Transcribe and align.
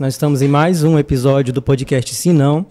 Nós 0.00 0.14
estamos 0.14 0.40
em 0.40 0.48
mais 0.48 0.82
um 0.82 0.98
episódio 0.98 1.52
do 1.52 1.60
podcast 1.60 2.14
Sim 2.14 2.32
Não. 2.32 2.64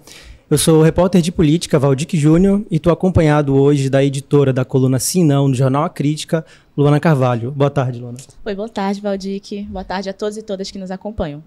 Eu 0.50 0.58
sou 0.58 0.80
o 0.80 0.84
repórter 0.84 1.22
de 1.22 1.32
política 1.32 1.78
Valdir 1.78 2.08
Júnior 2.14 2.64
e 2.72 2.78
estou 2.78 2.92
acompanhado 2.92 3.56
hoje 3.56 3.88
da 3.88 4.04
editora 4.04 4.52
da 4.52 4.66
coluna 4.66 4.98
Sim 4.98 5.24
Não, 5.24 5.48
do 5.48 5.56
jornal 5.56 5.84
A 5.84 5.90
Crítica, 5.92 6.44
Luana 6.76 7.00
Carvalho. 7.00 7.52
Boa 7.52 7.70
tarde, 7.70 8.00
Luana. 8.00 8.18
Oi, 8.44 8.56
boa 8.56 8.68
tarde, 8.68 9.00
Valdir. 9.00 9.68
Boa 9.70 9.84
tarde 9.84 10.10
a 10.10 10.14
todos 10.14 10.38
e 10.38 10.42
todas 10.42 10.72
que 10.72 10.80
nos 10.80 10.90
acompanham. 10.90 11.44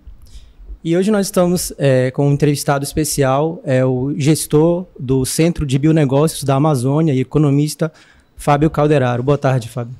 E 0.84 0.96
hoje 0.96 1.10
nós 1.10 1.26
estamos 1.26 1.72
é, 1.76 2.12
com 2.12 2.28
um 2.28 2.32
entrevistado 2.32 2.84
especial, 2.84 3.60
é 3.64 3.84
o 3.84 4.14
gestor 4.16 4.86
do 4.96 5.24
Centro 5.24 5.66
de 5.66 5.80
Bionegócios 5.80 6.44
da 6.44 6.54
Amazônia 6.54 7.12
e 7.12 7.18
economista 7.18 7.92
Fábio 8.36 8.70
Calderaro. 8.70 9.24
Boa 9.24 9.36
tarde, 9.36 9.68
Fábio. 9.68 9.96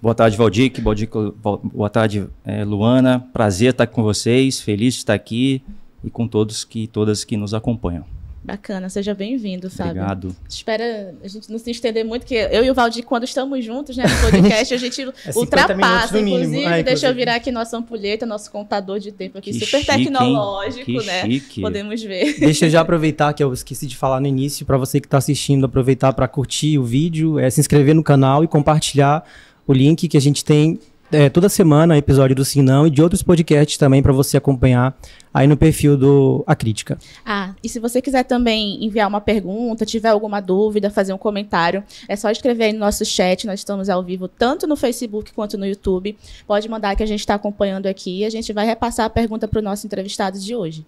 Boa 0.00 0.14
tarde, 0.14 0.36
Valdir. 0.36 0.72
Boa 0.80 1.90
tarde, 1.90 2.28
é, 2.44 2.64
Luana. 2.64 3.18
Prazer 3.32 3.70
estar 3.70 3.86
com 3.86 4.02
vocês. 4.02 4.60
Feliz 4.60 4.94
de 4.94 5.00
estar 5.00 5.14
aqui 5.14 5.62
e 6.04 6.10
com 6.10 6.28
todos 6.28 6.64
que 6.64 6.86
todas 6.86 7.24
que 7.24 7.36
nos 7.36 7.52
acompanham. 7.52 8.04
Bacana, 8.44 8.88
seja 8.88 9.12
bem-vindo, 9.12 9.68
Fábio. 9.68 10.00
Obrigado. 10.00 10.36
Espera 10.48 11.14
a 11.22 11.28
gente 11.28 11.50
não 11.50 11.58
se 11.58 11.70
estender 11.70 12.04
muito, 12.04 12.24
que 12.24 12.34
eu 12.34 12.64
e 12.64 12.70
o 12.70 12.74
Valdir, 12.74 13.04
quando 13.04 13.24
estamos 13.24 13.62
juntos 13.62 13.96
né, 13.96 14.04
no 14.04 14.30
podcast, 14.30 14.72
a 14.72 14.76
gente 14.78 15.02
é 15.26 15.32
ultrapassa. 15.34 16.18
Inclusive, 16.18 16.64
ah, 16.64 16.80
deixa 16.80 17.08
eu 17.08 17.14
virar 17.14 17.34
aqui 17.34 17.50
nossa 17.50 17.76
ampulheta, 17.76 18.24
nosso 18.24 18.50
contador 18.50 19.00
de 19.00 19.12
tempo 19.12 19.36
aqui, 19.36 19.50
que 19.52 19.66
super 19.66 19.80
chique, 19.80 20.04
tecnológico, 20.04 20.84
que 20.84 21.04
né? 21.04 21.26
Chique. 21.26 21.60
Podemos 21.60 22.00
ver. 22.02 22.38
Deixa 22.38 22.66
eu 22.66 22.70
já 22.70 22.80
aproveitar 22.80 23.34
que 23.34 23.42
eu 23.42 23.52
esqueci 23.52 23.86
de 23.86 23.96
falar 23.96 24.20
no 24.20 24.28
início, 24.28 24.64
para 24.64 24.78
você 24.78 25.00
que 25.00 25.08
está 25.08 25.18
assistindo, 25.18 25.66
aproveitar 25.66 26.12
para 26.14 26.28
curtir 26.28 26.78
o 26.78 26.84
vídeo, 26.84 27.38
é, 27.38 27.50
se 27.50 27.60
inscrever 27.60 27.94
no 27.94 28.04
canal 28.04 28.42
e 28.44 28.48
compartilhar 28.48 29.24
o 29.68 29.72
link 29.72 30.08
que 30.08 30.16
a 30.16 30.20
gente 30.20 30.44
tem 30.44 30.80
é, 31.12 31.28
toda 31.28 31.48
semana 31.48 31.96
episódio 31.96 32.34
do 32.34 32.44
Sinão 32.44 32.86
e 32.86 32.90
de 32.90 33.02
outros 33.02 33.22
podcasts 33.22 33.76
também 33.78 34.02
para 34.02 34.12
você 34.12 34.36
acompanhar 34.36 34.98
aí 35.32 35.46
no 35.46 35.56
perfil 35.56 35.96
do 35.96 36.42
A 36.46 36.56
Crítica. 36.56 36.98
Ah, 37.24 37.54
e 37.62 37.68
se 37.68 37.78
você 37.78 38.02
quiser 38.02 38.24
também 38.24 38.84
enviar 38.84 39.06
uma 39.08 39.20
pergunta, 39.20 39.86
tiver 39.86 40.08
alguma 40.08 40.40
dúvida, 40.40 40.90
fazer 40.90 41.12
um 41.12 41.18
comentário, 41.18 41.84
é 42.08 42.16
só 42.16 42.30
escrever 42.30 42.64
aí 42.64 42.72
no 42.72 42.80
nosso 42.80 43.04
chat. 43.04 43.46
Nós 43.46 43.60
estamos 43.60 43.88
ao 43.88 44.02
vivo 44.02 44.26
tanto 44.26 44.66
no 44.66 44.76
Facebook 44.76 45.32
quanto 45.32 45.56
no 45.56 45.66
YouTube. 45.66 46.16
Pode 46.46 46.68
mandar 46.68 46.96
que 46.96 47.02
a 47.02 47.06
gente 47.06 47.20
está 47.20 47.34
acompanhando 47.34 47.86
aqui 47.86 48.20
e 48.20 48.24
a 48.24 48.30
gente 48.30 48.52
vai 48.52 48.66
repassar 48.66 49.06
a 49.06 49.10
pergunta 49.10 49.46
para 49.46 49.60
o 49.60 49.62
nosso 49.62 49.86
entrevistado 49.86 50.38
de 50.38 50.54
hoje. 50.56 50.84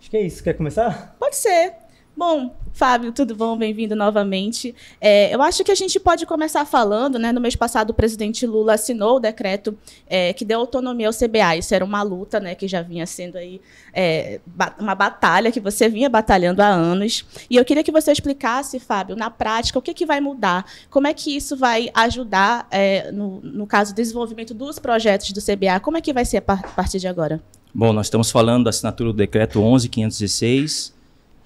Acho 0.00 0.10
que 0.10 0.16
é 0.16 0.22
isso. 0.22 0.42
Quer 0.42 0.54
começar? 0.54 1.16
Pode 1.18 1.36
ser. 1.36 1.79
Bom, 2.16 2.54
Fábio, 2.72 3.12
tudo 3.12 3.34
bom? 3.34 3.56
Bem-vindo 3.56 3.94
novamente. 3.96 4.74
É, 5.00 5.34
eu 5.34 5.42
acho 5.42 5.64
que 5.64 5.70
a 5.70 5.74
gente 5.74 5.98
pode 5.98 6.24
começar 6.26 6.64
falando, 6.64 7.18
né? 7.18 7.32
No 7.32 7.40
mês 7.40 7.56
passado, 7.56 7.90
o 7.90 7.94
presidente 7.94 8.46
Lula 8.46 8.74
assinou 8.74 9.16
o 9.16 9.20
decreto 9.20 9.76
é, 10.06 10.32
que 10.32 10.44
deu 10.44 10.60
autonomia 10.60 11.06
ao 11.06 11.12
CBA. 11.12 11.56
Isso 11.58 11.74
era 11.74 11.84
uma 11.84 12.02
luta, 12.02 12.40
né? 12.40 12.54
Que 12.54 12.68
já 12.68 12.82
vinha 12.82 13.06
sendo 13.06 13.36
aí 13.36 13.60
é, 13.92 14.40
uma 14.78 14.94
batalha 14.94 15.50
que 15.50 15.60
você 15.60 15.88
vinha 15.88 16.08
batalhando 16.08 16.62
há 16.62 16.68
anos. 16.68 17.24
E 17.48 17.56
eu 17.56 17.64
queria 17.64 17.82
que 17.82 17.92
você 17.92 18.12
explicasse, 18.12 18.78
Fábio, 18.78 19.16
na 19.16 19.30
prática, 19.30 19.78
o 19.78 19.82
que, 19.82 19.94
que 19.94 20.06
vai 20.06 20.20
mudar, 20.20 20.64
como 20.90 21.06
é 21.06 21.14
que 21.14 21.34
isso 21.36 21.56
vai 21.56 21.90
ajudar, 21.94 22.66
é, 22.70 23.10
no, 23.12 23.40
no 23.42 23.66
caso, 23.66 23.92
o 23.92 23.94
desenvolvimento 23.94 24.54
dos 24.54 24.78
projetos 24.78 25.32
do 25.32 25.40
CBA, 25.40 25.80
como 25.80 25.96
é 25.96 26.00
que 26.00 26.12
vai 26.12 26.24
ser 26.24 26.38
a 26.38 26.42
partir 26.42 26.98
de 26.98 27.08
agora? 27.08 27.42
Bom, 27.74 27.92
nós 27.92 28.06
estamos 28.06 28.30
falando 28.30 28.64
da 28.64 28.70
assinatura 28.70 29.10
do 29.10 29.16
decreto 29.16 29.60
11516 29.60 30.99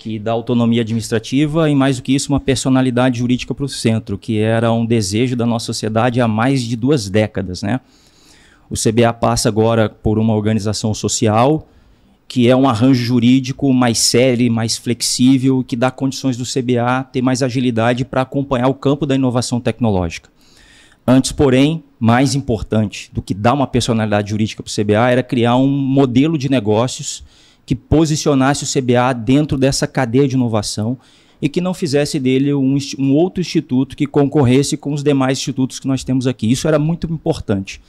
que 0.05 0.19
dá 0.19 0.33
autonomia 0.33 0.83
administrativa 0.83 1.71
e, 1.71 1.75
mais 1.75 1.97
do 1.97 2.03
que 2.03 2.15
isso, 2.15 2.31
uma 2.31 2.39
personalidade 2.39 3.21
jurídica 3.21 3.55
para 3.55 3.65
o 3.65 3.69
centro, 3.69 4.19
que 4.19 4.39
era 4.39 4.71
um 4.71 4.85
desejo 4.85 5.35
da 5.35 5.47
nossa 5.47 5.65
sociedade 5.65 6.21
há 6.21 6.29
mais 6.29 6.63
de 6.63 6.77
duas 6.77 7.09
décadas. 7.09 7.63
Né? 7.63 7.81
O 8.69 8.75
CBA 8.75 9.15
passa 9.15 9.49
agora 9.49 9.89
por 9.89 10.19
uma 10.19 10.35
organização 10.35 10.93
social 10.93 11.67
que 12.29 12.49
é 12.49 12.55
um 12.55 12.69
arranjo 12.69 13.03
jurídico 13.03 13.73
mais 13.73 13.99
sério, 13.99 14.53
mais 14.53 14.77
flexível, 14.77 15.65
que 15.65 15.75
dá 15.77 15.91
condições 15.91 16.37
do 16.37 16.45
CBA 16.45 17.05
ter 17.11 17.23
mais 17.23 17.43
agilidade 17.43 18.05
para 18.05 18.23
acompanhar 18.23 18.69
o 18.69 18.75
campo 18.75 19.07
da 19.07 19.15
inovação 19.15 19.59
tecnológica. 19.59 20.29
Antes, 21.07 21.33
porém, 21.33 21.83
mais 21.99 22.35
importante 22.35 23.11
do 23.11 23.23
que 23.23 23.33
dar 23.33 23.55
uma 23.55 23.67
personalidade 23.67 24.31
jurídica 24.31 24.63
para 24.63 24.71
o 24.71 24.85
CBA 24.85 25.11
era 25.11 25.23
criar 25.23 25.57
um 25.57 25.69
modelo 25.69 26.37
de 26.37 26.51
negócios 26.51 27.25
que 27.67 27.75
posicionasse 27.75 28.65
o 28.65 28.67
CBA 28.67 29.13
dentro 29.15 29.57
dessa 29.57 29.87
cadeia 29.87 30.29
de 30.29 30.35
inovação 30.35 30.99
e 31.41 31.49
que 31.49 31.61
não 31.61 31.75
fizesse 31.75 32.19
dele 32.19 32.55
um, 32.55 32.77
um, 32.99 33.13
outro 33.13 33.41
instituto 33.41 33.97
que 33.97 34.07
concorresse 34.07 34.77
com 34.77 34.93
os 34.93 35.03
demais 35.03 35.39
institutos 35.39 35.79
que 35.79 35.87
nós 35.87 36.05
temos 36.05 36.27
aqui. 36.27 36.51
Isso 36.51 36.69
era 36.69 36.79
muito 36.79 37.07
importante. 37.13 37.81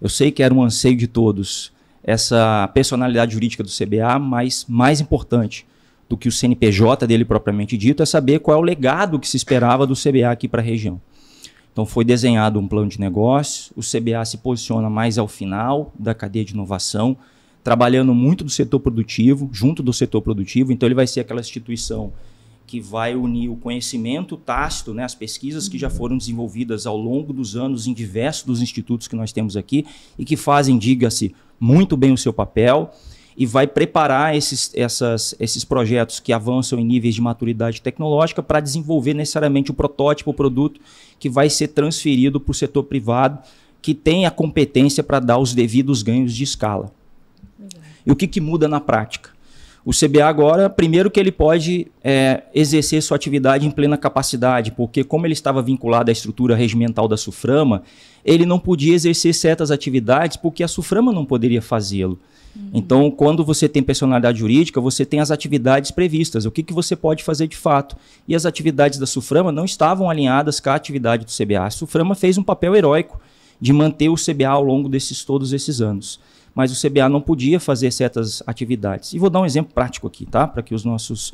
Eu 0.00 0.08
sei 0.08 0.30
que 0.30 0.42
era 0.42 0.54
um 0.54 0.62
anseio 0.62 0.96
de 0.96 1.06
todos 1.06 1.72
essa 2.02 2.68
personalidade 2.72 3.34
jurídica 3.34 3.62
do 3.62 3.68
CBA, 3.68 4.18
mas 4.18 4.64
mais 4.68 5.00
importante 5.00 5.66
do 6.08 6.16
que 6.16 6.28
o 6.28 6.32
CNPJ 6.32 7.06
dele 7.06 7.24
propriamente 7.24 7.76
dito 7.76 8.02
é 8.02 8.06
saber 8.06 8.40
qual 8.40 8.56
é 8.56 8.60
o 8.60 8.62
legado 8.62 9.18
que 9.18 9.28
se 9.28 9.36
esperava 9.36 9.86
do 9.86 9.94
CBA 9.94 10.30
aqui 10.30 10.48
para 10.48 10.60
a 10.60 10.64
região. 10.64 11.00
Então 11.72 11.86
foi 11.86 12.04
desenhado 12.04 12.58
um 12.58 12.66
plano 12.66 12.88
de 12.88 12.98
negócio, 12.98 13.72
o 13.76 13.80
CBA 13.80 14.24
se 14.24 14.38
posiciona 14.38 14.90
mais 14.90 15.18
ao 15.18 15.28
final 15.28 15.92
da 15.98 16.12
cadeia 16.14 16.44
de 16.44 16.52
inovação, 16.52 17.16
trabalhando 17.62 18.14
muito 18.14 18.44
do 18.44 18.50
setor 18.50 18.80
produtivo, 18.80 19.48
junto 19.52 19.82
do 19.82 19.92
setor 19.92 20.22
produtivo, 20.22 20.72
então 20.72 20.86
ele 20.86 20.94
vai 20.94 21.06
ser 21.06 21.20
aquela 21.20 21.40
instituição 21.40 22.12
que 22.66 22.80
vai 22.80 23.16
unir 23.16 23.48
o 23.48 23.56
conhecimento 23.56 24.36
tácito, 24.36 24.94
né, 24.94 25.02
as 25.02 25.14
pesquisas 25.14 25.68
que 25.68 25.76
já 25.76 25.90
foram 25.90 26.16
desenvolvidas 26.16 26.86
ao 26.86 26.96
longo 26.96 27.32
dos 27.32 27.56
anos 27.56 27.88
em 27.88 27.92
diversos 27.92 28.44
dos 28.44 28.62
institutos 28.62 29.08
que 29.08 29.16
nós 29.16 29.32
temos 29.32 29.56
aqui 29.56 29.84
e 30.16 30.24
que 30.24 30.36
fazem, 30.36 30.78
diga-se, 30.78 31.34
muito 31.58 31.96
bem 31.96 32.12
o 32.12 32.16
seu 32.16 32.32
papel 32.32 32.92
e 33.36 33.44
vai 33.44 33.66
preparar 33.66 34.36
esses, 34.36 34.70
essas, 34.74 35.34
esses 35.40 35.64
projetos 35.64 36.20
que 36.20 36.32
avançam 36.32 36.78
em 36.78 36.84
níveis 36.84 37.14
de 37.14 37.20
maturidade 37.20 37.82
tecnológica 37.82 38.42
para 38.42 38.60
desenvolver 38.60 39.14
necessariamente 39.14 39.70
o 39.70 39.74
protótipo, 39.74 40.30
o 40.30 40.34
produto 40.34 40.80
que 41.18 41.28
vai 41.28 41.50
ser 41.50 41.68
transferido 41.68 42.38
para 42.38 42.52
o 42.52 42.54
setor 42.54 42.84
privado, 42.84 43.38
que 43.82 43.94
tem 43.94 44.26
a 44.26 44.30
competência 44.30 45.02
para 45.02 45.18
dar 45.18 45.38
os 45.38 45.54
devidos 45.54 46.02
ganhos 46.02 46.34
de 46.34 46.44
escala. 46.44 46.92
E 48.06 48.10
o 48.10 48.16
que, 48.16 48.26
que 48.26 48.40
muda 48.40 48.68
na 48.68 48.80
prática? 48.80 49.30
O 49.84 49.92
CBA 49.92 50.26
agora, 50.26 50.68
primeiro 50.68 51.10
que 51.10 51.18
ele 51.18 51.32
pode 51.32 51.86
é, 52.04 52.42
exercer 52.54 53.02
sua 53.02 53.16
atividade 53.16 53.66
em 53.66 53.70
plena 53.70 53.96
capacidade, 53.96 54.72
porque 54.72 55.02
como 55.02 55.26
ele 55.26 55.32
estava 55.32 55.62
vinculado 55.62 56.10
à 56.10 56.12
estrutura 56.12 56.54
regimental 56.54 57.08
da 57.08 57.16
SUFRAMA, 57.16 57.82
ele 58.22 58.44
não 58.44 58.58
podia 58.58 58.94
exercer 58.94 59.34
certas 59.34 59.70
atividades 59.70 60.36
porque 60.36 60.62
a 60.62 60.68
SUFRAMA 60.68 61.12
não 61.12 61.24
poderia 61.24 61.62
fazê-lo. 61.62 62.18
Uhum. 62.54 62.70
Então, 62.74 63.10
quando 63.10 63.42
você 63.42 63.68
tem 63.70 63.82
personalidade 63.82 64.40
jurídica, 64.40 64.80
você 64.82 65.06
tem 65.06 65.18
as 65.20 65.30
atividades 65.30 65.90
previstas, 65.90 66.44
o 66.44 66.50
que, 66.50 66.62
que 66.62 66.74
você 66.74 66.94
pode 66.94 67.24
fazer 67.24 67.46
de 67.46 67.56
fato. 67.56 67.96
E 68.28 68.34
as 68.34 68.44
atividades 68.44 68.98
da 68.98 69.06
SUFRAMA 69.06 69.50
não 69.50 69.64
estavam 69.64 70.10
alinhadas 70.10 70.60
com 70.60 70.68
a 70.68 70.74
atividade 70.74 71.24
do 71.24 71.30
CBA. 71.30 71.64
A 71.64 71.70
SUFRAMA 71.70 72.14
fez 72.14 72.36
um 72.36 72.42
papel 72.42 72.76
heróico 72.76 73.18
de 73.58 73.72
manter 73.72 74.10
o 74.10 74.14
CBA 74.14 74.48
ao 74.48 74.62
longo 74.62 74.90
desses 74.90 75.24
todos 75.24 75.54
esses 75.54 75.80
anos 75.80 76.20
mas 76.54 76.72
o 76.72 76.88
CBA 76.88 77.08
não 77.08 77.20
podia 77.20 77.60
fazer 77.60 77.90
certas 77.90 78.42
atividades. 78.46 79.12
E 79.12 79.18
vou 79.18 79.30
dar 79.30 79.40
um 79.40 79.46
exemplo 79.46 79.72
prático 79.74 80.06
aqui, 80.06 80.26
tá? 80.26 80.46
Para 80.46 80.62
que 80.62 80.74
os 80.74 80.84
nossos, 80.84 81.32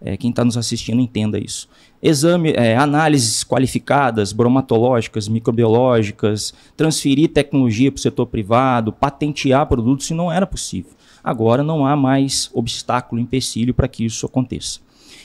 é, 0.00 0.16
quem 0.16 0.30
está 0.30 0.44
nos 0.44 0.56
assistindo 0.56 1.00
entenda 1.00 1.38
isso. 1.38 1.68
Exame, 2.02 2.52
é, 2.52 2.76
análises 2.76 3.42
qualificadas, 3.42 4.32
bromatológicas, 4.32 5.28
microbiológicas, 5.28 6.54
transferir 6.76 7.30
tecnologia 7.30 7.90
para 7.90 7.98
o 7.98 8.02
setor 8.02 8.26
privado, 8.26 8.92
patentear 8.92 9.66
produtos, 9.66 10.06
isso 10.06 10.14
não 10.14 10.30
era 10.30 10.46
possível. 10.46 10.92
Agora 11.22 11.62
não 11.62 11.84
há 11.84 11.96
mais 11.96 12.50
obstáculo, 12.54 13.20
empecilho 13.20 13.74
para 13.74 13.88
que 13.88 14.04
isso 14.04 14.24
aconteça. 14.24 14.80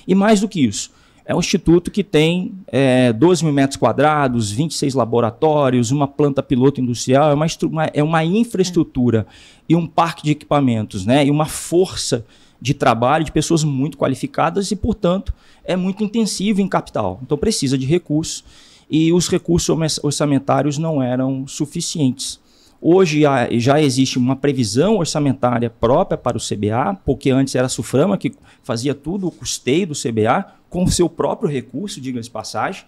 E 0.08 0.16
mais 0.16 0.42
do 0.42 0.50
que 0.50 0.66
isso, 0.66 0.92
é 1.26 1.34
um 1.34 1.40
instituto 1.40 1.90
que 1.90 2.04
tem 2.04 2.54
é, 2.68 3.14
12 3.14 3.46
mil 3.46 3.54
metros 3.54 3.78
quadrados, 3.78 4.52
26 4.52 4.94
laboratórios, 4.94 5.90
uma 5.90 6.08
planta 6.08 6.44
piloto 6.44 6.82
industrial, 6.82 7.32
é 7.32 7.34
uma, 7.34 7.46
é 7.94 8.04
uma 8.04 8.26
infraestrutura 8.26 9.26
e 9.68 9.76
um 9.76 9.88
parque 9.88 10.24
de 10.24 10.32
equipamentos, 10.32 11.06
né? 11.06 11.26
E 11.26 11.32
uma 11.32 11.46
força 11.46 12.26
de 12.60 12.74
trabalho 12.74 13.24
de 13.26 13.32
pessoas 13.32 13.64
muito 13.64 13.98
qualificadas 13.98 14.72
e, 14.72 14.76
portanto, 14.76 15.34
é 15.64 15.76
muito 15.76 16.04
intensivo 16.04 16.62
em 16.62 16.68
capital. 16.68 17.20
Então 17.22 17.38
precisa 17.38 17.78
de 17.78 17.86
recursos 17.86 18.44
e 18.90 19.12
os 19.14 19.30
recursos 19.30 20.00
orçamentários 20.04 20.78
não 20.78 21.02
eram 21.02 21.48
suficientes. 21.48 22.40
Hoje 22.86 23.22
já 23.52 23.82
existe 23.82 24.18
uma 24.18 24.36
previsão 24.36 24.98
orçamentária 24.98 25.70
própria 25.70 26.18
para 26.18 26.36
o 26.36 26.42
CBA, 26.42 27.00
porque 27.06 27.30
antes 27.30 27.56
era 27.56 27.68
a 27.68 27.70
Suframa 27.70 28.18
que 28.18 28.34
fazia 28.62 28.94
tudo 28.94 29.26
o 29.26 29.32
custeio 29.32 29.88
do 29.88 29.94
CBA 29.94 30.46
com 30.70 30.84
o 30.84 30.92
seu 30.92 31.08
próprio 31.08 31.50
recurso, 31.50 32.02
diga-se 32.02 32.30
passagem. 32.30 32.84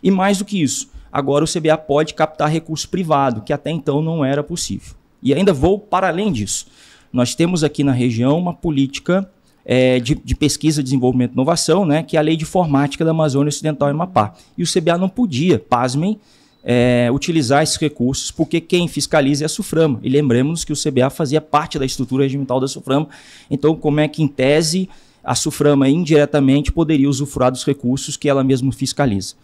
E 0.00 0.08
mais 0.08 0.38
do 0.38 0.44
que 0.44 0.62
isso, 0.62 0.88
agora 1.12 1.44
o 1.44 1.48
CBA 1.48 1.76
pode 1.76 2.14
captar 2.14 2.48
recurso 2.48 2.88
privado, 2.88 3.42
que 3.42 3.52
até 3.52 3.72
então 3.72 4.00
não 4.00 4.24
era 4.24 4.40
possível. 4.40 4.94
E 5.20 5.34
ainda 5.34 5.52
vou 5.52 5.80
para 5.80 6.06
além 6.06 6.30
disso. 6.30 6.68
Nós 7.12 7.34
temos 7.34 7.64
aqui 7.64 7.82
na 7.82 7.90
região 7.90 8.38
uma 8.38 8.54
política 8.54 9.28
é, 9.64 9.98
de, 9.98 10.14
de, 10.14 10.36
pesquisa, 10.36 10.80
desenvolvimento 10.80 11.32
e 11.32 11.34
inovação, 11.34 11.84
né, 11.84 12.04
que 12.04 12.16
é 12.16 12.20
a 12.20 12.22
Lei 12.22 12.36
de 12.36 12.44
Informática 12.44 13.04
da 13.04 13.10
Amazônia 13.10 13.48
Ocidental 13.48 13.88
e 13.88 13.90
Amapá. 13.90 14.32
E 14.56 14.62
o 14.62 14.66
CBA 14.66 14.96
não 14.96 15.08
podia, 15.08 15.58
pasmem, 15.58 16.20
é, 16.64 17.10
utilizar 17.12 17.62
esses 17.62 17.76
recursos, 17.76 18.30
porque 18.30 18.60
quem 18.60 18.88
fiscaliza 18.88 19.44
é 19.44 19.46
a 19.46 19.48
SUFRAMA. 19.48 20.00
E 20.02 20.08
lembremos 20.08 20.64
que 20.64 20.72
o 20.72 20.76
CBA 20.76 21.10
fazia 21.10 21.40
parte 21.40 21.78
da 21.78 21.84
estrutura 21.84 22.24
regimental 22.24 22.58
da 22.58 22.66
SUFRAMA. 22.66 23.08
Então, 23.50 23.76
como 23.76 24.00
é 24.00 24.08
que, 24.08 24.22
em 24.22 24.28
tese, 24.28 24.88
a 25.22 25.34
SUFRAMA 25.34 25.88
indiretamente 25.88 26.72
poderia 26.72 27.08
usufruir 27.08 27.50
dos 27.50 27.64
recursos 27.64 28.16
que 28.16 28.28
ela 28.28 28.42
mesma 28.42 28.72
fiscaliza? 28.72 29.34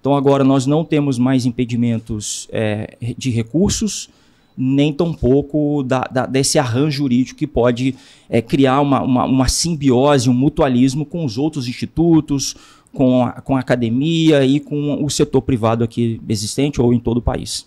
Então, 0.00 0.14
agora 0.14 0.44
nós 0.44 0.64
não 0.64 0.84
temos 0.84 1.18
mais 1.18 1.44
impedimentos 1.44 2.46
é, 2.52 2.96
de 3.16 3.30
recursos, 3.30 4.08
nem 4.56 4.92
tampouco 4.92 5.84
da, 5.84 6.00
da, 6.00 6.26
desse 6.26 6.58
arranjo 6.58 6.98
jurídico 6.98 7.38
que 7.38 7.46
pode 7.46 7.94
é, 8.28 8.42
criar 8.42 8.80
uma, 8.80 9.02
uma, 9.02 9.24
uma 9.24 9.48
simbiose, 9.48 10.28
um 10.28 10.34
mutualismo 10.34 11.06
com 11.06 11.24
os 11.24 11.38
outros 11.38 11.68
institutos, 11.68 12.56
com 12.92 13.24
a, 13.24 13.32
com 13.40 13.56
a 13.56 13.60
academia 13.60 14.44
e 14.44 14.60
com 14.60 15.04
o 15.04 15.10
setor 15.10 15.42
privado 15.42 15.84
aqui 15.84 16.20
existente 16.28 16.80
ou 16.80 16.92
em 16.92 16.98
todo 16.98 17.18
o 17.18 17.22
país. 17.22 17.66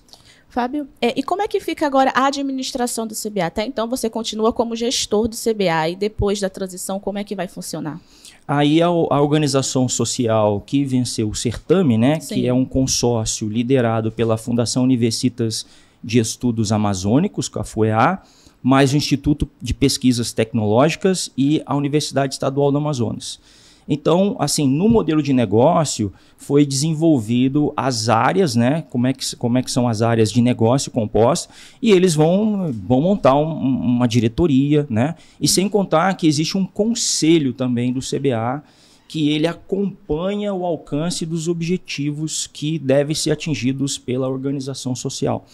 Fábio, 0.50 0.86
é, 1.02 1.18
e 1.18 1.24
como 1.24 1.42
é 1.42 1.48
que 1.48 1.62
fica 1.62 1.88
agora 1.88 2.12
a 2.14 2.26
administração 2.26 3.08
do 3.08 3.16
CBA? 3.16 3.46
Até 3.46 3.66
então 3.66 3.88
você 3.88 4.10
continua 4.10 4.52
como 4.52 4.76
gestor 4.76 5.30
do 5.30 5.36
CBA 5.36 5.92
e 5.92 5.96
depois 5.96 6.42
da 6.42 6.50
transição, 6.50 7.00
como 7.00 7.18
é 7.18 7.24
que 7.24 7.34
vai 7.34 7.48
funcionar? 7.48 8.02
Aí 8.46 8.82
a, 8.82 8.88
a 8.88 9.22
organização 9.22 9.88
social 9.88 10.60
que 10.60 10.84
venceu 10.84 11.30
o 11.30 11.36
certame, 11.36 11.98
né, 11.98 12.20
que 12.20 12.46
é 12.46 12.54
um 12.54 12.66
consórcio 12.66 13.48
liderado 13.48 14.12
pela 14.12 14.36
Fundação 14.36 14.84
Universitas 14.84 15.66
de 16.04 16.20
Estudos 16.20 16.74
Amazônicos, 16.74 17.48
com 17.48 17.60
a 17.60 17.64
FUEA, 17.64 18.20
mais 18.62 18.92
o 18.92 18.98
Instituto 18.98 19.50
de 19.62 19.74
Pesquisas 19.74 20.34
Tecnológicas 20.34 21.32
e 21.38 21.62
a 21.66 21.76
Universidade 21.76 22.34
Estadual 22.34 22.74
do 22.74 22.78
Amazonas. 22.78 23.40
Então, 23.88 24.36
assim, 24.40 24.68
no 24.68 24.88
modelo 24.88 25.22
de 25.22 25.34
negócio 25.34 26.14
foi 26.38 26.66
desenvolvido 26.66 27.74
as 27.76 28.10
áreas, 28.10 28.56
né? 28.56 28.84
Como 28.90 29.08
é 29.08 29.14
que, 29.14 29.36
como 29.36 29.58
é 29.58 29.64
que 29.64 29.72
são 29.72 29.88
as 29.88 30.02
áreas 30.02 30.32
de 30.32 30.42
negócio 30.42 30.92
compostas, 30.92 31.54
e 31.82 31.92
eles 31.92 32.16
vão, 32.16 32.72
vão 32.72 33.02
montar 33.02 33.36
um, 33.36 33.52
uma 33.54 34.08
diretoria, 34.08 34.86
né? 34.90 35.16
E 35.40 35.48
sem 35.48 35.68
contar 35.68 36.14
que 36.16 36.28
existe 36.28 36.58
um 36.58 36.66
conselho 36.66 37.54
também 37.54 37.92
do 37.92 38.00
CBA 38.00 38.64
que 39.12 39.30
ele 39.30 39.46
acompanha 39.46 40.54
o 40.54 40.66
alcance 40.66 41.26
dos 41.26 41.50
objetivos 41.50 42.48
que 42.48 42.80
devem 42.80 43.14
ser 43.14 43.32
atingidos 43.32 43.98
pela 43.98 44.30
organização 44.30 44.96
social. 44.96 45.46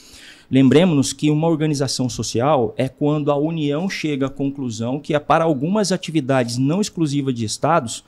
Lembremos-nos 0.50 1.12
que 1.12 1.30
uma 1.30 1.48
organização 1.48 2.08
social 2.08 2.74
é 2.78 2.88
quando 2.88 3.32
a 3.32 3.36
União 3.36 3.90
chega 3.90 4.28
à 4.28 4.30
conclusão 4.30 5.00
que, 5.00 5.14
é 5.14 5.20
para 5.20 5.44
algumas 5.44 5.92
atividades 5.92 6.58
não 6.58 6.80
exclusivas 6.80 7.34
de 7.34 7.44
estados, 7.44 8.04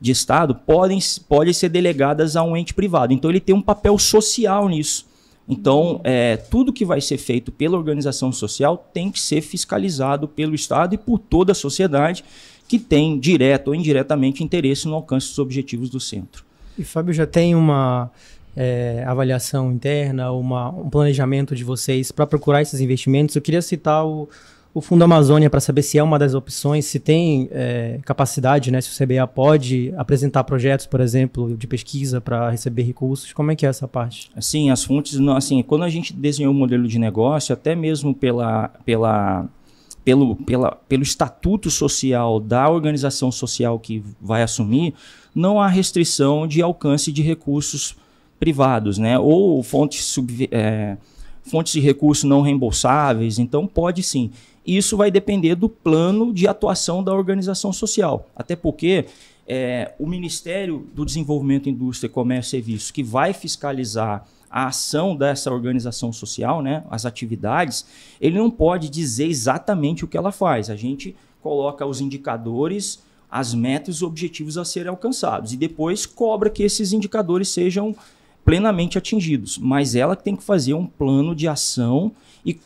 de 0.00 0.12
Estado, 0.12 0.54
podem, 0.54 0.98
podem 1.28 1.52
ser 1.52 1.68
delegadas 1.68 2.34
a 2.36 2.42
um 2.42 2.56
ente 2.56 2.72
privado. 2.72 3.12
Então, 3.12 3.30
ele 3.30 3.40
tem 3.40 3.54
um 3.54 3.60
papel 3.60 3.98
social 3.98 4.68
nisso. 4.68 5.06
Então, 5.48 6.00
é, 6.04 6.36
tudo 6.36 6.72
que 6.72 6.84
vai 6.84 7.00
ser 7.00 7.18
feito 7.18 7.50
pela 7.50 7.76
organização 7.76 8.32
social 8.32 8.88
tem 8.94 9.10
que 9.10 9.20
ser 9.20 9.40
fiscalizado 9.40 10.28
pelo 10.28 10.54
Estado 10.54 10.94
e 10.94 10.98
por 10.98 11.18
toda 11.18 11.52
a 11.52 11.54
sociedade 11.54 12.24
que 12.68 12.78
tem, 12.78 13.18
direto 13.18 13.68
ou 13.68 13.74
indiretamente, 13.74 14.44
interesse 14.44 14.86
no 14.86 14.94
alcance 14.94 15.26
dos 15.28 15.38
objetivos 15.40 15.90
do 15.90 15.98
centro. 15.98 16.44
E, 16.78 16.84
Fábio, 16.84 17.12
já 17.12 17.26
tem 17.26 17.54
uma 17.54 18.10
é, 18.56 19.04
avaliação 19.06 19.72
interna, 19.72 20.32
uma, 20.32 20.70
um 20.70 20.90
planejamento 20.90 21.54
de 21.54 21.64
vocês 21.64 22.10
para 22.10 22.26
procurar 22.26 22.62
esses 22.62 22.80
investimentos. 22.80 23.36
Eu 23.36 23.42
queria 23.42 23.62
citar 23.62 24.04
o, 24.04 24.28
o 24.72 24.80
Fundo 24.80 25.02
Amazônia 25.02 25.50
para 25.50 25.60
saber 25.60 25.82
se 25.82 25.98
é 25.98 26.02
uma 26.02 26.18
das 26.18 26.34
opções, 26.34 26.84
se 26.84 26.98
tem 27.00 27.48
é, 27.50 27.98
capacidade, 28.04 28.70
né, 28.70 28.80
se 28.80 28.90
o 28.90 29.06
CBA 29.06 29.26
pode 29.26 29.92
apresentar 29.96 30.44
projetos, 30.44 30.86
por 30.86 31.00
exemplo, 31.00 31.56
de 31.56 31.66
pesquisa 31.66 32.20
para 32.20 32.50
receber 32.50 32.82
recursos. 32.82 33.32
Como 33.32 33.50
é 33.50 33.56
que 33.56 33.66
é 33.66 33.68
essa 33.68 33.88
parte? 33.88 34.30
Sim, 34.40 34.70
as 34.70 34.84
fontes, 34.84 35.18
assim, 35.36 35.62
quando 35.62 35.84
a 35.84 35.88
gente 35.88 36.12
desenhou 36.12 36.52
o 36.52 36.56
modelo 36.56 36.86
de 36.86 36.98
negócio, 36.98 37.52
até 37.52 37.74
mesmo 37.74 38.14
pela, 38.14 38.68
pela, 38.84 39.48
pelo, 40.04 40.36
pela, 40.36 40.72
pelo 40.88 41.02
estatuto 41.02 41.70
social 41.70 42.38
da 42.38 42.68
organização 42.68 43.32
social 43.32 43.78
que 43.78 44.02
vai 44.20 44.42
assumir, 44.42 44.94
não 45.34 45.60
há 45.60 45.68
restrição 45.68 46.46
de 46.46 46.62
alcance 46.62 47.12
de 47.12 47.22
recursos 47.22 47.96
privados, 48.40 48.98
né? 48.98 49.18
Ou 49.18 49.62
fontes, 49.62 50.04
sub, 50.04 50.48
é, 50.50 50.96
fontes 51.42 51.74
de 51.74 51.80
recursos 51.80 52.24
não 52.24 52.40
reembolsáveis. 52.40 53.38
Então, 53.38 53.66
pode 53.66 54.02
sim. 54.02 54.30
Isso 54.66 54.96
vai 54.96 55.10
depender 55.10 55.54
do 55.54 55.68
plano 55.68 56.32
de 56.32 56.48
atuação 56.48 57.04
da 57.04 57.12
organização 57.12 57.72
social. 57.72 58.28
Até 58.34 58.56
porque 58.56 59.04
é, 59.46 59.94
o 59.98 60.06
Ministério 60.06 60.86
do 60.94 61.04
Desenvolvimento, 61.04 61.68
Indústria, 61.68 62.08
Comércio 62.08 62.48
e 62.48 62.50
Serviços, 62.50 62.90
que 62.90 63.02
vai 63.02 63.32
fiscalizar 63.32 64.26
a 64.50 64.66
ação 64.66 65.14
dessa 65.14 65.52
organização 65.52 66.12
social, 66.12 66.60
né, 66.60 66.82
as 66.90 67.06
atividades, 67.06 67.86
ele 68.20 68.36
não 68.36 68.50
pode 68.50 68.88
dizer 68.88 69.26
exatamente 69.26 70.04
o 70.04 70.08
que 70.08 70.16
ela 70.16 70.32
faz. 70.32 70.68
A 70.68 70.76
gente 70.76 71.14
coloca 71.40 71.86
os 71.86 72.00
indicadores, 72.00 73.00
as 73.30 73.54
metas 73.54 73.94
e 73.94 73.98
os 73.98 74.02
objetivos 74.02 74.58
a 74.58 74.64
serem 74.64 74.88
alcançados 74.88 75.52
e 75.52 75.56
depois 75.56 76.04
cobra 76.04 76.50
que 76.50 76.64
esses 76.64 76.92
indicadores 76.92 77.48
sejam 77.48 77.94
plenamente 78.44 78.98
atingidos, 78.98 79.58
mas 79.58 79.94
ela 79.94 80.16
tem 80.16 80.34
que 80.34 80.42
fazer 80.42 80.74
um 80.74 80.86
plano 80.86 81.34
de 81.34 81.46
ação 81.46 82.12
e 82.44 82.56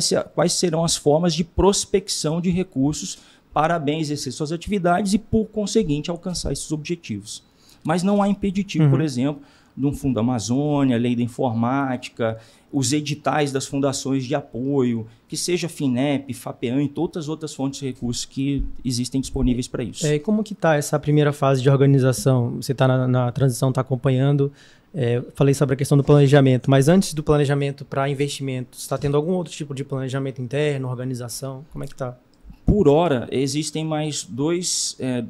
ser, 0.00 0.24
quais 0.34 0.52
serão 0.52 0.84
as 0.84 0.96
formas 0.96 1.34
de 1.34 1.44
prospecção 1.44 2.40
de 2.40 2.50
recursos 2.50 3.18
para 3.52 3.78
bem 3.78 4.00
exercer 4.00 4.32
suas 4.32 4.52
atividades 4.52 5.12
e, 5.14 5.18
por 5.18 5.46
conseguinte, 5.46 6.10
alcançar 6.10 6.52
esses 6.52 6.70
objetivos. 6.72 7.42
Mas 7.84 8.02
não 8.02 8.22
há 8.22 8.28
impeditivo, 8.28 8.84
uhum. 8.84 8.90
por 8.90 9.00
exemplo, 9.00 9.42
de 9.76 9.86
um 9.86 9.92
Fundo 9.92 10.18
Amazônia, 10.18 10.98
Lei 10.98 11.14
da 11.14 11.22
Informática, 11.22 12.38
os 12.72 12.92
editais 12.92 13.52
das 13.52 13.66
fundações 13.66 14.24
de 14.24 14.34
apoio, 14.34 15.06
que 15.28 15.36
seja 15.36 15.68
FINEP, 15.68 16.34
FAPEAN 16.34 16.82
e 16.82 16.88
todas 16.88 17.24
as 17.24 17.28
outras 17.28 17.54
fontes 17.54 17.80
de 17.80 17.86
recursos 17.86 18.24
que 18.24 18.64
existem 18.84 19.20
disponíveis 19.20 19.68
para 19.68 19.84
isso. 19.84 20.06
É, 20.06 20.16
e 20.16 20.18
como 20.18 20.42
que 20.42 20.52
está 20.52 20.74
essa 20.76 20.98
primeira 20.98 21.32
fase 21.32 21.62
de 21.62 21.70
organização? 21.70 22.56
Você 22.56 22.72
está 22.72 22.88
na, 22.88 23.06
na, 23.06 23.32
transição, 23.32 23.68
está 23.68 23.80
acompanhando. 23.80 24.52
É, 24.94 25.22
falei 25.34 25.52
sobre 25.52 25.74
a 25.74 25.76
questão 25.76 25.98
do 25.98 26.04
planejamento, 26.04 26.70
mas 26.70 26.88
antes 26.88 27.12
do 27.12 27.22
planejamento 27.22 27.84
para 27.84 28.08
investimentos, 28.08 28.80
está 28.80 28.96
tendo 28.96 29.16
algum 29.16 29.32
outro 29.32 29.52
tipo 29.52 29.74
de 29.74 29.84
planejamento 29.84 30.40
interno, 30.40 30.88
organização? 30.88 31.64
Como 31.72 31.84
é 31.84 31.86
que 31.86 31.92
está? 31.92 32.16
Por 32.64 32.88
hora, 32.88 33.28
existem 33.30 33.84
mais 33.84 34.24
dois, 34.24 34.96
é, 34.98 35.24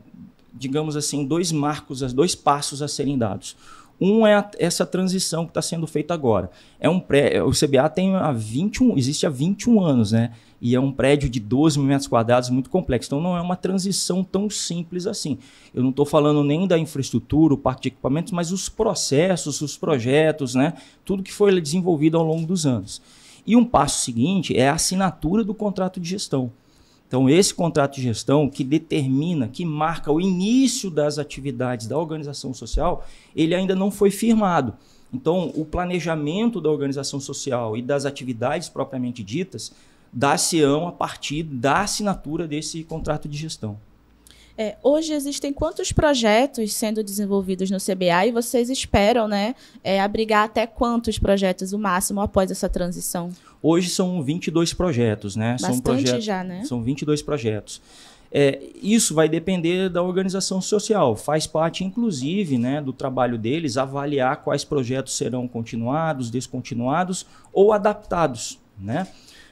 digamos 0.54 0.96
assim, 0.96 1.24
dois 1.26 1.50
marcos, 1.50 2.00
dois 2.12 2.34
passos 2.34 2.82
a 2.82 2.88
serem 2.88 3.18
dados. 3.18 3.56
Um 4.00 4.26
é 4.26 4.34
a, 4.34 4.50
essa 4.58 4.86
transição 4.86 5.44
que 5.44 5.50
está 5.50 5.60
sendo 5.60 5.86
feita 5.86 6.14
agora. 6.14 6.50
É 6.78 6.88
um 6.88 7.00
pré, 7.00 7.42
o 7.42 7.50
CBA 7.50 7.88
tem 7.88 8.14
há 8.14 8.30
21, 8.30 8.96
existe 8.96 9.26
há 9.26 9.30
21 9.30 9.80
anos, 9.80 10.12
né? 10.12 10.32
E 10.60 10.74
é 10.74 10.80
um 10.80 10.92
prédio 10.92 11.28
de 11.28 11.40
12 11.40 11.78
mil 11.78 11.88
metros 11.88 12.06
quadrados 12.06 12.50
muito 12.50 12.70
complexo. 12.70 13.08
Então 13.08 13.20
não 13.20 13.36
é 13.36 13.40
uma 13.40 13.56
transição 13.56 14.22
tão 14.22 14.48
simples 14.48 15.06
assim. 15.06 15.38
Eu 15.74 15.82
não 15.82 15.90
estou 15.90 16.06
falando 16.06 16.44
nem 16.44 16.66
da 16.66 16.78
infraestrutura, 16.78 17.54
o 17.54 17.58
parque 17.58 17.82
de 17.82 17.88
equipamentos, 17.88 18.32
mas 18.32 18.52
os 18.52 18.68
processos, 18.68 19.60
os 19.60 19.76
projetos, 19.76 20.54
né? 20.54 20.74
Tudo 21.04 21.22
que 21.22 21.32
foi 21.32 21.60
desenvolvido 21.60 22.16
ao 22.16 22.24
longo 22.24 22.46
dos 22.46 22.66
anos. 22.66 23.02
E 23.46 23.56
um 23.56 23.64
passo 23.64 24.04
seguinte 24.04 24.56
é 24.56 24.68
a 24.68 24.74
assinatura 24.74 25.42
do 25.42 25.54
contrato 25.54 25.98
de 25.98 26.08
gestão. 26.08 26.52
Então, 27.08 27.28
esse 27.28 27.54
contrato 27.54 27.94
de 27.94 28.02
gestão 28.02 28.50
que 28.50 28.62
determina, 28.62 29.48
que 29.48 29.64
marca 29.64 30.12
o 30.12 30.20
início 30.20 30.90
das 30.90 31.18
atividades 31.18 31.86
da 31.86 31.96
organização 31.96 32.52
social, 32.52 33.06
ele 33.34 33.54
ainda 33.54 33.74
não 33.74 33.90
foi 33.90 34.10
firmado. 34.10 34.74
Então, 35.12 35.50
o 35.56 35.64
planejamento 35.64 36.60
da 36.60 36.68
organização 36.68 37.18
social 37.18 37.78
e 37.78 37.80
das 37.80 38.04
atividades 38.04 38.68
propriamente 38.68 39.24
ditas 39.24 39.72
dá-se-ão 40.12 40.86
a 40.86 40.92
partir 40.92 41.42
da 41.42 41.80
assinatura 41.80 42.46
desse 42.46 42.84
contrato 42.84 43.26
de 43.26 43.38
gestão. 43.38 43.78
É, 44.60 44.76
hoje 44.82 45.12
existem 45.12 45.52
quantos 45.52 45.92
projetos 45.92 46.74
sendo 46.74 47.02
desenvolvidos 47.04 47.70
no 47.70 47.78
CBA 47.78 48.26
e 48.26 48.32
vocês 48.32 48.68
esperam 48.68 49.28
né, 49.28 49.54
é, 49.84 50.00
abrigar 50.00 50.44
até 50.44 50.66
quantos 50.66 51.16
projetos 51.16 51.72
o 51.72 51.78
máximo 51.78 52.20
após 52.20 52.50
essa 52.50 52.68
transição? 52.68 53.30
Hoje 53.62 53.88
são 53.90 54.22
22 54.22 54.72
projetos, 54.72 55.34
né? 55.34 55.52
Bastante 55.52 55.74
são 55.74 55.82
projetos, 55.82 56.24
já, 56.24 56.44
né? 56.44 56.64
São 56.64 56.82
22 56.82 57.22
projetos. 57.22 57.80
É, 58.30 58.60
isso 58.82 59.14
vai 59.14 59.28
depender 59.28 59.88
da 59.88 60.02
organização 60.02 60.60
social. 60.60 61.16
Faz 61.16 61.46
parte, 61.46 61.82
inclusive, 61.82 62.58
né, 62.58 62.80
do 62.80 62.92
trabalho 62.92 63.38
deles 63.38 63.76
avaliar 63.76 64.42
quais 64.42 64.64
projetos 64.64 65.16
serão 65.16 65.48
continuados, 65.48 66.30
descontinuados 66.30 67.24
ou 67.52 67.72
adaptados. 67.72 68.58
Né? 68.78 69.06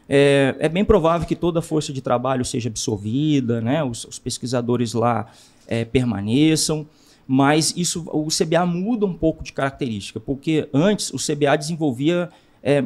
É, 0.09 0.55
é, 0.59 0.69
bem 0.69 0.85
provável 0.85 1.27
que 1.27 1.35
toda 1.35 1.61
a 1.61 1.63
força 1.63 1.93
de 1.93 2.03
trabalho 2.03 2.45
seja 2.45 2.69
absorvida, 2.69 3.61
né? 3.61 3.83
os, 3.83 4.05
os 4.05 4.19
pesquisadores 4.19 4.93
lá 4.93 5.27
é, 5.67 5.85
permaneçam, 5.85 6.87
mas 7.27 7.73
isso 7.77 8.05
o 8.13 8.29
CBA 8.29 8.65
muda 8.67 9.07
um 9.07 9.15
pouco 9.15 9.43
de 9.43 9.53
característica, 9.53 10.21
porque 10.21 10.69
antes 10.73 11.13
o 11.13 11.17
CBA 11.17 11.57
desenvolvia 11.57 12.29
é, 12.63 12.85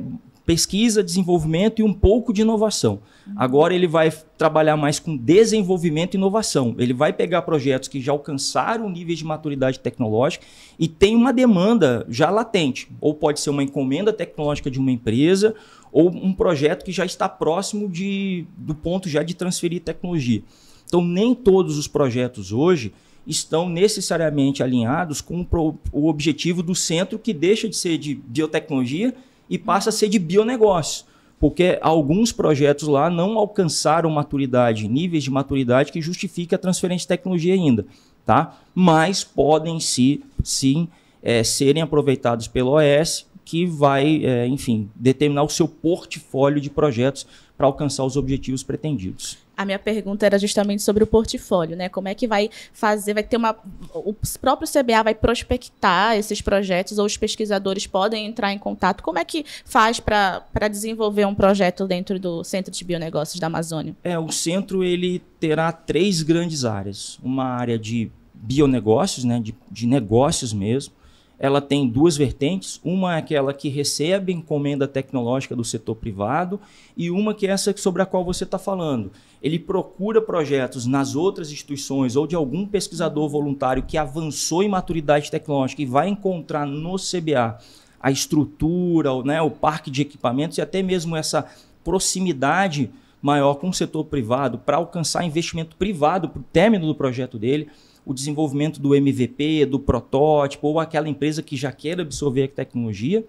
pesquisa, 0.50 1.00
desenvolvimento 1.00 1.78
e 1.78 1.84
um 1.84 1.92
pouco 1.94 2.32
de 2.32 2.42
inovação. 2.42 2.98
Agora 3.36 3.72
ele 3.72 3.86
vai 3.86 4.12
trabalhar 4.36 4.76
mais 4.76 4.98
com 4.98 5.16
desenvolvimento 5.16 6.14
e 6.14 6.16
inovação. 6.16 6.74
Ele 6.76 6.92
vai 6.92 7.12
pegar 7.12 7.42
projetos 7.42 7.88
que 7.88 8.00
já 8.00 8.10
alcançaram 8.10 8.90
nível 8.90 9.14
de 9.14 9.24
maturidade 9.24 9.78
tecnológica 9.78 10.44
e 10.76 10.88
tem 10.88 11.14
uma 11.14 11.32
demanda 11.32 12.04
já 12.08 12.30
latente. 12.30 12.90
Ou 13.00 13.14
pode 13.14 13.38
ser 13.38 13.50
uma 13.50 13.62
encomenda 13.62 14.12
tecnológica 14.12 14.68
de 14.68 14.80
uma 14.80 14.90
empresa, 14.90 15.54
ou 15.92 16.10
um 16.10 16.32
projeto 16.32 16.84
que 16.84 16.90
já 16.90 17.04
está 17.04 17.28
próximo 17.28 17.88
de, 17.88 18.44
do 18.56 18.74
ponto 18.74 19.08
já 19.08 19.22
de 19.22 19.34
transferir 19.34 19.80
tecnologia. 19.80 20.42
Então, 20.84 21.00
nem 21.00 21.32
todos 21.32 21.78
os 21.78 21.86
projetos 21.86 22.50
hoje 22.50 22.92
estão 23.24 23.68
necessariamente 23.68 24.64
alinhados 24.64 25.20
com 25.20 25.46
o 25.92 26.08
objetivo 26.08 26.60
do 26.60 26.74
centro, 26.74 27.20
que 27.20 27.32
deixa 27.32 27.68
de 27.68 27.76
ser 27.76 27.98
de 27.98 28.16
biotecnologia 28.16 29.14
e 29.50 29.58
passa 29.58 29.90
a 29.90 29.92
ser 29.92 30.08
de 30.08 30.18
bionegócio. 30.18 31.04
Porque 31.40 31.78
alguns 31.82 32.30
projetos 32.32 32.86
lá 32.86 33.10
não 33.10 33.36
alcançaram 33.36 34.08
maturidade, 34.08 34.86
níveis 34.86 35.24
de 35.24 35.30
maturidade 35.30 35.90
que 35.90 36.00
justifiquem 36.00 36.54
a 36.54 36.58
transferência 36.58 37.04
de 37.04 37.08
tecnologia 37.08 37.54
ainda. 37.54 37.84
Tá? 38.24 38.58
Mas 38.74 39.24
podem 39.24 39.80
sim, 39.80 40.22
sim 40.44 40.86
é, 41.22 41.42
serem 41.42 41.82
aproveitados 41.82 42.46
pelo 42.46 42.76
OS, 42.76 43.26
que 43.44 43.66
vai, 43.66 44.24
é, 44.24 44.46
enfim, 44.46 44.88
determinar 44.94 45.42
o 45.42 45.48
seu 45.48 45.66
portfólio 45.66 46.60
de 46.60 46.70
projetos 46.70 47.26
para 47.56 47.66
alcançar 47.66 48.04
os 48.04 48.16
objetivos 48.16 48.62
pretendidos. 48.62 49.38
A 49.60 49.64
minha 49.66 49.78
pergunta 49.78 50.24
era 50.24 50.38
justamente 50.38 50.82
sobre 50.82 51.04
o 51.04 51.06
portfólio, 51.06 51.76
né? 51.76 51.90
Como 51.90 52.08
é 52.08 52.14
que 52.14 52.26
vai 52.26 52.48
fazer, 52.72 53.12
vai 53.12 53.22
ter 53.22 53.36
uma. 53.36 53.54
O 53.92 54.14
próprio 54.40 54.66
CBA 54.66 55.02
vai 55.02 55.14
prospectar 55.14 56.16
esses 56.16 56.40
projetos 56.40 56.98
ou 56.98 57.04
os 57.04 57.18
pesquisadores 57.18 57.86
podem 57.86 58.24
entrar 58.24 58.54
em 58.54 58.58
contato? 58.58 59.02
Como 59.02 59.18
é 59.18 59.24
que 59.24 59.44
faz 59.66 60.00
para 60.00 60.66
desenvolver 60.70 61.26
um 61.26 61.34
projeto 61.34 61.86
dentro 61.86 62.18
do 62.18 62.42
Centro 62.42 62.72
de 62.72 62.82
Bionegócios 62.82 63.38
da 63.38 63.48
Amazônia? 63.48 63.94
É, 64.02 64.18
o 64.18 64.32
centro 64.32 64.82
ele 64.82 65.20
terá 65.38 65.70
três 65.72 66.22
grandes 66.22 66.64
áreas. 66.64 67.18
Uma 67.22 67.44
área 67.44 67.78
de 67.78 68.10
bionegócios, 68.32 69.24
né? 69.24 69.38
de, 69.38 69.54
de 69.70 69.86
negócios 69.86 70.54
mesmo 70.54 70.94
ela 71.40 71.62
tem 71.62 71.88
duas 71.88 72.18
vertentes. 72.18 72.78
Uma 72.84 73.14
é 73.14 73.18
aquela 73.18 73.54
que 73.54 73.70
recebe 73.70 74.30
encomenda 74.30 74.86
tecnológica 74.86 75.56
do 75.56 75.64
setor 75.64 75.94
privado 75.94 76.60
e 76.94 77.10
uma 77.10 77.32
que 77.32 77.46
é 77.46 77.50
essa 77.50 77.74
sobre 77.78 78.02
a 78.02 78.06
qual 78.06 78.22
você 78.22 78.44
está 78.44 78.58
falando. 78.58 79.10
Ele 79.42 79.58
procura 79.58 80.20
projetos 80.20 80.84
nas 80.84 81.16
outras 81.16 81.50
instituições 81.50 82.14
ou 82.14 82.26
de 82.26 82.36
algum 82.36 82.66
pesquisador 82.66 83.26
voluntário 83.26 83.82
que 83.82 83.96
avançou 83.96 84.62
em 84.62 84.68
maturidade 84.68 85.30
tecnológica 85.30 85.80
e 85.80 85.86
vai 85.86 86.08
encontrar 86.08 86.66
no 86.66 86.96
CBA 86.96 87.58
a 87.98 88.10
estrutura, 88.10 89.22
né, 89.22 89.40
o 89.40 89.50
parque 89.50 89.90
de 89.90 90.02
equipamentos 90.02 90.58
e 90.58 90.60
até 90.60 90.82
mesmo 90.82 91.16
essa 91.16 91.46
proximidade 91.82 92.90
maior 93.22 93.54
com 93.54 93.70
o 93.70 93.74
setor 93.74 94.04
privado 94.04 94.58
para 94.58 94.76
alcançar 94.76 95.24
investimento 95.24 95.74
privado 95.76 96.28
para 96.28 96.40
o 96.40 96.44
término 96.52 96.86
do 96.86 96.94
projeto 96.94 97.38
dele 97.38 97.68
o 98.10 98.14
desenvolvimento 98.14 98.80
do 98.80 98.92
MVP, 98.92 99.66
do 99.66 99.78
protótipo, 99.78 100.66
ou 100.66 100.80
aquela 100.80 101.08
empresa 101.08 101.44
que 101.44 101.56
já 101.56 101.70
quer 101.70 102.00
absorver 102.00 102.42
a 102.42 102.48
tecnologia. 102.48 103.24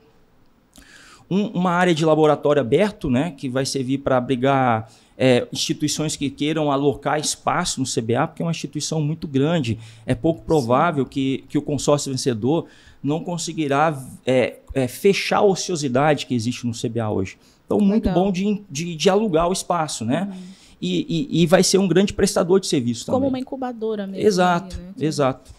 Um, 1.29 1.49
uma 1.49 1.69
área 1.69 1.93
de 1.93 2.03
laboratório 2.03 2.59
aberto, 2.59 3.07
né, 3.07 3.31
que 3.37 3.47
vai 3.47 3.63
servir 3.63 3.99
para 3.99 4.17
abrigar 4.17 4.91
é, 5.15 5.47
instituições 5.53 6.15
que 6.15 6.31
queiram 6.31 6.71
alocar 6.71 7.19
espaço 7.19 7.79
no 7.79 7.85
CBA, 7.85 8.27
porque 8.27 8.41
é 8.41 8.45
uma 8.45 8.51
instituição 8.51 8.99
muito 8.99 9.27
grande. 9.27 9.77
É 10.03 10.15
pouco 10.15 10.41
provável 10.41 11.05
que, 11.05 11.43
que 11.47 11.59
o 11.59 11.61
consórcio 11.61 12.11
vencedor 12.11 12.65
não 13.03 13.23
conseguirá 13.23 14.03
é, 14.25 14.57
é, 14.73 14.87
fechar 14.87 15.37
a 15.37 15.43
ociosidade 15.43 16.25
que 16.25 16.33
existe 16.33 16.65
no 16.65 16.73
CBA 16.73 17.07
hoje. 17.07 17.37
Então, 17.67 17.79
muito 17.79 18.07
Legal. 18.07 18.25
bom 18.25 18.31
de, 18.31 18.63
de, 18.67 18.95
de, 18.95 19.09
alugar 19.11 19.47
o 19.47 19.53
espaço, 19.53 20.03
né? 20.03 20.27
Uhum 20.31 20.60
e, 20.81 21.29
e, 21.31 21.43
e, 21.43 21.45
vai 21.45 21.63
ser 21.63 21.77
um 21.77 21.87
grande 21.87 22.11
prestador 22.11 22.59
de 22.59 22.65
serviço 22.65 23.05
também. 23.05 23.19
Como 23.19 23.29
uma 23.29 23.39
incubadora 23.39 24.07
mesmo. 24.07 24.25
Exato, 24.25 24.75
né? 24.77 24.93
exato. 24.99 25.51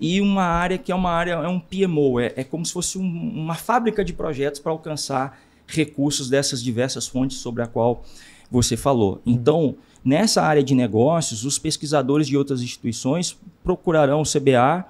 E 0.00 0.20
uma 0.20 0.44
área 0.44 0.78
que 0.78 0.90
é 0.90 0.94
uma 0.94 1.10
área, 1.10 1.32
é 1.32 1.48
um 1.48 1.60
PMO, 1.60 2.18
é, 2.18 2.32
é 2.36 2.42
como 2.42 2.64
se 2.64 2.72
fosse 2.72 2.98
um, 2.98 3.02
uma 3.02 3.54
fábrica 3.54 4.02
de 4.02 4.12
projetos 4.12 4.60
para 4.60 4.72
alcançar 4.72 5.38
recursos 5.66 6.28
dessas 6.28 6.62
diversas 6.62 7.06
fontes 7.06 7.36
sobre 7.36 7.62
a 7.62 7.66
qual 7.66 8.02
você 8.50 8.76
falou. 8.76 9.20
Uhum. 9.26 9.34
Então, 9.34 9.76
nessa 10.04 10.42
área 10.42 10.62
de 10.62 10.74
negócios, 10.74 11.44
os 11.44 11.58
pesquisadores 11.58 12.26
de 12.26 12.36
outras 12.36 12.62
instituições 12.62 13.38
procurarão 13.62 14.22
o 14.22 14.24
CBA 14.24 14.84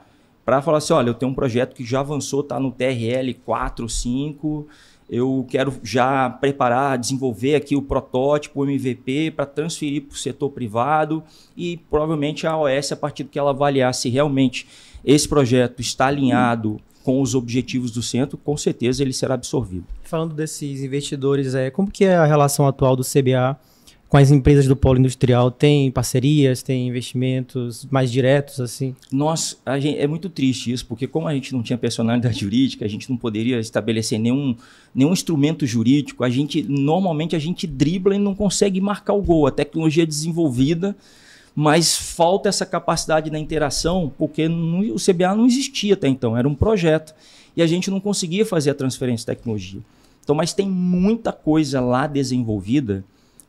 para 0.45 0.63
falar 0.63 0.79
assim, 0.79 0.93
olha, 0.93 1.11
eu 1.11 1.15
tenho 1.15 1.31
um 1.31 1.35
projeto 1.35 1.75
que 1.75 1.85
já 1.85 2.01
avançou, 2.01 2.41
está 2.41 2.59
no 2.59 2.71
TRL 2.71 3.33
4, 3.45 3.89
5, 3.89 4.67
eu 5.13 5.45
quero 5.47 5.75
já 5.83 6.31
preparar, 6.31 6.97
desenvolver 6.97 7.55
aqui 7.55 7.77
o 7.77 7.83
protótipo, 7.83 8.63
o 8.63 8.65
MVP, 8.65 9.31
para 9.33 9.45
transferir 9.45 10.05
para 10.05 10.15
o 10.15 10.19
setor 10.19 10.49
privado 10.49 11.23
e 11.55 11.77
provavelmente 11.91 12.47
a 12.47 12.57
OS, 12.57 12.93
a 12.93 12.97
partir 12.97 13.25
do 13.25 13.29
que 13.29 13.39
ela 13.39 13.51
avaliar 13.51 13.93
se 13.93 14.09
realmente 14.09 14.67
esse 15.05 15.29
projeto 15.29 15.83
está 15.83 16.07
alinhado 16.07 16.81
com 17.05 17.21
os 17.21 17.35
objetivos 17.35 17.91
do 17.91 18.01
centro, 18.01 18.39
com 18.39 18.57
certeza 18.57 19.03
ele 19.03 19.13
será 19.13 19.35
absorvido. 19.35 19.85
Falando 20.03 20.35
desses 20.35 20.81
investidores, 20.81 21.55
é, 21.55 21.69
como 21.69 21.91
que 21.91 22.07
é 22.07 22.17
a 22.17 22.25
relação 22.25 22.67
atual 22.67 22.97
do 22.97 23.03
CBA 23.03 23.59
com 24.13 24.19
as 24.19 24.31
empresas 24.31 24.67
do 24.67 24.77
polo 24.77 24.99
industrial? 24.99 25.51
Tem 25.51 25.91
parcerias, 25.91 26.63
tem 26.63 26.87
investimentos 26.87 27.87
mais 27.91 28.13
diretos, 28.13 28.61
assim? 28.61 28.95
Nós, 29.11 29.59
gente, 29.81 29.99
é 29.99 30.07
muito 30.07 30.29
triste 30.29 30.71
isso, 30.71 30.85
porque 30.85 31.07
como 31.07 31.27
a 31.27 31.33
gente 31.33 31.51
não 31.55 31.63
tinha 31.63 31.79
personalidade 31.79 32.37
jurídica, 32.45 32.85
a 32.85 32.89
gente 32.89 33.09
não 33.09 33.17
poderia 33.17 33.59
estabelecer 33.59 34.19
nenhum, 34.19 34.55
nenhum 34.95 35.15
instrumento 35.15 35.67
jurídico, 35.67 36.25
a 36.25 36.29
gente, 36.29 36.63
normalmente 36.63 37.35
a 37.35 37.39
gente 37.39 37.67
dribla 37.67 38.15
e 38.15 38.19
não 38.19 38.35
consegue 38.35 38.83
marcar 38.83 39.15
o 39.15 39.23
gol. 39.23 39.47
A 39.47 39.51
tecnologia 39.51 40.03
é 40.03 40.07
desenvolvida, 40.07 40.95
mas 41.55 41.97
falta 41.97 42.51
essa 42.51 42.67
capacidade 42.67 43.31
da 43.31 43.39
interação, 43.39 44.13
porque 44.19 44.47
o 44.47 44.97
CBA 44.97 45.35
não 45.35 45.47
existia 45.47 45.95
até 45.95 46.07
então, 46.07 46.37
era 46.37 46.47
um 46.47 46.55
projeto, 46.55 47.15
e 47.57 47.63
a 47.63 47.67
gente 47.67 47.91
não 47.91 47.99
conseguia 47.99 48.45
fazer 48.45 48.69
a 48.69 48.75
transferência 48.75 49.23
de 49.23 49.39
tecnologia. 49.39 49.81
Então, 50.23 50.35
mas 50.35 50.53
tem 50.53 50.69
muita 50.69 51.33
coisa 51.33 51.81
lá 51.81 52.07
desenvolvida 52.07 53.03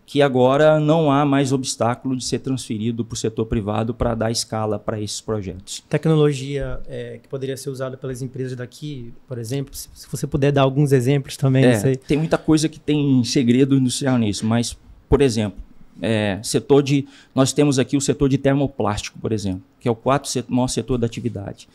que 0.06 0.22
agora 0.22 0.80
não 0.80 1.12
há 1.12 1.26
mais 1.26 1.52
obstáculo 1.52 2.16
de 2.16 2.26
ser 2.26 2.40
transferido 2.40 3.06
para 3.06 3.14
o 3.14 3.18
setor 3.18 3.46
privado 3.46 3.94
para 3.94 4.14
dar 4.14 4.32
escala 4.32 4.78
para 4.78 5.00
esses 5.00 5.22
projetos. 5.22 5.84
Tecnologia 5.90 6.80
é, 6.88 7.20
que 7.22 7.28
poderia 7.28 7.56
ser 7.56 7.70
usada 7.70 7.96
pelas 7.96 8.22
empresas 8.22 8.56
daqui, 8.56 9.14
por 9.28 9.38
exemplo, 9.38 9.74
se, 9.74 9.88
se 9.94 10.08
você 10.12 10.28
puder 10.28 10.52
dar 10.52 10.64
alguns 10.64 10.92
exemplos 10.92 11.38
também. 11.38 11.66
É, 11.66 11.96
tem 11.96 12.18
muita 12.18 12.38
coisa 12.38 12.68
que 12.68 12.80
tem 12.80 13.24
segredo 13.24 13.76
industrial 13.76 14.18
nisso, 14.18 14.46
mas, 14.46 14.78
por 15.08 15.22
exemplo, 15.22 15.58
é, 16.02 16.40
setor 16.44 16.84
de, 16.84 17.08
nós 17.34 17.54
temos 17.54 17.80
aqui 17.80 17.96
o 17.96 18.02
setor 18.02 18.28
de 18.28 18.38
termoplástico, 18.38 19.18
por 19.20 19.32
exemplo, 19.32 19.62
que 19.80 19.88
é 19.88 19.92
o 19.92 19.96
quarto 19.96 20.28
setor, 20.28 20.54
maior 20.54 20.68
setor 20.68 20.98
da 20.98 21.06
atividade. 21.06 21.68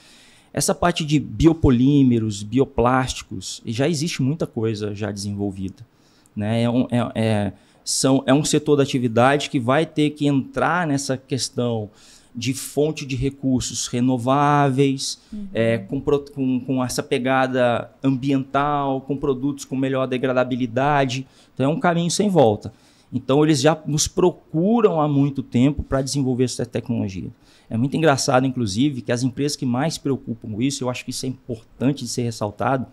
Essa 0.53 0.75
parte 0.75 1.05
de 1.05 1.21
biopolímeros, 1.21 2.43
bioplásticos, 2.43 3.63
já 3.65 3.89
existe 3.89 4.23
muita 4.23 4.47
coisa 4.47 4.95
já 4.95 5.11
desenvolvida. 5.11 5.87
Né? 6.35 6.63
É, 6.63 6.71
um, 6.71 6.87
é, 6.91 7.13
é 7.15 7.53
são, 7.89 8.23
é 8.27 8.35
um 8.35 8.45
setor 8.45 8.77
da 8.77 8.83
atividade 8.83 9.49
que 9.49 9.59
vai 9.59 9.87
ter 9.87 10.11
que 10.11 10.27
entrar 10.27 10.87
nessa 10.87 11.17
questão 11.17 11.89
de 12.37 12.53
fonte 12.53 13.07
de 13.07 13.17
recursos 13.17 13.87
renováveis, 13.87 15.19
uhum. 15.33 15.49
é, 15.55 15.79
com, 15.79 15.99
com, 15.99 16.61
com, 16.61 16.85
essa 16.85 17.03
pegada 17.03 17.91
ambiental, 18.05 19.01
com 19.01 19.17
produtos 19.17 19.65
com 19.65 19.75
melhor 19.75 20.07
degradabilidade. 20.07 21.27
Então 21.55 21.65
é 21.65 21.69
um 21.75 21.81
caminho 21.81 22.11
sem 22.11 22.29
volta. 22.29 22.75
Então 23.11 23.43
eles 23.43 23.59
já 23.59 23.81
nos 23.87 24.07
procuram 24.07 25.01
há 25.01 25.09
muito 25.09 25.43
tempo 25.43 25.83
para 25.83 26.03
desenvolver 26.03 26.45
essa 26.45 26.67
tecnologia. 26.67 27.31
É 27.71 27.79
muito 27.79 27.97
engraçado, 27.97 28.47
inclusive, 28.47 29.01
que 29.01 29.13
as 29.13 29.23
empresas 29.23 29.57
que 29.57 29.65
mais 29.65 29.95
se 29.95 30.01
preocupam 30.01 30.51
com 30.53 30.61
isso, 30.61 30.85
eu 30.85 30.91
acho 30.91 31.07
que 31.07 31.11
isso 31.11 31.25
é 31.25 31.29
importante 31.31 32.05
de 32.05 32.11
ser 32.11 32.21
ressaltado, 32.21 32.87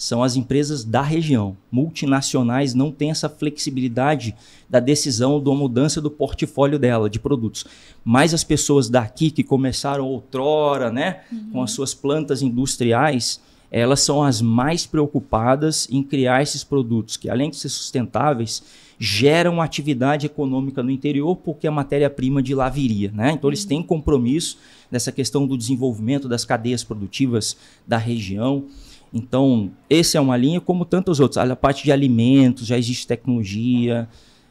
são 0.00 0.22
as 0.22 0.34
empresas 0.34 0.82
da 0.82 1.02
região. 1.02 1.54
Multinacionais 1.70 2.72
não 2.72 2.90
têm 2.90 3.10
essa 3.10 3.28
flexibilidade 3.28 4.34
da 4.66 4.80
decisão 4.80 5.38
da 5.38 5.50
mudança 5.50 6.00
do 6.00 6.10
portfólio 6.10 6.78
dela 6.78 7.10
de 7.10 7.20
produtos. 7.20 7.66
Mas 8.02 8.32
as 8.32 8.42
pessoas 8.42 8.88
daqui 8.88 9.30
que 9.30 9.44
começaram 9.44 10.06
outrora, 10.06 10.90
né, 10.90 11.20
uhum. 11.30 11.50
com 11.52 11.62
as 11.62 11.72
suas 11.72 11.92
plantas 11.92 12.40
industriais, 12.40 13.42
elas 13.70 14.00
são 14.00 14.22
as 14.22 14.40
mais 14.40 14.86
preocupadas 14.86 15.86
em 15.90 16.02
criar 16.02 16.42
esses 16.42 16.64
produtos 16.64 17.18
que, 17.18 17.28
além 17.28 17.50
de 17.50 17.56
ser 17.56 17.68
sustentáveis, 17.68 18.62
geram 18.98 19.60
atividade 19.60 20.24
econômica 20.24 20.82
no 20.82 20.90
interior 20.90 21.36
porque 21.36 21.66
a 21.66 21.70
matéria-prima 21.70 22.42
de 22.42 22.54
lá 22.54 22.70
viria. 22.70 23.12
Né? 23.12 23.32
Então, 23.32 23.50
eles 23.50 23.66
têm 23.66 23.82
compromisso 23.82 24.56
nessa 24.90 25.12
questão 25.12 25.46
do 25.46 25.58
desenvolvimento 25.58 26.26
das 26.26 26.46
cadeias 26.46 26.82
produtivas 26.82 27.54
da 27.86 27.98
região. 27.98 28.64
Então, 29.12 29.70
esse 29.88 30.16
é 30.16 30.20
uma 30.20 30.36
linha, 30.36 30.60
como 30.60 30.84
tantas 30.84 31.18
outras. 31.18 31.50
A 31.50 31.56
parte 31.56 31.82
de 31.82 31.90
alimentos, 31.90 32.66
já 32.66 32.78
existe 32.78 33.06
tecnologia. 33.06 34.08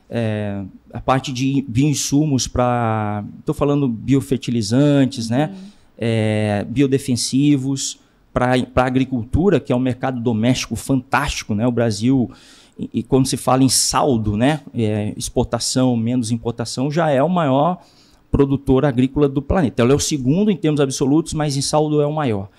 É, 0.10 0.64
a 0.92 1.00
parte 1.00 1.32
de 1.32 1.64
bioinsumos 1.68 2.48
para. 2.48 3.24
Estou 3.40 3.56
falando 3.56 3.88
biofertilizantes, 3.88 5.30
né? 5.30 5.46
uhum. 5.46 5.52
né? 5.52 5.60
É, 6.02 6.66
biodefensivos, 6.70 8.00
para 8.34 8.54
a 8.76 8.86
agricultura, 8.86 9.60
que 9.60 9.72
é 9.72 9.76
um 9.76 9.80
mercado 9.80 10.20
doméstico 10.22 10.76
fantástico, 10.76 11.54
né? 11.54 11.68
O 11.68 11.72
Brasil, 11.72 12.32
e, 12.78 12.90
e 12.96 13.04
quando 13.04 13.28
se 13.28 13.38
fala 13.38 13.64
em 13.64 13.70
saldo, 13.70 14.36
né? 14.38 14.62
É, 14.74 15.14
exportação 15.16 15.96
menos 15.96 16.32
importação, 16.32 16.90
já 16.90 17.10
é 17.10 17.22
o 17.22 17.30
maior 17.30 17.80
produtor 18.32 18.86
agrícola 18.86 19.28
do 19.28 19.42
planeta. 19.42 19.82
Ela 19.82 19.92
é 19.92 19.96
o 19.96 20.00
segundo 20.00 20.52
em 20.52 20.56
termos 20.56 20.80
absolutos, 20.80 21.34
mas 21.34 21.58
em 21.58 21.62
saldo 21.62 22.02
é 22.02 22.06
o 22.06 22.14
maior. 22.14 22.50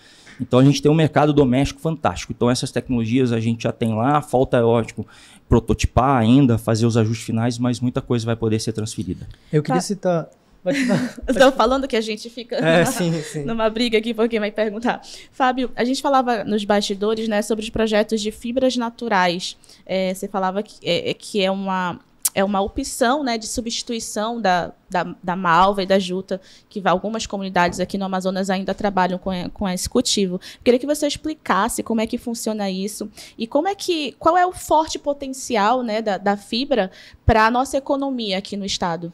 Então 0.41 0.59
a 0.59 0.65
gente 0.65 0.81
tem 0.81 0.91
um 0.91 0.95
mercado 0.95 1.33
doméstico 1.33 1.81
fantástico. 1.81 2.33
Então 2.33 2.51
essas 2.51 2.71
tecnologias 2.71 3.33
a 3.33 3.41
gente 3.41 3.65
já 3.65 3.73
tem 3.73 3.95
lá, 3.95 4.23
falta, 4.23 4.57
é 4.57 4.61
lógico, 4.61 5.07
prototipar 5.49 6.17
ainda, 6.17 6.57
fazer 6.57 6.87
os 6.87 6.97
ajustes 6.97 7.27
finais, 7.27 7.59
mas 7.59 7.81
muita 7.81 8.01
coisa 8.01 8.25
vai 8.25 8.37
poder 8.37 8.59
ser 8.61 8.73
transferida. 8.73 9.27
Eu 9.53 9.63
queria 9.63 9.81
tá. 9.81 9.87
citar 9.87 10.31
Estou 11.27 11.53
falando 11.53 11.89
que 11.89 11.97
a 11.97 12.01
gente 12.01 12.29
fica 12.29 12.57
é, 12.57 12.81
numa, 12.81 12.87
sim, 12.87 13.23
sim. 13.23 13.45
numa, 13.45 13.71
briga 13.71 13.97
aqui 13.97 14.13
porque 14.13 14.39
vai 14.39 14.51
perguntar. 14.51 15.01
Fábio, 15.33 15.71
a 15.75 15.85
gente 15.85 16.03
falava 16.03 16.45
nos 16.45 16.65
bastidores 16.65 17.29
né, 17.29 17.41
sobre 17.41 17.65
os 17.65 17.71
projetos 17.71 18.21
de 18.21 18.31
fibras 18.31 18.77
naturais. 18.77 19.57
É, 19.87 20.13
você 20.13 20.29
falava 20.29 20.63
que 20.63 20.77
é, 20.83 21.11
é 21.11 21.15
que 21.15 21.43
é 21.43 21.51
uma, 21.51 21.99
é 22.35 22.45
uma 22.45 22.61
opção 22.61 23.23
né, 23.23 23.37
de 23.37 23.47
substituição 23.47 24.41
da, 24.41 24.73
da, 24.89 25.15
da, 25.23 25.37
malva 25.37 25.83
e 25.83 25.87
da 25.87 25.99
juta, 25.99 26.41
que 26.69 26.81
algumas 26.85 27.27
comunidades 27.27 27.81
aqui 27.81 27.99
no 27.99 28.05
Amazonas 28.05 28.51
ainda 28.51 28.75
trabalham 28.75 29.19
com, 29.19 29.31
com 29.51 29.69
esse 29.69 29.89
cultivo. 29.89 30.41
Queria 30.65 30.79
que 30.79 30.87
você 30.87 31.07
explicasse 31.07 31.83
como 31.83 32.01
é 32.01 32.07
que 32.07 32.19
funciona 32.19 32.71
isso 32.71 33.11
e 33.37 33.47
como 33.47 33.69
é 33.69 33.75
que, 33.75 34.13
qual 34.13 34.37
é 34.37 34.47
o 34.47 34.53
forte 34.53 34.99
potencial 34.99 35.83
né, 35.83 36.01
da, 36.01 36.19
da 36.19 36.37
fibra 36.37 36.91
para 37.25 37.47
a 37.47 37.51
nossa 37.51 37.77
economia 37.77 38.39
aqui 38.39 38.57
no 38.57 38.65
estado. 38.65 39.13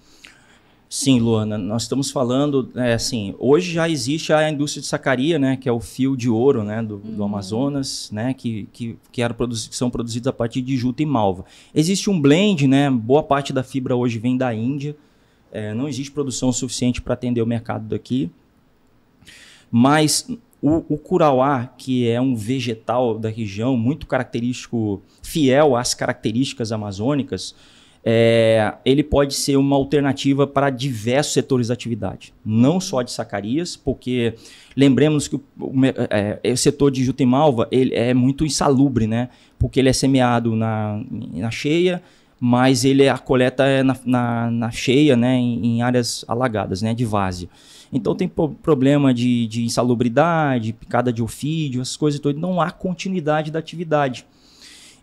Sim, 0.99 1.21
Luana, 1.21 1.59
nós 1.59 1.83
estamos 1.83 2.11
falando, 2.11 2.71
é, 2.75 2.95
assim, 2.95 3.35
hoje 3.39 3.71
já 3.71 3.87
existe 3.87 4.33
a 4.33 4.51
indústria 4.51 4.81
de 4.81 4.87
sacaria, 4.87 5.39
né, 5.39 5.55
que 5.55 5.69
é 5.69 5.73
o 5.73 5.79
fio 5.79 6.17
de 6.17 6.27
ouro, 6.27 6.65
né, 6.65 6.83
do, 6.83 6.95
uhum. 6.95 7.17
do 7.17 7.23
Amazonas, 7.23 8.11
né, 8.11 8.33
que, 8.33 8.67
que, 8.73 8.99
que, 9.13 9.21
era 9.21 9.35
produzi 9.35 9.69
que 9.69 9.77
são 9.77 9.91
produzidos 9.91 10.27
a 10.27 10.33
partir 10.33 10.63
de 10.63 10.75
juta 10.75 11.03
e 11.03 11.07
malva. 11.07 11.45
Existe 11.75 12.09
um 12.09 12.19
blend, 12.19 12.67
né, 12.67 12.91
boa 12.91 13.23
parte 13.23 13.53
da 13.53 13.63
fibra 13.63 13.95
hoje 13.95 14.19
vem 14.19 14.39
da 14.39 14.55
Índia, 14.55 14.97
é, 15.53 15.75
não 15.75 15.87
existe 15.87 16.11
produção 16.11 16.51
suficiente 16.51 17.03
para 17.03 17.13
atender 17.13 17.43
o 17.43 17.47
mercado 17.47 17.87
daqui, 17.87 18.31
mas 19.71 20.27
o, 20.63 20.83
o 20.89 20.97
curauá, 20.97 21.67
que 21.77 22.09
é 22.09 22.19
um 22.19 22.35
vegetal 22.35 23.19
da 23.19 23.29
região, 23.29 23.77
muito 23.77 24.07
característico, 24.07 25.03
fiel 25.23 25.77
às 25.77 25.93
características 25.93 26.73
amazônicas, 26.73 27.55
é, 28.09 28.73
ele 28.85 29.03
pode 29.03 29.35
ser 29.35 29.57
uma 29.57 29.75
alternativa 29.75 30.47
para 30.47 30.71
diversos 30.71 31.33
setores 31.33 31.67
de 31.67 31.73
atividade, 31.73 32.33
não 32.45 32.79
só 32.79 33.03
de 33.03 33.11
sacarias, 33.11 33.75
porque 33.75 34.35
lembremos 34.77 35.27
que 35.27 35.35
o, 35.35 35.43
é, 36.09 36.39
é, 36.45 36.53
o 36.53 36.57
setor 36.57 36.93
de 36.93 37.03
juta 37.03 37.25
e 37.25 37.27
malva 37.27 37.67
ele 37.69 37.93
é 37.93 38.15
muito 38.15 38.47
insalubre, 38.47 39.09
né? 39.09 39.29
Porque 39.59 39.81
ele 39.81 39.89
é 39.89 39.93
semeado 39.93 40.55
na, 40.55 41.03
na 41.33 41.51
cheia, 41.51 42.01
mas 42.39 42.85
ele 42.85 43.09
a 43.09 43.19
coleta 43.19 43.65
é 43.65 43.83
na, 43.83 43.97
na, 44.05 44.51
na 44.53 44.71
cheia, 44.71 45.17
né? 45.17 45.35
Em, 45.35 45.67
em, 45.67 45.83
áreas 45.83 46.25
alagadas, 46.29 46.83
né? 46.83 46.95
De 46.95 47.05
várzea. 47.05 47.49
Então 47.93 48.15
tem 48.15 48.29
pro, 48.29 48.51
problema 48.51 49.13
de, 49.13 49.49
de 49.49 49.65
insalubridade, 49.65 50.73
picada 50.73 51.13
de 51.13 51.25
ofídio, 51.25 51.83
essas 51.83 51.97
coisas 51.97 52.21
todas. 52.21 52.41
Não 52.41 52.61
há 52.61 52.71
continuidade 52.71 53.51
da 53.51 53.59
atividade. 53.59 54.25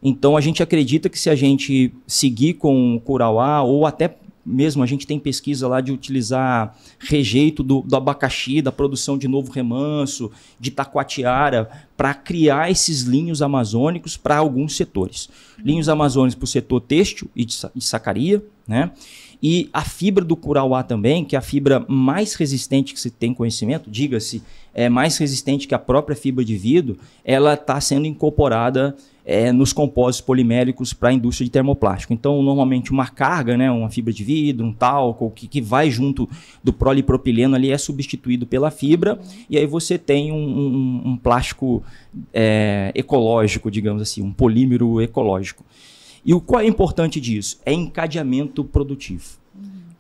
Então 0.03 0.35
a 0.35 0.41
gente 0.41 0.61
acredita 0.61 1.07
que 1.07 1.17
se 1.17 1.29
a 1.29 1.35
gente 1.35 1.93
seguir 2.05 2.55
com 2.55 2.95
o 2.95 2.99
Curauá, 2.99 3.61
ou 3.61 3.85
até 3.85 4.17
mesmo 4.45 4.83
a 4.83 4.85
gente 4.85 5.07
tem 5.07 5.17
pesquisa 5.17 5.67
lá 5.67 5.79
de 5.79 5.91
utilizar 5.91 6.75
rejeito 6.99 7.63
do, 7.63 7.81
do 7.81 7.95
abacaxi, 7.95 8.61
da 8.61 8.71
produção 8.71 9.17
de 9.17 9.27
novo 9.27 9.51
remanso, 9.51 10.29
de 10.59 10.69
taquatiara, 10.69 11.69
para 11.95 12.13
criar 12.13 12.69
esses 12.69 13.03
linhos 13.03 13.41
amazônicos 13.41 14.17
para 14.17 14.37
alguns 14.37 14.75
setores. 14.75 15.29
Linhos 15.57 15.87
amazônicos 15.87 16.35
para 16.35 16.43
o 16.43 16.47
setor 16.47 16.81
têxtil 16.81 17.29
e 17.35 17.45
de, 17.45 17.55
de 17.73 17.83
sacaria, 17.85 18.43
né? 18.67 18.91
E 19.41 19.69
a 19.73 19.83
fibra 19.83 20.23
do 20.23 20.37
curauá 20.37 20.83
também, 20.83 21.25
que 21.25 21.35
é 21.35 21.39
a 21.39 21.41
fibra 21.41 21.85
mais 21.89 22.33
resistente 22.33 22.93
que 22.93 22.99
se 22.99 23.09
tem 23.09 23.33
conhecimento, 23.33 23.91
diga-se, 23.91 24.41
é 24.73 24.87
mais 24.87 25.17
resistente 25.17 25.67
que 25.67 25.75
a 25.75 25.79
própria 25.79 26.15
fibra 26.15 26.45
de 26.45 26.55
vidro, 26.55 26.97
ela 27.25 27.53
está 27.53 27.79
sendo 27.81 28.07
incorporada 28.07 28.95
é, 29.25 29.51
nos 29.51 29.71
compósitos 29.71 30.25
poliméricos 30.25 30.93
para 30.93 31.09
a 31.09 31.13
indústria 31.13 31.45
de 31.45 31.51
termoplástico. 31.51 32.13
Então, 32.13 32.41
normalmente, 32.41 32.91
uma 32.91 33.07
carga, 33.07 33.55
né, 33.55 33.71
uma 33.71 33.89
fibra 33.89 34.11
de 34.11 34.23
vidro, 34.23 34.65
um 34.65 34.73
talco, 34.73 35.31
que, 35.31 35.47
que 35.47 35.61
vai 35.61 35.89
junto 35.89 36.29
do 36.63 36.73
polipropileno 36.73 37.55
ali, 37.55 37.71
é 37.71 37.77
substituído 37.77 38.45
pela 38.45 38.69
fibra, 38.69 39.19
e 39.49 39.57
aí 39.57 39.65
você 39.65 39.97
tem 39.97 40.31
um, 40.31 40.35
um, 40.35 41.01
um 41.05 41.17
plástico 41.17 41.83
é, 42.33 42.91
ecológico, 42.95 43.71
digamos 43.71 44.01
assim, 44.01 44.21
um 44.21 44.33
polímero 44.33 45.01
ecológico. 45.01 45.63
E 46.25 46.33
o 46.33 46.39
qual 46.39 46.61
é 46.61 46.67
importante 46.67 47.19
disso? 47.19 47.59
É 47.65 47.73
encadeamento 47.73 48.63
produtivo. 48.63 49.43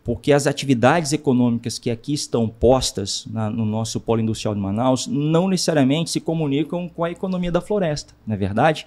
Porque 0.03 0.33
as 0.33 0.47
atividades 0.47 1.13
econômicas 1.13 1.79
que 1.79 1.89
aqui 1.89 2.13
estão 2.13 2.47
postas 2.49 3.25
na, 3.31 3.49
no 3.49 3.65
nosso 3.65 4.01
polo 4.01 4.19
industrial 4.19 4.53
de 4.53 4.59
Manaus 4.59 5.07
não 5.07 5.47
necessariamente 5.47 6.11
se 6.11 6.19
comunicam 6.19 6.89
com 6.89 7.05
a 7.05 7.11
economia 7.11 7.49
da 7.49 7.61
floresta, 7.61 8.13
não 8.27 8.35
é 8.35 8.37
verdade? 8.37 8.85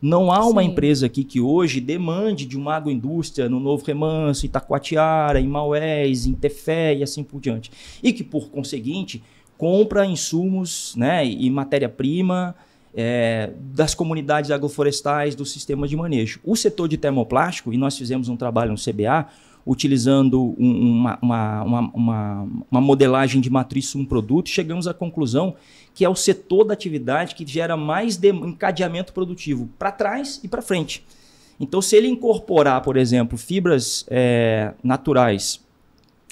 Não 0.00 0.30
há 0.30 0.46
uma 0.46 0.62
Sim. 0.62 0.68
empresa 0.68 1.06
aqui 1.06 1.24
que 1.24 1.40
hoje 1.40 1.80
demande 1.80 2.46
de 2.46 2.56
uma 2.56 2.76
agroindústria 2.76 3.48
no 3.48 3.58
Novo 3.58 3.84
Remanso, 3.84 4.46
em 4.46 4.48
Taquatiara, 4.48 5.40
em 5.40 5.48
Maués, 5.48 6.26
em 6.26 6.34
Tefé 6.34 6.94
e 6.94 7.02
assim 7.02 7.24
por 7.24 7.40
diante. 7.40 7.70
E 8.02 8.12
que, 8.12 8.22
por 8.22 8.48
conseguinte, 8.48 9.22
compra 9.56 10.06
insumos 10.06 10.94
né, 10.96 11.26
e 11.26 11.50
matéria-prima 11.50 12.54
é, 12.94 13.50
das 13.74 13.94
comunidades 13.94 14.50
agroflorestais, 14.50 15.34
dos 15.34 15.50
sistemas 15.50 15.90
de 15.90 15.96
manejo. 15.96 16.40
O 16.44 16.56
setor 16.56 16.88
de 16.88 16.96
termoplástico, 16.96 17.72
e 17.72 17.76
nós 17.76 17.98
fizemos 17.98 18.28
um 18.28 18.36
trabalho 18.36 18.72
no 18.72 18.78
CBA, 18.78 19.26
utilizando 19.68 20.54
uma, 20.58 21.18
uma, 21.20 21.62
uma, 21.62 22.48
uma, 22.70 22.80
modelagem 22.80 23.38
de 23.38 23.50
matriz 23.50 23.94
um 23.94 24.04
produto, 24.04 24.48
chegamos 24.48 24.88
à 24.88 24.94
conclusão 24.94 25.54
que 25.94 26.06
é 26.06 26.08
o 26.08 26.14
setor 26.14 26.64
da 26.64 26.72
atividade 26.72 27.34
que 27.34 27.46
gera 27.46 27.76
mais 27.76 28.18
encadeamento 28.22 29.12
produtivo 29.12 29.68
para 29.78 29.92
trás 29.92 30.40
e 30.42 30.48
para 30.48 30.62
frente. 30.62 31.04
Então, 31.60 31.82
se 31.82 31.96
ele 31.96 32.08
incorporar, 32.08 32.80
por 32.80 32.96
exemplo, 32.96 33.36
fibras 33.36 34.06
é, 34.08 34.72
naturais 34.82 35.60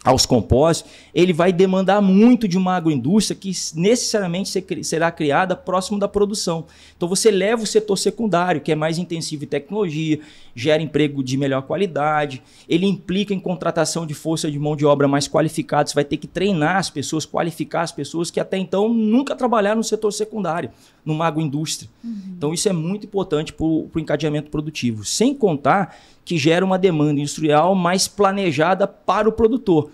aos 0.07 0.25
compósitos, 0.25 0.93
ele 1.13 1.33
vai 1.33 1.53
demandar 1.53 2.01
muito 2.01 2.47
de 2.47 2.57
uma 2.57 2.77
agroindústria 2.77 3.37
que 3.37 3.51
necessariamente 3.75 4.65
será 4.85 5.11
criada 5.11 5.57
próximo 5.57 5.99
da 5.99 6.07
produção. 6.07 6.65
Então 6.97 7.09
você 7.09 7.29
leva 7.29 7.65
o 7.65 7.67
setor 7.67 7.97
secundário, 7.97 8.61
que 8.61 8.71
é 8.71 8.77
mais 8.77 8.99
intensivo 8.99 9.43
em 9.43 9.49
tecnologia, 9.49 10.21
gera 10.55 10.81
emprego 10.81 11.25
de 11.25 11.37
melhor 11.37 11.63
qualidade, 11.63 12.41
ele 12.69 12.87
implica 12.87 13.35
em 13.35 13.41
contratação 13.41 14.07
de 14.07 14.15
força 14.15 14.49
de 14.49 14.59
mão 14.61 14.77
de 14.77 14.87
obra 14.87 15.09
mais 15.09 15.27
qualificada, 15.27 15.89
você 15.89 15.95
vai 15.95 16.05
ter 16.05 16.19
que 16.19 16.29
treinar 16.29 16.77
as 16.77 16.89
pessoas, 16.89 17.27
qualificar 17.27 17.83
as 17.83 17.91
pessoas 17.91 18.31
que 18.31 18.39
até 18.39 18.57
então 18.57 18.89
nunca 18.95 19.35
trabalharam 19.35 19.79
no 19.79 19.85
setor 19.85 20.13
secundário, 20.13 20.71
numa 21.07 21.27
agroindústria. 21.27 21.89
Uhum. 22.05 22.35
Então 22.37 22.53
isso 22.53 22.69
é 22.69 22.73
muito 22.73 23.07
importante 23.07 23.53
para 23.53 23.65
o 23.65 23.91
encadeamento 23.97 24.51
produtivo, 24.51 25.05
sem 25.05 25.33
contar 25.33 25.97
que 26.25 26.37
gera 26.37 26.65
uma 26.65 26.79
demanda 26.79 27.21
industrial 27.21 27.75
mais 27.75 28.09
planejada 28.09 28.87
para 28.87 29.29
o 29.29 29.33
produtor. 29.33 29.91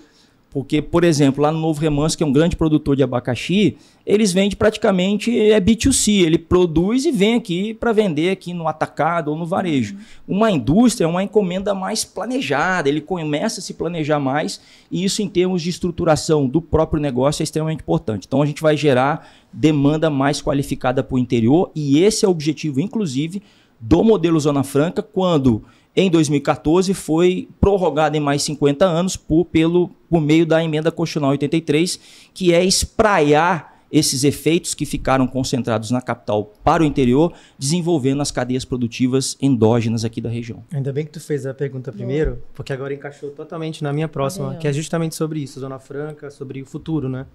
Porque, 0.52 0.82
por 0.82 1.02
exemplo, 1.02 1.42
lá 1.42 1.50
no 1.50 1.58
Novo 1.58 1.80
Remanso, 1.80 2.16
que 2.16 2.22
é 2.22 2.26
um 2.26 2.32
grande 2.32 2.56
produtor 2.56 2.94
de 2.94 3.02
abacaxi, 3.02 3.78
eles 4.04 4.34
vendem 4.34 4.56
praticamente 4.56 5.50
é 5.50 5.58
B2C, 5.58 6.20
ele 6.20 6.36
produz 6.36 7.06
e 7.06 7.10
vem 7.10 7.36
aqui 7.36 7.72
para 7.72 7.90
vender 7.90 8.30
aqui 8.30 8.52
no 8.52 8.68
atacado 8.68 9.30
ou 9.30 9.36
no 9.36 9.46
varejo. 9.46 9.94
Uhum. 9.94 10.36
Uma 10.36 10.50
indústria 10.50 11.06
é 11.06 11.08
uma 11.08 11.22
encomenda 11.22 11.74
mais 11.74 12.04
planejada, 12.04 12.86
ele 12.86 13.00
começa 13.00 13.60
a 13.60 13.62
se 13.62 13.72
planejar 13.72 14.20
mais, 14.20 14.60
e 14.90 15.02
isso 15.02 15.22
em 15.22 15.28
termos 15.28 15.62
de 15.62 15.70
estruturação 15.70 16.46
do 16.46 16.60
próprio 16.60 17.00
negócio 17.00 17.42
é 17.42 17.44
extremamente 17.44 17.80
importante. 17.80 18.26
Então 18.26 18.42
a 18.42 18.46
gente 18.46 18.60
vai 18.60 18.76
gerar 18.76 19.26
demanda 19.50 20.10
mais 20.10 20.42
qualificada 20.42 21.02
para 21.02 21.14
o 21.14 21.18
interior, 21.18 21.70
e 21.74 21.98
esse 22.02 22.26
é 22.26 22.28
o 22.28 22.30
objetivo, 22.30 22.78
inclusive, 22.78 23.42
do 23.80 24.04
modelo 24.04 24.38
Zona 24.38 24.62
Franca, 24.62 25.02
quando 25.02 25.64
em 25.94 26.10
2014 26.10 26.94
foi 26.94 27.48
prorrogada 27.60 28.16
em 28.16 28.20
mais 28.20 28.42
50 28.42 28.84
anos 28.84 29.16
por, 29.16 29.44
pelo, 29.44 29.90
por 30.08 30.20
meio 30.20 30.46
da 30.46 30.62
emenda 30.62 30.90
constitucional 30.90 31.30
83, 31.32 32.00
que 32.32 32.52
é 32.54 32.64
espraiar 32.64 33.72
esses 33.92 34.24
efeitos 34.24 34.74
que 34.74 34.86
ficaram 34.86 35.26
concentrados 35.26 35.90
na 35.90 36.00
capital 36.00 36.50
para 36.64 36.82
o 36.82 36.86
interior, 36.86 37.34
desenvolvendo 37.58 38.22
as 38.22 38.30
cadeias 38.30 38.64
produtivas 38.64 39.36
endógenas 39.40 40.02
aqui 40.02 40.18
da 40.18 40.30
região. 40.30 40.64
Ainda 40.72 40.90
bem 40.94 41.04
que 41.04 41.12
tu 41.12 41.20
fez 41.20 41.44
a 41.44 41.52
pergunta 41.52 41.92
primeiro, 41.92 42.42
porque 42.54 42.72
agora 42.72 42.94
encaixou 42.94 43.30
totalmente 43.30 43.84
na 43.84 43.92
minha 43.92 44.08
próxima, 44.08 44.54
que 44.54 44.66
é 44.66 44.72
justamente 44.72 45.14
sobre 45.14 45.40
isso, 45.40 45.60
Zona 45.60 45.78
Franca, 45.78 46.30
sobre 46.30 46.62
o 46.62 46.64
futuro, 46.64 47.06
né? 47.06 47.26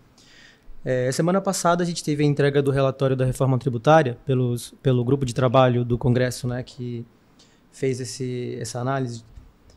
É, 0.84 1.12
semana 1.12 1.41
passada 1.41 1.84
a 1.84 1.86
gente 1.86 2.04
teve 2.04 2.24
a 2.24 2.26
entrega 2.26 2.62
do 2.62 2.72
relatório 2.72 3.15
da 3.15 3.26
reforma 3.26 3.58
tributária 3.60 4.17
pelos, 4.26 4.74
pelo 4.82 5.04
grupo 5.04 5.26
de 5.26 5.36
trabalho 5.36 5.84
do 5.84 5.98
Congresso, 5.98 6.48
né, 6.48 6.63
que 6.63 7.06
fez 7.78 8.00
esse, 8.02 8.58
essa 8.60 8.80
análise 8.80 9.24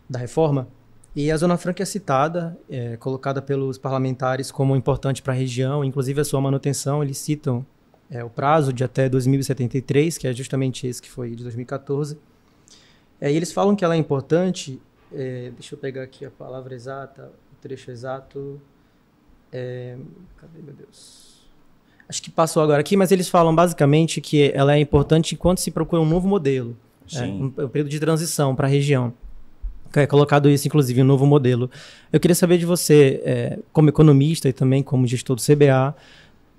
da 0.09 0.19
reforma. 0.19 0.67
E 1.15 1.31
a 1.31 1.37
Zona 1.37 1.59
Franca 1.59 1.83
é 1.83 1.87
citada, 1.87 2.57
é, 2.69 2.97
colocada 2.97 3.43
pelos 3.43 3.77
parlamentares 3.77 4.51
como 4.51 4.75
importante 4.75 5.21
para 5.23 5.33
a 5.33 5.37
região, 5.37 5.85
inclusive 5.85 6.21
a 6.21 6.25
sua 6.25 6.41
manutenção. 6.41 7.03
Eles 7.03 7.19
citam 7.19 7.67
é, 8.11 8.25
o 8.25 8.31
prazo 8.31 8.73
de 8.73 8.83
até 8.83 9.09
2073, 9.09 10.17
que 10.17 10.27
é 10.27 10.33
justamente 10.33 10.87
esse 10.87 11.03
que 11.03 11.11
foi 11.11 11.31
de 11.35 11.43
2014. 11.43 12.19
É, 13.21 13.31
e 13.31 13.37
eles 13.37 13.53
falam 13.53 13.77
que 13.77 13.85
ela 13.85 13.95
é 13.95 13.99
importante. 13.99 14.81
É, 15.13 15.51
deixa 15.51 15.75
eu 15.75 15.79
pegar 15.79 16.03
aqui 16.03 16.25
a 16.25 16.31
palavra 16.31 16.75
exata, 16.75 17.31
o 17.53 17.57
trecho 17.61 17.91
exato. 17.91 18.61
É, 19.53 19.99
cadê, 20.39 20.63
meu 20.63 20.73
Deus? 20.73 21.41
Acho 22.09 22.23
que 22.23 22.31
passou 22.31 22.63
agora 22.63 22.81
aqui, 22.81 22.97
mas 22.97 23.13
eles 23.13 23.29
falam 23.29 23.55
basicamente 23.55 24.21
que 24.21 24.51
ela 24.55 24.75
é 24.75 24.79
importante 24.79 25.35
enquanto 25.35 25.59
se 25.59 25.71
procura 25.71 26.01
um 26.01 26.09
novo 26.09 26.27
modelo. 26.27 26.77
É, 27.15 27.23
um, 27.23 27.47
um 27.47 27.69
período 27.69 27.89
de 27.89 27.99
transição 27.99 28.55
para 28.55 28.67
a 28.67 28.71
região. 28.71 29.13
É 29.95 30.07
colocado 30.07 30.49
isso, 30.49 30.69
inclusive, 30.69 31.03
um 31.03 31.05
novo 31.05 31.27
modelo. 31.27 31.69
Eu 32.13 32.21
queria 32.21 32.35
saber 32.35 32.59
de 32.59 32.67
você, 32.67 33.21
é, 33.25 33.59
como 33.73 33.89
economista 33.89 34.49
e 34.49 34.53
também 34.53 34.83
como 34.83 35.07
gestor 35.07 35.35
do 35.35 35.43
CBA, 35.43 35.95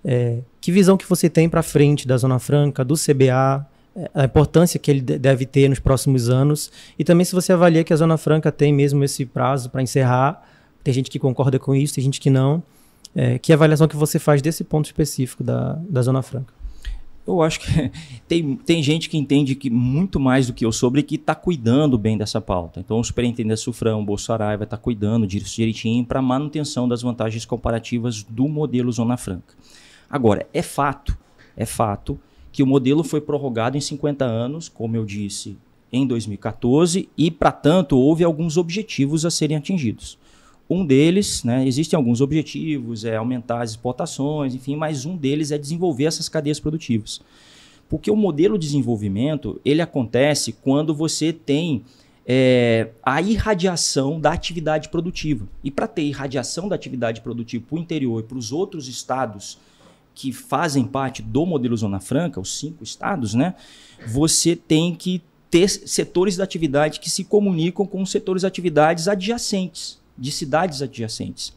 é, 0.03 0.39
que 0.59 0.71
visão 0.71 0.97
que 0.97 1.07
você 1.07 1.29
tem 1.29 1.47
para 1.47 1.63
frente 1.63 2.07
da 2.07 2.17
Zona 2.17 2.39
Franca, 2.39 2.83
do 2.83 2.95
CBA, 2.95 3.65
é, 3.95 4.09
a 4.13 4.25
importância 4.25 4.79
que 4.79 4.91
ele 4.91 5.01
deve 5.01 5.45
ter 5.45 5.69
nos 5.69 5.79
próximos 5.79 6.29
anos 6.29 6.71
e 6.97 7.03
também 7.03 7.23
se 7.23 7.33
você 7.33 7.53
avalia 7.53 7.83
que 7.83 7.93
a 7.93 7.95
Zona 7.95 8.17
Franca 8.17 8.51
tem 8.51 8.73
mesmo 8.73 9.03
esse 9.03 9.25
prazo 9.25 9.69
para 9.69 9.81
encerrar. 9.81 10.45
Tem 10.83 10.93
gente 10.93 11.09
que 11.09 11.19
concorda 11.19 11.59
com 11.59 11.73
isso, 11.75 11.95
tem 11.95 12.03
gente 12.03 12.19
que 12.19 12.29
não. 12.29 12.61
É, 13.15 13.37
que 13.37 13.53
avaliação 13.53 13.87
que 13.87 13.95
você 13.95 14.17
faz 14.19 14.41
desse 14.41 14.63
ponto 14.63 14.85
específico 14.85 15.43
da, 15.43 15.73
da 15.89 16.01
Zona 16.01 16.21
Franca? 16.21 16.53
Eu 17.25 17.41
acho 17.41 17.59
que 17.59 17.91
tem, 18.27 18.55
tem 18.55 18.81
gente 18.81 19.09
que 19.09 19.17
entende 19.17 19.55
que 19.55 19.69
muito 19.69 20.19
mais 20.19 20.47
do 20.47 20.53
que 20.53 20.65
eu 20.65 20.71
sobre 20.71 21.03
que 21.03 21.15
está 21.15 21.35
cuidando 21.35 21.97
bem 21.97 22.17
dessa 22.17 22.41
pauta. 22.41 22.79
Então, 22.79 22.99
o 22.99 23.03
superintendente 23.03 23.59
Sufrão, 23.59 24.03
Bolsonaro, 24.03 24.57
vai 24.57 24.65
estar 24.65 24.77
tá 24.77 24.81
cuidando 24.81 25.27
disso 25.27 25.55
direitinho 25.55 26.05
para 26.05 26.21
manutenção 26.21 26.87
das 26.87 27.01
vantagens 27.01 27.45
comparativas 27.45 28.23
do 28.23 28.47
modelo 28.47 28.91
Zona 28.91 29.17
Franca. 29.17 29.55
Agora, 30.09 30.47
é 30.53 30.61
fato, 30.61 31.17
é 31.55 31.65
fato 31.65 32.19
que 32.51 32.61
o 32.61 32.67
modelo 32.67 33.03
foi 33.03 33.21
prorrogado 33.21 33.77
em 33.77 33.81
50 33.81 34.25
anos, 34.25 34.67
como 34.67 34.95
eu 34.97 35.05
disse, 35.05 35.57
em 35.91 36.05
2014, 36.05 37.09
e, 37.17 37.29
para 37.29 37.51
tanto, 37.51 37.97
houve 37.97 38.23
alguns 38.23 38.57
objetivos 38.57 39.25
a 39.25 39.31
serem 39.31 39.57
atingidos. 39.57 40.17
Um 40.73 40.85
deles, 40.85 41.43
né, 41.43 41.67
existem 41.67 41.97
alguns 41.97 42.21
objetivos, 42.21 43.03
é 43.03 43.17
aumentar 43.17 43.61
as 43.61 43.71
exportações, 43.71 44.55
enfim, 44.55 44.77
mas 44.77 45.05
um 45.05 45.17
deles 45.17 45.51
é 45.51 45.57
desenvolver 45.57 46.05
essas 46.05 46.29
cadeias 46.29 46.61
produtivas. 46.61 47.19
Porque 47.89 48.09
o 48.09 48.15
modelo 48.15 48.57
de 48.57 48.67
desenvolvimento, 48.67 49.59
ele 49.65 49.81
acontece 49.81 50.53
quando 50.53 50.95
você 50.95 51.33
tem 51.33 51.83
é, 52.25 52.87
a 53.03 53.21
irradiação 53.21 54.17
da 54.17 54.31
atividade 54.31 54.87
produtiva. 54.87 55.45
E 55.61 55.69
para 55.69 55.87
ter 55.87 56.03
irradiação 56.03 56.69
da 56.69 56.75
atividade 56.75 57.19
produtiva 57.19 57.65
para 57.67 57.75
o 57.75 57.79
interior 57.79 58.21
e 58.21 58.23
para 58.23 58.37
os 58.37 58.53
outros 58.53 58.87
estados 58.87 59.57
que 60.15 60.31
fazem 60.31 60.85
parte 60.85 61.21
do 61.21 61.45
modelo 61.45 61.75
Zona 61.75 61.99
Franca, 61.99 62.39
os 62.39 62.57
cinco 62.57 62.81
estados, 62.81 63.33
né, 63.33 63.55
você 64.07 64.55
tem 64.55 64.95
que 64.95 65.21
ter 65.49 65.67
setores 65.67 66.37
da 66.37 66.45
atividade 66.45 67.01
que 67.01 67.09
se 67.09 67.25
comunicam 67.25 67.85
com 67.85 68.05
setores 68.05 68.43
de 68.43 68.47
atividades 68.47 69.09
adjacentes 69.09 69.99
de 70.21 70.31
cidades 70.31 70.81
adjacentes. 70.81 71.53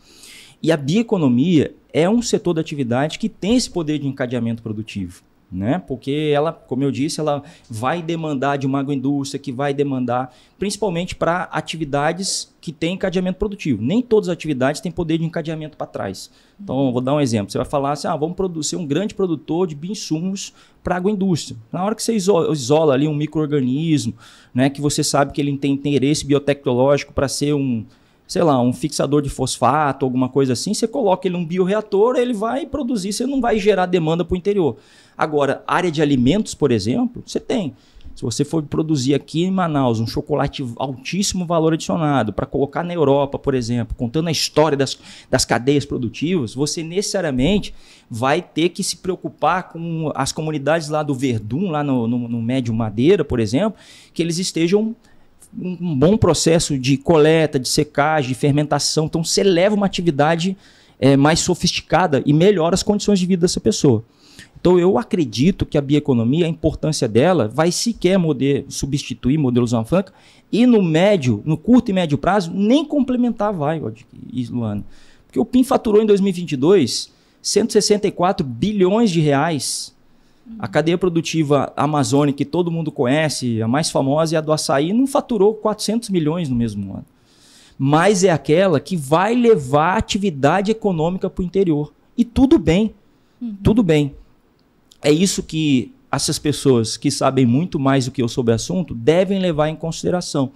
E 0.63 0.73
a 0.73 0.77
bioeconomia 0.79 1.75
é 1.93 2.09
um 2.09 2.23
setor 2.23 2.55
da 2.55 2.63
atividade 2.63 3.19
que 3.19 3.29
tem 3.29 3.55
esse 3.55 3.71
poder 3.71 3.99
de 3.99 4.09
encadeamento 4.09 4.63
produtivo. 4.63 5.23
Né? 5.53 5.79
Porque 5.87 6.33
ela, 6.35 6.53
como 6.53 6.83
eu 6.83 6.91
disse, 6.91 7.21
ela 7.21 7.43
vai 7.71 8.03
demandar 8.03 8.57
de 8.57 8.67
uma 8.67 8.81
agroindústria 8.81 9.39
que 9.39 9.53
vai 9.53 9.73
demandar 9.73 10.35
principalmente 10.59 11.15
para 11.15 11.45
atividades 11.45 12.53
que 12.61 12.73
têm 12.73 12.95
encadeamento 12.95 13.39
produtivo. 13.39 13.81
Nem 13.81 14.03
todas 14.03 14.29
as 14.29 14.33
atividades 14.33 14.81
têm 14.81 14.91
poder 14.91 15.19
de 15.19 15.25
encadeamento 15.25 15.77
para 15.77 15.87
trás. 15.87 16.31
Então, 16.59 16.91
vou 16.91 17.01
dar 17.01 17.15
um 17.15 17.21
exemplo. 17.21 17.53
Você 17.53 17.59
vai 17.59 17.67
falar 17.67 17.93
assim: 17.93 18.09
ah, 18.09 18.17
vamos 18.17 18.35
produzir 18.35 18.75
um 18.75 18.87
grande 18.87 19.15
produtor 19.15 19.69
de 19.69 19.77
bioinsumos 19.77 20.53
para 20.83 20.97
a 20.97 20.99
agroindústria. 20.99 21.57
Na 21.71 21.85
hora 21.85 21.95
que 21.95 22.03
você 22.03 22.15
isola, 22.15 22.53
isola 22.53 22.95
ali 22.95 23.07
um 23.07 23.15
microorganismo, 23.15 24.15
né, 24.53 24.69
que 24.71 24.81
você 24.81 25.05
sabe 25.05 25.33
que 25.33 25.41
ele 25.41 25.57
tem 25.57 25.73
interesse 25.73 26.27
biotecnológico 26.27 27.13
para 27.13 27.29
ser 27.29 27.55
um 27.55 27.85
sei 28.27 28.43
lá, 28.43 28.61
um 28.61 28.73
fixador 28.73 29.23
de 29.23 29.29
fosfato, 29.29 30.05
alguma 30.05 30.29
coisa 30.29 30.55
assim, 30.55 30.73
você 30.73 30.89
coloca 30.89 31.29
ele 31.29 31.37
num 31.37 31.45
bioreator, 31.45 32.17
ele 32.17 32.33
vai 32.33 32.67
produzir, 32.67 33.13
você 33.13 33.27
não 33.27 33.41
vai 33.41 33.59
gerar 33.59 33.87
demanda 33.87 34.25
para 34.25 34.35
o 34.35 34.37
interior. 34.37 34.77
Agora, 35.17 35.63
área 35.67 35.91
de 35.91 36.03
alimentos, 36.03 36.55
por 36.55 36.73
exemplo, 36.73 37.23
você 37.25 37.39
tem. 37.39 37.75
Se 38.15 38.23
você 38.23 38.45
for 38.45 38.63
produzir 38.63 39.13
aqui 39.15 39.43
em 39.43 39.51
Manaus 39.51 39.99
um 39.99 40.07
chocolate 40.07 40.65
altíssimo 40.77 41.45
valor 41.45 41.73
adicionado 41.73 42.33
para 42.33 42.47
colocar 42.47 42.85
na 42.85 42.95
Europa, 42.95 43.39
por 43.41 43.55
exemplo, 43.55 43.97
contando 43.97 44.29
a 44.29 44.33
história 44.33 44.79
das, 44.79 44.97
das 45.29 45.45
cadeias 45.45 45.85
produtivas, 45.85 46.55
você 46.55 46.83
necessariamente 46.83 47.75
vai 48.09 48.41
ter 48.41 48.69
que 48.69 48.85
se 48.85 48.99
preocupar 48.99 49.71
com 49.71 50.13
as 50.15 50.31
comunidades 50.31 50.89
lá 50.89 51.03
do 51.03 51.13
Verdun, 51.13 51.71
lá 51.71 51.83
no, 51.83 52.07
no, 52.07 52.29
no 52.29 52.41
Médio 52.41 52.73
Madeira, 52.73 53.25
por 53.25 53.41
exemplo, 53.41 53.77
que 54.13 54.23
eles 54.23 54.39
estejam 54.39 54.95
um 55.59 55.97
bom 55.97 56.17
processo 56.17 56.79
de 56.79 56.97
coleta, 56.97 57.59
de 57.59 57.69
secagem, 57.69 58.29
de 58.29 58.35
fermentação. 58.35 59.07
Então, 59.07 59.23
você 59.23 59.43
leva 59.43 59.75
uma 59.75 59.87
atividade 59.87 60.57
é, 60.99 61.17
mais 61.17 61.41
sofisticada 61.41 62.23
e 62.27 62.33
melhora 62.33 62.75
as 62.75 62.83
condições 62.83 63.19
de 63.19 63.27
vida 63.27 63.43
dessa 63.43 63.61
pessoa. 63.61 64.05
Então, 64.61 64.79
eu 64.79 64.97
acredito 64.97 65.67
que 65.67 65.77
a 65.77 65.81
bioeconomia, 65.81 66.47
a 66.47 66.49
importância 66.49 67.07
dela, 67.07 67.49
vai 67.49 67.71
sequer 67.71 68.19
substituir 68.69 69.37
modelos 69.37 69.71
Zona 69.71 69.85
Franca 69.85 70.13
e 70.51 70.67
no 70.67 70.83
médio, 70.83 71.43
no 71.45 71.57
curto 71.57 71.91
e 71.91 71.95
médio 71.95 72.17
prazo, 72.17 72.51
nem 72.55 72.85
complementar 72.85 73.53
vai, 73.53 73.81
Luana. 74.51 74.85
Porque 75.27 75.39
o 75.39 75.45
PIN 75.45 75.65
faturou 75.65 76.03
em 76.03 76.07
2022 76.07 77.13
164 77.43 78.47
bilhões 78.47 79.11
de 79.11 79.21
reais 79.21 79.94
a 80.59 80.69
cadeia 80.69 80.99
produtiva 80.99 81.73
amazônica 81.77 82.39
que 82.39 82.45
todo 82.45 82.71
mundo 82.71 82.93
conhece, 82.93 83.63
a 83.63 83.69
mais 83.69 83.91
famosa 83.91 84.37
é 84.37 84.39
a 84.39 84.41
do 84.41 84.53
açaí, 84.53 84.93
não 84.93 85.07
faturou 85.07 85.55
400 85.55 86.11
milhões 86.11 86.49
no 86.49 86.57
mesmo 86.57 86.93
ano. 86.93 87.07
Mas 87.79 88.23
é 88.23 88.31
aquela 88.31 88.79
que 88.79 88.97
vai 88.97 89.35
levar 89.35 89.95
a 89.95 89.99
atividade 89.99 90.71
econômica 90.71 91.29
para 91.29 91.43
o 91.43 91.45
interior. 91.45 91.93
E 92.17 92.25
tudo 92.25 92.59
bem, 92.59 92.95
uhum. 93.41 93.57
tudo 93.63 93.83
bem. 93.83 94.15
É 95.03 95.11
isso 95.11 95.43
que 95.43 95.93
essas 96.13 96.39
pessoas 96.39 96.97
que 96.97 97.11
sabem 97.11 97.45
muito 97.45 97.79
mais 97.79 98.05
do 98.05 98.11
que 98.11 98.23
eu 98.23 98.29
sobre 98.29 98.53
o 98.53 98.55
assunto 98.55 98.95
devem 98.95 99.41
levar 99.41 99.69
em 99.69 99.77
consideração. 99.77 100.53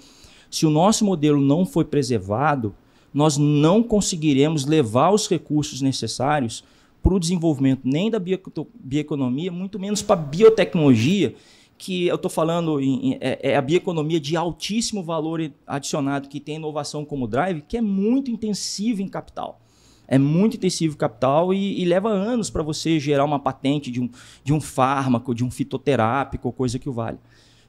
Se 0.50 0.64
o 0.64 0.70
nosso 0.70 1.04
modelo 1.04 1.40
não 1.40 1.66
foi 1.66 1.84
preservado, 1.84 2.74
nós 3.12 3.36
não 3.36 3.82
conseguiremos 3.82 4.64
levar 4.64 5.10
os 5.10 5.26
recursos 5.28 5.80
necessários 5.80 6.62
para 7.08 7.14
o 7.14 7.18
desenvolvimento 7.18 7.80
nem 7.84 8.10
da 8.10 8.20
bioeconomia, 8.20 9.50
muito 9.50 9.78
menos 9.78 10.02
para 10.02 10.20
a 10.20 10.22
biotecnologia, 10.22 11.34
que 11.78 12.06
eu 12.06 12.16
estou 12.16 12.30
falando 12.30 12.78
em, 12.82 13.16
é, 13.18 13.38
é, 13.52 13.56
a 13.56 13.62
bioeconomia 13.62 14.20
de 14.20 14.36
altíssimo 14.36 15.02
valor 15.02 15.50
adicionado, 15.66 16.28
que 16.28 16.38
tem 16.38 16.56
inovação 16.56 17.06
como 17.06 17.26
drive, 17.26 17.62
que 17.62 17.78
é 17.78 17.80
muito 17.80 18.30
intensivo 18.30 19.00
em 19.00 19.08
capital. 19.08 19.58
É 20.06 20.18
muito 20.18 20.58
intensivo 20.58 20.96
em 20.96 20.98
capital 20.98 21.54
e, 21.54 21.80
e 21.80 21.84
leva 21.86 22.10
anos 22.10 22.50
para 22.50 22.62
você 22.62 23.00
gerar 23.00 23.24
uma 23.24 23.38
patente 23.38 23.90
de 23.90 24.02
um, 24.02 24.10
de 24.44 24.52
um 24.52 24.60
fármaco, 24.60 25.34
de 25.34 25.42
um 25.42 25.50
fitoterápico, 25.50 26.52
coisa 26.52 26.78
que 26.78 26.90
o 26.90 26.92
vale. 26.92 27.18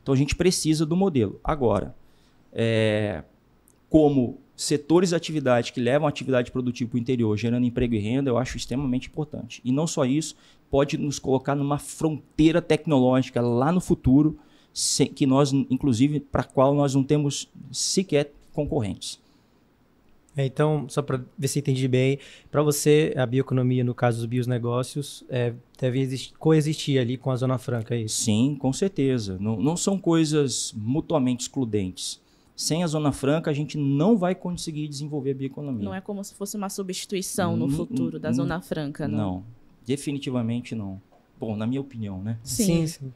Então 0.03 0.13
a 0.13 0.17
gente 0.17 0.35
precisa 0.35 0.85
do 0.85 0.97
modelo. 0.97 1.39
Agora, 1.41 1.95
é, 2.51 3.23
como 3.89 4.37
setores 4.59 5.09
de 5.09 5.15
atividade 5.15 5.71
que 5.71 5.79
levam 5.79 6.05
a 6.05 6.09
atividade 6.09 6.51
produtiva 6.51 6.89
para 6.89 6.97
o 6.97 6.99
interior, 6.99 7.37
gerando 7.37 7.65
emprego 7.65 7.95
e 7.95 7.97
renda, 7.97 8.29
eu 8.29 8.37
acho 8.37 8.57
extremamente 8.57 9.07
importante. 9.07 9.61
E 9.63 9.71
não 9.71 9.87
só 9.87 10.03
isso, 10.03 10.35
pode 10.69 10.97
nos 10.97 11.17
colocar 11.17 11.55
numa 11.55 11.79
fronteira 11.79 12.61
tecnológica 12.61 13.39
lá 13.39 13.71
no 13.71 13.79
futuro, 13.79 14.37
que 15.15 15.25
nós, 15.25 15.53
inclusive, 15.53 16.19
para 16.19 16.41
a 16.41 16.43
qual 16.43 16.75
nós 16.75 16.93
não 16.93 17.05
temos 17.05 17.49
sequer 17.71 18.33
concorrentes. 18.51 19.17
É, 20.35 20.45
então, 20.45 20.87
só 20.89 21.01
para 21.01 21.21
ver 21.37 21.47
se 21.47 21.59
entendi 21.59 21.87
bem, 21.87 22.19
para 22.51 22.61
você, 22.61 23.13
a 23.15 23.25
bioeconomia, 23.25 23.83
no 23.85 23.95
caso 23.95 24.17
dos 24.17 24.25
bionegócios, 24.25 25.23
é, 25.29 25.53
deve 25.79 26.01
existir, 26.01 26.33
coexistir 26.37 26.99
ali 26.99 27.17
com 27.17 27.31
a 27.31 27.35
Zona 27.37 27.57
Franca, 27.57 27.95
é 27.95 28.01
isso? 28.01 28.23
Sim, 28.23 28.57
com 28.59 28.73
certeza. 28.73 29.37
Não, 29.39 29.55
não 29.55 29.77
são 29.77 29.97
coisas 29.97 30.73
mutuamente 30.75 31.43
excludentes 31.43 32.19
sem 32.59 32.83
a 32.83 32.87
Zona 32.87 33.13
Franca, 33.13 33.49
a 33.49 33.53
gente 33.53 33.77
não 33.77 34.17
vai 34.17 34.35
conseguir 34.35 34.89
desenvolver 34.89 35.31
a 35.31 35.33
bioeconomia. 35.33 35.85
Não 35.85 35.95
é 35.95 36.01
como 36.01 36.21
se 36.25 36.35
fosse 36.35 36.57
uma 36.57 36.67
substituição 36.67 37.55
no 37.55 37.69
futuro 37.69 38.19
da 38.19 38.33
Zona 38.33 38.59
Franca, 38.59 39.07
não? 39.07 39.17
Não, 39.17 39.43
definitivamente 39.85 40.75
não. 40.75 41.01
Bom, 41.39 41.55
na 41.55 41.65
minha 41.65 41.79
opinião, 41.79 42.21
né? 42.21 42.37
Sim, 42.43 42.65
sim. 42.65 42.87
sim. 42.87 43.13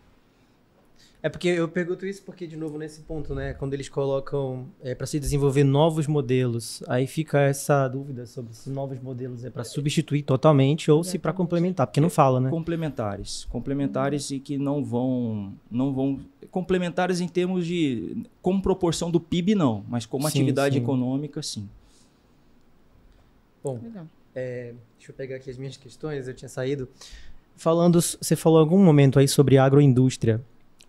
É 1.24 1.30
porque 1.30 1.48
eu 1.48 1.70
pergunto 1.70 2.06
isso 2.06 2.22
porque, 2.24 2.46
de 2.46 2.58
novo, 2.58 2.78
nesse 2.78 3.00
ponto, 3.00 3.34
né? 3.34 3.54
Quando 3.54 3.74
eles 3.74 3.88
colocam 3.88 4.68
é, 4.82 4.94
para 4.94 5.08
se 5.08 5.18
desenvolver 5.18 5.64
novos 5.64 6.06
modelos, 6.06 6.84
aí 6.86 7.08
fica 7.08 7.40
essa 7.40 7.88
dúvida 7.88 8.26
sobre 8.26 8.54
se 8.54 8.70
novos 8.70 9.00
modelos 9.00 9.46
é 9.46 9.50
para 9.50 9.64
substituir 9.64 10.24
totalmente 10.24 10.92
ou 10.92 11.02
se 11.02 11.18
para 11.18 11.32
complementar, 11.32 11.88
porque 11.88 12.02
não 12.02 12.10
fala, 12.10 12.42
né? 12.42 12.50
Complementares. 12.50 13.46
Complementares 13.46 14.32
e 14.32 14.40
que 14.42 14.58
não 14.58 14.84
vão. 14.84 15.54
não 15.72 15.94
vão 15.94 16.20
Complementares 16.52 17.22
em 17.22 17.28
termos 17.30 17.66
de. 17.66 18.28
como 18.42 18.62
proporção 18.62 19.10
do 19.10 19.22
PIB, 19.22 19.56
não, 19.56 19.86
mas 19.88 20.06
como 20.06 20.24
sim, 20.24 20.40
atividade 20.40 20.76
sim. 20.76 20.82
econômica, 20.82 21.42
sim. 21.42 21.70
Bom, 23.64 23.80
é, 24.36 24.74
deixa 24.98 25.12
eu 25.12 25.16
pegar 25.16 25.38
aqui 25.38 25.50
as 25.50 25.58
minhas 25.58 25.78
questões, 25.78 26.28
eu 26.28 26.34
tinha 26.34 26.50
saído. 26.50 26.90
Falando, 27.56 28.02
você 28.02 28.36
falou 28.36 28.60
em 28.60 28.64
algum 28.64 28.84
momento 28.84 29.20
aí 29.20 29.28
sobre 29.28 29.58
agroindústria. 29.58 30.42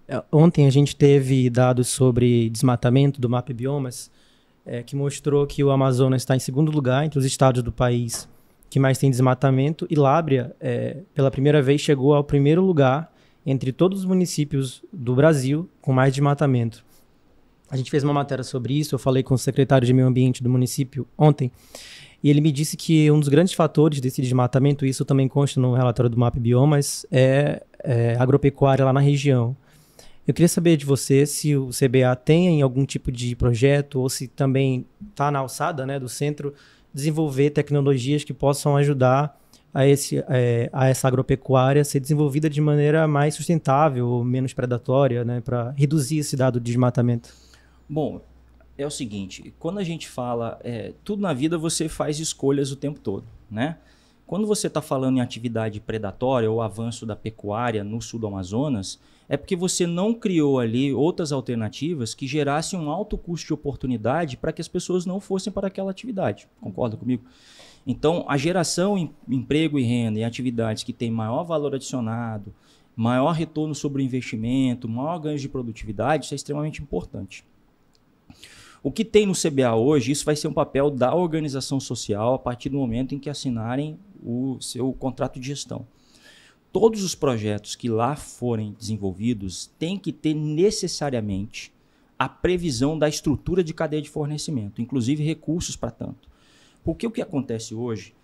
É, 0.08 0.22
ontem 0.30 0.66
a 0.66 0.70
gente 0.70 0.94
teve 0.94 1.48
dados 1.48 1.88
sobre 1.88 2.50
desmatamento 2.50 3.20
do 3.20 3.28
Map 3.28 3.48
Biomas, 3.50 4.10
é, 4.66 4.82
que 4.82 4.96
mostrou 4.96 5.46
que 5.46 5.62
o 5.62 5.70
Amazonas 5.70 6.22
está 6.22 6.36
em 6.36 6.40
segundo 6.40 6.70
lugar 6.70 7.04
entre 7.04 7.18
os 7.18 7.24
estados 7.24 7.62
do 7.62 7.72
país 7.72 8.28
que 8.74 8.80
mais 8.80 8.98
tem 8.98 9.08
desmatamento, 9.08 9.86
e 9.88 9.94
Lábrea, 9.94 10.52
é, 10.60 10.96
pela 11.14 11.30
primeira 11.30 11.62
vez, 11.62 11.80
chegou 11.80 12.12
ao 12.12 12.24
primeiro 12.24 12.60
lugar 12.60 13.08
entre 13.46 13.70
todos 13.70 14.00
os 14.00 14.04
municípios 14.04 14.82
do 14.92 15.14
Brasil 15.14 15.68
com 15.80 15.92
mais 15.92 16.12
desmatamento. 16.12 16.84
A 17.70 17.76
gente 17.76 17.88
fez 17.88 18.02
uma 18.02 18.12
matéria 18.12 18.42
sobre 18.42 18.74
isso, 18.76 18.92
eu 18.92 18.98
falei 18.98 19.22
com 19.22 19.34
o 19.34 19.38
secretário 19.38 19.86
de 19.86 19.92
Meio 19.92 20.08
Ambiente 20.08 20.42
do 20.42 20.50
município 20.50 21.06
ontem, 21.16 21.52
e 22.20 22.28
ele 22.28 22.40
me 22.40 22.50
disse 22.50 22.76
que 22.76 23.08
um 23.12 23.20
dos 23.20 23.28
grandes 23.28 23.54
fatores 23.54 24.00
desse 24.00 24.20
desmatamento, 24.20 24.84
isso 24.84 25.04
também 25.04 25.28
consta 25.28 25.60
no 25.60 25.74
relatório 25.74 26.10
do 26.10 26.18
MAP 26.18 26.40
Biomas, 26.40 27.06
é, 27.12 27.62
é 27.78 28.16
agropecuária 28.18 28.84
lá 28.84 28.92
na 28.92 28.98
região. 28.98 29.56
Eu 30.26 30.32
queria 30.32 30.48
saber 30.48 30.76
de 30.76 30.86
você 30.86 31.26
se 31.26 31.54
o 31.54 31.68
CBA 31.68 32.16
tem 32.16 32.62
algum 32.62 32.86
tipo 32.86 33.12
de 33.12 33.36
projeto 33.36 34.00
ou 34.00 34.08
se 34.08 34.26
também 34.26 34.86
está 35.10 35.30
na 35.30 35.40
alçada 35.40 35.84
né, 35.84 36.00
do 36.00 36.08
centro 36.08 36.54
desenvolver 36.94 37.50
tecnologias 37.50 38.24
que 38.24 38.32
possam 38.32 38.76
ajudar 38.76 39.38
a, 39.72 39.86
esse, 39.86 40.24
é, 40.28 40.70
a 40.72 40.86
essa 40.86 41.08
agropecuária 41.08 41.84
ser 41.84 42.00
desenvolvida 42.00 42.48
de 42.48 42.60
maneira 42.60 43.06
mais 43.08 43.34
sustentável, 43.34 44.22
menos 44.24 44.54
predatória, 44.54 45.24
né, 45.24 45.40
para 45.40 45.72
reduzir 45.72 46.18
esse 46.18 46.36
dado 46.36 46.60
de 46.60 46.66
desmatamento. 46.66 47.34
Bom, 47.88 48.22
é 48.78 48.86
o 48.86 48.90
seguinte, 48.90 49.52
quando 49.58 49.78
a 49.78 49.84
gente 49.84 50.08
fala, 50.08 50.58
é, 50.64 50.92
tudo 51.04 51.20
na 51.20 51.34
vida 51.34 51.58
você 51.58 51.88
faz 51.88 52.18
escolhas 52.18 52.70
o 52.72 52.76
tempo 52.76 52.98
todo, 52.98 53.26
né? 53.50 53.76
Quando 54.26 54.46
você 54.46 54.68
está 54.68 54.80
falando 54.80 55.18
em 55.18 55.20
atividade 55.20 55.80
predatória 55.80 56.50
ou 56.50 56.62
avanço 56.62 57.04
da 57.04 57.14
pecuária 57.14 57.84
no 57.84 58.00
sul 58.00 58.18
do 58.18 58.26
Amazonas, 58.26 58.98
é 59.28 59.36
porque 59.36 59.54
você 59.54 59.86
não 59.86 60.14
criou 60.14 60.58
ali 60.58 60.92
outras 60.92 61.30
alternativas 61.30 62.14
que 62.14 62.26
gerassem 62.26 62.78
um 62.78 62.90
alto 62.90 63.18
custo 63.18 63.48
de 63.48 63.52
oportunidade 63.54 64.36
para 64.36 64.52
que 64.52 64.60
as 64.60 64.68
pessoas 64.68 65.04
não 65.04 65.20
fossem 65.20 65.52
para 65.52 65.68
aquela 65.68 65.90
atividade. 65.90 66.48
Concorda 66.60 66.96
comigo? 66.96 67.24
Então, 67.86 68.24
a 68.26 68.36
geração 68.38 68.96
em 68.96 69.10
emprego 69.28 69.78
e 69.78 69.82
renda 69.82 70.18
em 70.18 70.24
atividades 70.24 70.82
que 70.82 70.92
têm 70.92 71.10
maior 71.10 71.44
valor 71.44 71.74
adicionado, 71.74 72.54
maior 72.96 73.32
retorno 73.32 73.74
sobre 73.74 74.02
o 74.02 74.04
investimento, 74.04 74.88
maior 74.88 75.18
ganho 75.18 75.38
de 75.38 75.48
produtividade, 75.48 76.24
isso 76.24 76.34
é 76.34 76.36
extremamente 76.36 76.80
importante. 76.80 77.44
O 78.82 78.92
que 78.92 79.04
tem 79.04 79.26
no 79.26 79.32
CBA 79.32 79.74
hoje, 79.74 80.12
isso 80.12 80.26
vai 80.26 80.36
ser 80.36 80.46
um 80.46 80.52
papel 80.52 80.90
da 80.90 81.14
organização 81.14 81.80
social 81.80 82.34
a 82.34 82.38
partir 82.38 82.68
do 82.68 82.76
momento 82.76 83.14
em 83.14 83.18
que 83.18 83.30
assinarem 83.30 83.98
o 84.24 84.58
seu 84.60 84.92
contrato 84.92 85.38
de 85.38 85.46
gestão. 85.46 85.86
Todos 86.72 87.04
os 87.04 87.14
projetos 87.14 87.76
que 87.76 87.88
lá 87.88 88.16
forem 88.16 88.72
desenvolvidos 88.72 89.70
têm 89.78 89.98
que 89.98 90.12
ter 90.12 90.34
necessariamente 90.34 91.72
a 92.18 92.28
previsão 92.28 92.98
da 92.98 93.08
estrutura 93.08 93.62
de 93.62 93.74
cadeia 93.74 94.02
de 94.02 94.10
fornecimento, 94.10 94.80
inclusive 94.80 95.22
recursos 95.22 95.76
para 95.76 95.90
tanto. 95.90 96.28
Porque 96.82 97.06
o 97.06 97.10
que 97.10 97.22
acontece 97.22 97.74
hoje 97.74 98.14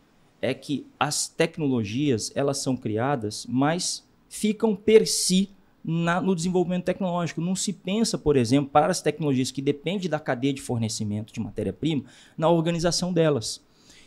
é 0.41 0.55
que 0.55 0.87
as 0.99 1.29
tecnologias 1.29 2.33
elas 2.35 2.59
são 2.59 2.77
criadas, 2.77 3.47
mas 3.49 4.05
ficam 4.29 4.75
per 4.75 5.07
si 5.07 5.51
na, 5.85 6.21
no 6.21 6.35
desenvolvimento 6.35 6.85
tecnológico. 6.85 7.41
Não 7.41 7.57
se 7.57 7.73
pensa, 7.73 8.17
por 8.17 8.37
exemplo, 8.37 8.71
para 8.71 8.91
as 8.91 9.03
tecnologias 9.03 9.51
que 9.51 9.63
dependem 9.63 10.09
da 10.09 10.21
cadeia 10.21 10.53
de 10.53 10.63
fornecimento 10.63 11.33
de 11.33 11.41
matéria-prima, 11.41 12.05
na 12.37 12.49
organização 12.49 13.13
delas. 13.13 13.61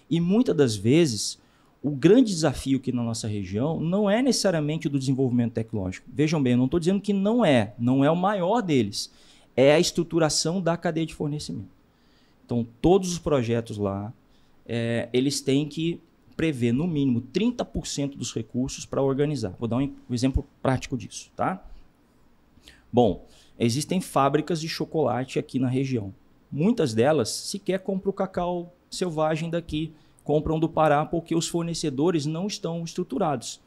E 0.09 0.19
muitas 0.19 0.55
das 0.55 0.75
vezes, 0.75 1.39
o 1.83 1.91
grande 1.91 2.31
desafio 2.31 2.77
aqui 2.77 2.93
na 2.93 3.03
nossa 3.03 3.27
região 3.27 3.77
não 3.77 4.09
é 4.09 4.21
necessariamente 4.21 4.87
o 4.87 4.89
do 4.89 4.97
desenvolvimento 4.97 5.51
tecnológico. 5.51 6.07
Vejam 6.11 6.41
bem, 6.41 6.53
eu 6.53 6.57
não 6.57 6.65
estou 6.65 6.79
dizendo 6.79 7.01
que 7.01 7.11
não 7.11 7.43
é, 7.43 7.73
não 7.77 8.05
é 8.05 8.09
o 8.09 8.15
maior 8.15 8.61
deles. 8.61 9.11
É 9.53 9.73
a 9.73 9.79
estruturação 9.79 10.61
da 10.61 10.77
cadeia 10.77 11.05
de 11.05 11.13
fornecimento. 11.13 11.67
Então, 12.45 12.65
todos 12.81 13.11
os 13.11 13.19
projetos 13.19 13.77
lá, 13.77 14.13
é, 14.65 15.09
eles 15.11 15.41
têm 15.41 15.67
que 15.67 15.99
prevê 16.37 16.71
no 16.71 16.87
mínimo 16.87 17.21
30% 17.33 18.15
dos 18.15 18.33
recursos 18.33 18.85
para 18.85 19.01
organizar. 19.01 19.53
Vou 19.59 19.67
dar 19.67 19.77
um 19.77 19.93
exemplo 20.09 20.47
prático 20.61 20.97
disso, 20.97 21.29
tá? 21.35 21.63
Bom, 22.91 23.25
existem 23.59 23.99
fábricas 23.99 24.61
de 24.61 24.69
chocolate 24.69 25.37
aqui 25.37 25.59
na 25.59 25.67
região. 25.67 26.13
Muitas 26.49 26.93
delas 26.93 27.29
sequer 27.29 27.79
compram 27.79 28.11
o 28.11 28.13
cacau 28.13 28.73
selvagem 28.89 29.49
daqui, 29.49 29.91
compram 30.23 30.59
do 30.59 30.69
Pará 30.69 31.05
porque 31.05 31.35
os 31.35 31.47
fornecedores 31.47 32.25
não 32.25 32.47
estão 32.47 32.83
estruturados. 32.83 33.59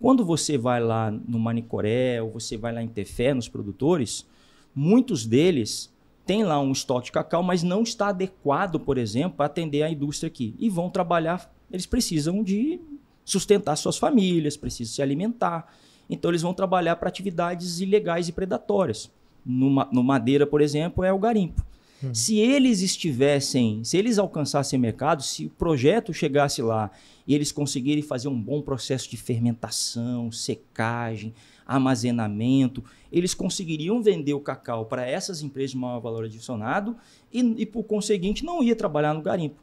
Quando 0.00 0.24
você 0.24 0.58
vai 0.58 0.80
lá 0.80 1.10
no 1.10 1.38
Manicoré 1.38 2.20
ou 2.20 2.30
você 2.30 2.56
vai 2.56 2.72
lá 2.72 2.82
em 2.82 2.88
Tefé, 2.88 3.32
nos 3.32 3.48
produtores, 3.48 4.26
muitos 4.74 5.24
deles 5.24 5.92
têm 6.26 6.42
lá 6.42 6.60
um 6.60 6.72
estoque 6.72 7.06
de 7.06 7.12
cacau, 7.12 7.42
mas 7.42 7.62
não 7.62 7.82
está 7.82 8.08
adequado, 8.08 8.80
por 8.80 8.98
exemplo, 8.98 9.36
para 9.36 9.46
atender 9.46 9.82
a 9.82 9.90
indústria 9.90 10.28
aqui. 10.28 10.54
E 10.58 10.68
vão 10.68 10.90
trabalhar 10.90 11.50
eles 11.74 11.86
precisam 11.86 12.40
de 12.40 12.80
sustentar 13.24 13.74
suas 13.76 13.96
famílias, 13.96 14.56
precisam 14.56 14.94
se 14.94 15.02
alimentar. 15.02 15.74
Então 16.08 16.30
eles 16.30 16.42
vão 16.42 16.54
trabalhar 16.54 16.94
para 16.96 17.08
atividades 17.08 17.80
ilegais 17.80 18.28
e 18.28 18.32
predatórias. 18.32 19.10
No, 19.44 19.70
no 19.90 20.04
Madeira, 20.04 20.46
por 20.46 20.60
exemplo, 20.60 21.02
é 21.02 21.12
o 21.12 21.18
garimpo. 21.18 21.66
Hum. 22.04 22.14
Se 22.14 22.38
eles 22.38 22.82
estivessem, 22.82 23.82
se 23.84 23.96
eles 23.96 24.18
alcançassem 24.18 24.78
mercado, 24.78 25.22
se 25.22 25.46
o 25.46 25.50
projeto 25.50 26.12
chegasse 26.12 26.60
lá 26.60 26.90
e 27.26 27.34
eles 27.34 27.50
conseguirem 27.50 28.02
fazer 28.02 28.28
um 28.28 28.40
bom 28.40 28.60
processo 28.60 29.08
de 29.08 29.16
fermentação, 29.16 30.30
secagem, 30.30 31.32
armazenamento, 31.66 32.84
eles 33.10 33.32
conseguiriam 33.32 34.02
vender 34.02 34.34
o 34.34 34.40
cacau 34.40 34.84
para 34.84 35.06
essas 35.06 35.42
empresas 35.42 35.70
de 35.70 35.78
maior 35.78 36.00
valor 36.00 36.24
adicionado 36.24 36.96
e, 37.32 37.40
e, 37.62 37.66
por 37.66 37.84
conseguinte, 37.84 38.44
não 38.44 38.62
ia 38.62 38.76
trabalhar 38.76 39.14
no 39.14 39.22
garimpo. 39.22 39.62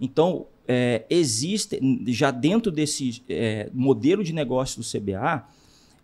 Então, 0.00 0.46
é, 0.66 1.04
existe, 1.08 1.80
já 2.08 2.30
dentro 2.30 2.70
desse 2.70 3.22
é, 3.28 3.70
modelo 3.72 4.22
de 4.22 4.32
negócio 4.32 4.80
do 4.80 4.86
CBA, 4.86 5.46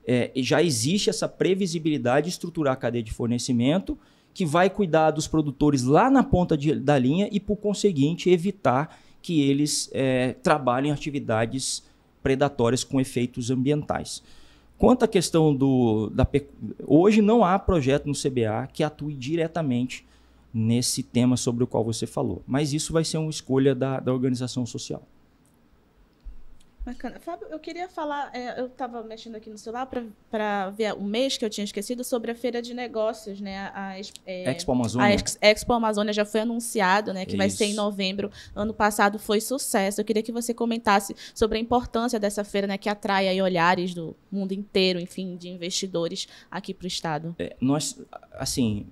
é, 0.07 0.31
já 0.37 0.63
existe 0.63 1.11
essa 1.11 1.29
previsibilidade 1.29 2.25
de 2.25 2.31
estruturar 2.31 2.75
a 2.75 2.77
cadeia 2.77 3.03
de 3.03 3.13
fornecimento 3.13 3.99
que 4.35 4.45
vai 4.45 4.69
cuidar 4.69 5.13
dos 5.13 5.29
produtores 5.29 5.85
lá 5.85 6.11
na 6.11 6.25
ponta 6.25 6.59
de, 6.59 6.75
da 6.75 6.99
linha 6.99 7.29
e, 7.31 7.39
por 7.39 7.57
conseguinte, 7.57 8.29
evitar 8.29 8.99
que 9.23 9.41
eles 9.41 9.89
é, 9.93 10.33
trabalhem 10.43 10.93
atividades 10.93 11.85
predatórias 12.23 12.83
com 12.83 13.01
efeitos 13.01 13.51
ambientais. 13.51 14.23
Quanto 14.77 15.05
à 15.05 15.09
questão 15.09 15.55
do. 15.55 16.11
Da, 16.11 16.27
hoje 16.85 17.23
não 17.23 17.45
há 17.45 17.59
projeto 17.59 18.07
no 18.07 18.13
CBA 18.13 18.69
que 18.73 18.83
atue 18.83 19.15
diretamente 19.15 20.05
nesse 20.53 21.03
tema 21.03 21.37
sobre 21.37 21.63
o 21.63 21.67
qual 21.67 21.85
você 21.85 22.07
falou. 22.07 22.43
Mas 22.47 22.73
isso 22.73 22.93
vai 22.93 23.05
ser 23.05 23.19
uma 23.19 23.31
escolha 23.31 23.75
da, 23.75 24.01
da 24.01 24.13
organização 24.13 24.67
social. 24.67 25.07
Bacana. 26.85 27.19
Fábio, 27.19 27.47
eu 27.51 27.59
queria 27.59 27.89
falar, 27.89 28.31
é, 28.35 28.61
eu 28.61 28.67
estava 28.67 29.03
mexendo 29.03 29.37
aqui 29.37 29.49
no 29.49 29.57
celular 29.57 29.89
para 30.31 30.71
ver 30.71 30.93
o 30.93 31.03
mês 31.03 31.39
que 31.39 31.45
eu 31.45 31.49
tinha 31.49 31.65
esquecido 31.65 32.05
sobre 32.05 32.31
a 32.31 32.35
feira 32.35 32.61
de 32.61 32.75
negócios, 32.75 33.41
né? 33.41 33.71
A, 33.75 33.99
é, 34.27 34.51
Expo 34.51 34.73
Amazônia. 34.73 35.07
A 35.07 35.13
Ex, 35.13 35.39
Expo 35.41 35.73
Amazônia 35.73 36.13
já 36.13 36.27
foi 36.27 36.41
anunciado, 36.41 37.15
né? 37.15 37.25
Que 37.25 37.33
Isso. 37.33 37.39
vai 37.39 37.49
ser 37.49 37.65
em 37.65 37.75
novembro. 37.75 38.31
Ano 38.55 38.75
passado 38.75 39.19
foi 39.19 39.41
sucesso. 39.41 40.01
Eu 40.01 40.05
queria 40.05 40.23
que 40.23 40.33
você 40.33 40.53
comentasse 40.53 41.17
sobre 41.35 41.57
a 41.57 41.61
importância 41.61 42.21
dessa 42.21 42.45
feira, 42.45 42.67
né? 42.67 42.77
Que 42.77 42.91
atrai 42.91 43.29
aí 43.29 43.41
olhares 43.41 43.95
do 43.95 44.15
mundo 44.31 44.53
inteiro, 44.53 45.01
enfim, 45.01 45.37
de 45.37 45.49
investidores 45.49 46.29
aqui 46.51 46.75
para 46.75 46.85
o 46.85 46.89
estado. 46.89 47.35
É, 47.39 47.57
nós, 47.63 47.99
assim, 48.33 48.87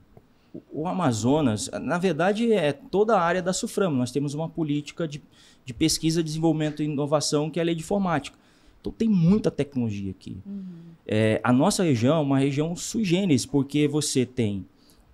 o 0.70 0.86
Amazonas, 0.86 1.70
na 1.80 1.98
verdade, 1.98 2.52
é 2.52 2.72
toda 2.72 3.16
a 3.16 3.20
área 3.20 3.42
da 3.42 3.52
SUFRAM. 3.52 3.90
Nós 3.90 4.10
temos 4.10 4.34
uma 4.34 4.48
política 4.48 5.08
de, 5.08 5.22
de 5.64 5.72
pesquisa, 5.72 6.22
desenvolvimento 6.22 6.82
e 6.82 6.86
inovação, 6.86 7.48
que 7.48 7.58
é 7.58 7.62
a 7.62 7.64
lei 7.64 7.74
de 7.74 7.82
informática. 7.82 8.36
Então, 8.80 8.92
tem 8.92 9.08
muita 9.08 9.50
tecnologia 9.50 10.10
aqui. 10.10 10.36
Uhum. 10.44 10.64
É, 11.06 11.40
a 11.42 11.52
nossa 11.52 11.82
região 11.84 12.16
é 12.16 12.20
uma 12.20 12.38
região 12.38 12.74
sui 12.76 13.04
generis, 13.04 13.46
porque 13.46 13.86
você 13.88 14.26
tem 14.26 14.66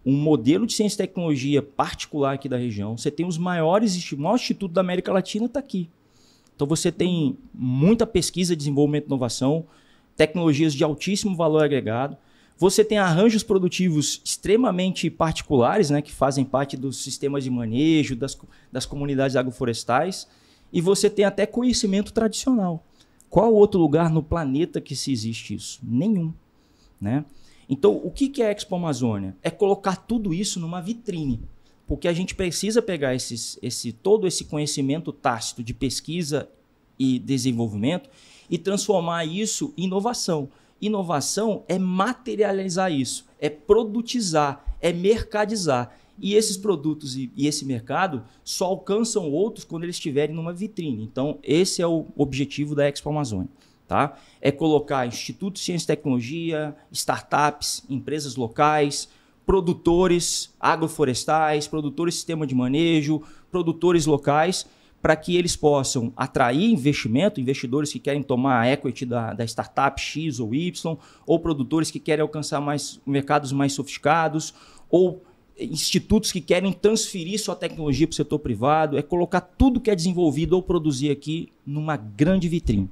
um 0.05 0.17
modelo 0.17 0.67
de 0.67 0.73
ciência 0.73 0.97
e 0.97 1.07
tecnologia 1.07 1.63
particular 1.63 2.35
aqui 2.35 2.49
da 2.49 2.57
região, 2.57 2.97
você 2.97 3.11
tem 3.11 3.27
os 3.27 3.37
maiores, 3.37 4.11
o 4.11 4.17
maior 4.17 4.37
instituto 4.37 4.73
da 4.73 4.81
América 4.81 5.13
Latina 5.13 5.47
está 5.47 5.61
aqui. 5.61 5.89
Então, 6.57 6.67
você 6.67 6.91
tem 6.91 7.37
muita 7.55 8.07
pesquisa, 8.07 8.57
desenvolvimento 8.57 9.05
e 9.05 9.07
inovação, 9.07 9.67
tecnologias 10.17 10.75
de 10.75 10.83
altíssimo 10.83 11.37
valor 11.37 11.63
agregado. 11.63 12.17
Você 12.59 12.85
tem 12.85 12.99
arranjos 12.99 13.45
produtivos 13.45 14.21
extremamente 14.25 15.09
particulares, 15.09 15.91
né, 15.91 16.03
que 16.03 16.13
fazem 16.13 16.45
parte 16.45 16.77
dos 16.77 17.03
sistemas 17.03 17.45
de 17.45 17.51
manejo, 17.51 18.17
das, 18.17 18.37
das 18.71 18.85
comunidades 18.85 19.37
agroflorestais, 19.37 20.27
e 20.73 20.81
você 20.81 21.09
tem 21.09 21.25
até 21.25 21.47
conhecimento 21.47 22.13
tradicional. 22.13 22.85
Qual 23.31 23.55
outro 23.55 23.79
lugar 23.81 24.11
no 24.11 24.23
planeta 24.23 24.81
que 24.81 24.97
se 24.97 25.13
existe 25.13 25.55
isso? 25.55 25.79
Nenhum. 25.83 26.35
Né? 27.01 27.25
Então, 27.69 27.95
o 27.97 28.11
que 28.11 28.43
é 28.43 28.49
a 28.49 28.53
Expo 28.53 28.75
Amazônia? 28.75 29.37
É 29.43 29.51
colocar 29.51 29.97
tudo 29.97 30.35
isso 30.35 30.59
numa 30.59 30.81
vitrine. 30.81 31.41
Porque 31.87 32.09
a 32.09 32.13
gente 32.13 32.35
precisa 32.35 32.83
pegar 32.83 33.15
esses, 33.15 33.59
esse, 33.63 33.93
todo 33.93 34.27
esse 34.27 34.45
conhecimento 34.45 35.13
tácito 35.13 35.63
de 35.63 35.73
pesquisa 35.73 36.49
e 36.99 37.19
desenvolvimento 37.19 38.11
e 38.51 38.59
transformar 38.59 39.25
isso 39.25 39.73
em 39.77 39.85
inovação. 39.85 40.49
Inovação 40.81 41.65
é 41.69 41.79
materializar 41.79 42.93
isso, 42.93 43.27
é 43.41 43.49
produtizar, 43.49 44.65
é 44.81 44.93
mercadizar. 44.93 45.97
E 46.21 46.35
esses 46.35 46.57
produtos 46.57 47.17
e, 47.17 47.31
e, 47.37 47.47
esse 47.47 47.65
mercado 47.65 48.25
só 48.43 48.67
alcançam 48.67 49.31
outros 49.31 49.65
quando 49.65 49.85
eles 49.85 49.97
estiverem 49.97 50.35
numa 50.35 50.53
vitrine. 50.53 51.05
Então, 51.05 51.39
esse 51.43 51.81
é 51.81 51.87
o 51.87 52.07
objetivo 52.17 52.75
da 52.75 52.89
Expo 52.89 53.09
Amazônia. 53.09 53.49
Tá? 53.87 54.19
É 54.41 54.51
colocar 54.51 55.07
institutos 55.07 55.61
de 55.61 55.67
ciência 55.67 55.85
e 55.85 55.97
tecnologia, 55.97 56.77
startups, 56.91 57.85
empresas 57.89 58.37
locais, 58.37 59.09
produtores 59.47 60.55
agroflorestais, 60.61 61.67
produtores 61.67 62.15
de 62.15 62.19
sistema 62.19 62.47
de 62.47 62.55
manejo, 62.55 63.23
produtores 63.51 64.05
locais, 64.05 64.67
para 65.01 65.15
que 65.15 65.37
eles 65.37 65.55
possam 65.55 66.13
atrair 66.17 66.71
investimento, 66.71 67.41
investidores 67.41 67.93
que 67.93 67.99
querem 67.99 68.23
tomar 68.23 68.61
a 68.61 68.73
equity 68.73 69.07
da, 69.07 69.33
da 69.33 69.45
startup 69.45 70.01
X 70.01 70.41
ou 70.41 70.55
Y, 70.55 70.99
ou 71.27 71.39
produtores 71.39 71.91
que 71.91 72.01
querem 72.01 72.23
alcançar 72.23 72.61
mais 72.61 73.01
mercados 73.07 73.53
mais 73.53 73.73
sofisticados, 73.73 74.53
ou 74.91 75.23
institutos 75.59 76.31
que 76.31 76.41
querem 76.41 76.73
transferir 76.73 77.41
sua 77.41 77.57
tecnologia 77.57 78.07
para 78.07 78.13
o 78.13 78.17
setor 78.17 78.39
privado, 78.39 78.97
é 78.97 79.03
colocar 79.03 79.41
tudo 79.41 79.81
que 79.81 79.91
é 79.91 79.95
desenvolvido 79.95 80.55
ou 80.55 80.63
produzir 80.63 81.11
aqui 81.11 81.53
numa 81.67 81.97
grande 81.97 82.49
vitrine. 82.49 82.89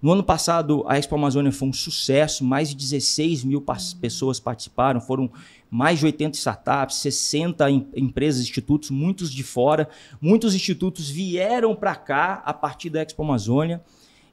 No 0.00 0.10
ano 0.10 0.24
passado, 0.24 0.84
a 0.88 0.98
Expo 0.98 1.14
Amazônia 1.14 1.52
foi 1.52 1.68
um 1.68 1.72
sucesso, 1.72 2.44
mais 2.44 2.70
de 2.70 2.74
16 2.74 3.44
mil 3.44 3.64
pessoas 4.00 4.40
participaram, 4.40 5.00
foram 5.00 5.30
mais 5.72 6.00
de 6.00 6.04
80 6.04 6.36
startups, 6.36 6.96
60 6.96 7.70
em 7.70 7.88
empresas, 7.96 8.42
institutos, 8.42 8.90
muitos 8.90 9.32
de 9.32 9.42
fora. 9.42 9.88
Muitos 10.20 10.54
institutos 10.54 11.08
vieram 11.08 11.74
para 11.74 11.94
cá 11.94 12.42
a 12.44 12.52
partir 12.52 12.90
da 12.90 13.02
Expo 13.02 13.22
Amazônia. 13.22 13.82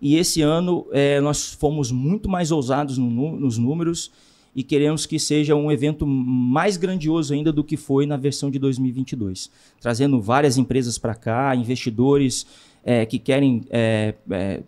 E 0.02 0.18
esse 0.18 0.42
ano 0.42 0.86
é, 0.92 1.22
nós 1.22 1.54
fomos 1.54 1.94
muito 1.94 2.28
mais 2.28 2.52
ousados 2.52 2.98
no, 2.98 3.40
nos 3.40 3.58
números 3.58 4.12
e 4.54 4.64
queremos 4.64 5.06
que 5.06 5.18
seja 5.18 5.56
um 5.56 5.72
evento 5.72 6.06
mais 6.06 6.76
grandioso 6.76 7.34
ainda 7.34 7.54
do 7.54 7.64
que 7.64 7.78
foi 7.78 8.06
na 8.06 8.18
versão 8.18 8.52
de 8.52 8.60
2022, 8.60 9.50
trazendo 9.80 10.20
várias 10.20 10.58
empresas 10.58 10.98
para 10.98 11.16
cá, 11.16 11.56
investidores 11.56 12.46
é, 12.84 13.06
que 13.06 13.18
querem 13.18 13.64
é, 13.70 14.14
é 14.30 14.62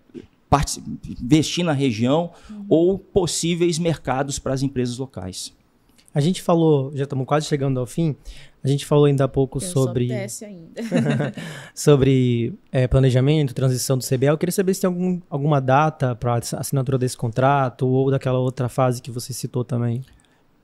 investir 1.22 1.66
na 1.66 1.74
região 1.74 2.32
uhum. 2.50 2.66
ou 2.70 3.00
possíveis 3.00 3.78
mercados 3.78 4.40
para 4.40 4.54
as 4.54 4.64
empresas 4.64 4.98
locais. 4.98 5.54
A 6.14 6.20
gente 6.20 6.42
falou, 6.42 6.92
já 6.94 7.04
estamos 7.04 7.26
quase 7.26 7.48
chegando 7.48 7.80
ao 7.80 7.86
fim, 7.86 8.16
a 8.64 8.68
gente 8.68 8.86
falou 8.86 9.06
ainda 9.06 9.24
há 9.24 9.28
pouco 9.28 9.58
Eu 9.58 9.62
sobre. 9.62 10.12
ainda. 10.12 10.76
sobre 11.74 12.54
é, 12.72 12.88
planejamento, 12.88 13.54
transição 13.54 13.98
do 13.98 14.06
CBA. 14.06 14.28
Eu 14.28 14.38
queria 14.38 14.52
saber 14.52 14.74
se 14.74 14.82
tem 14.82 14.88
algum, 14.88 15.22
alguma 15.30 15.62
data 15.62 16.14
para 16.16 16.36
assinatura 16.36 16.98
desse 16.98 17.16
contrato 17.16 17.88
ou 17.88 18.12
daquela 18.12 18.40
outra 18.40 18.68
fase 18.68 19.02
que 19.02 19.10
você 19.10 19.32
citou 19.32 19.64
também. 19.64 20.04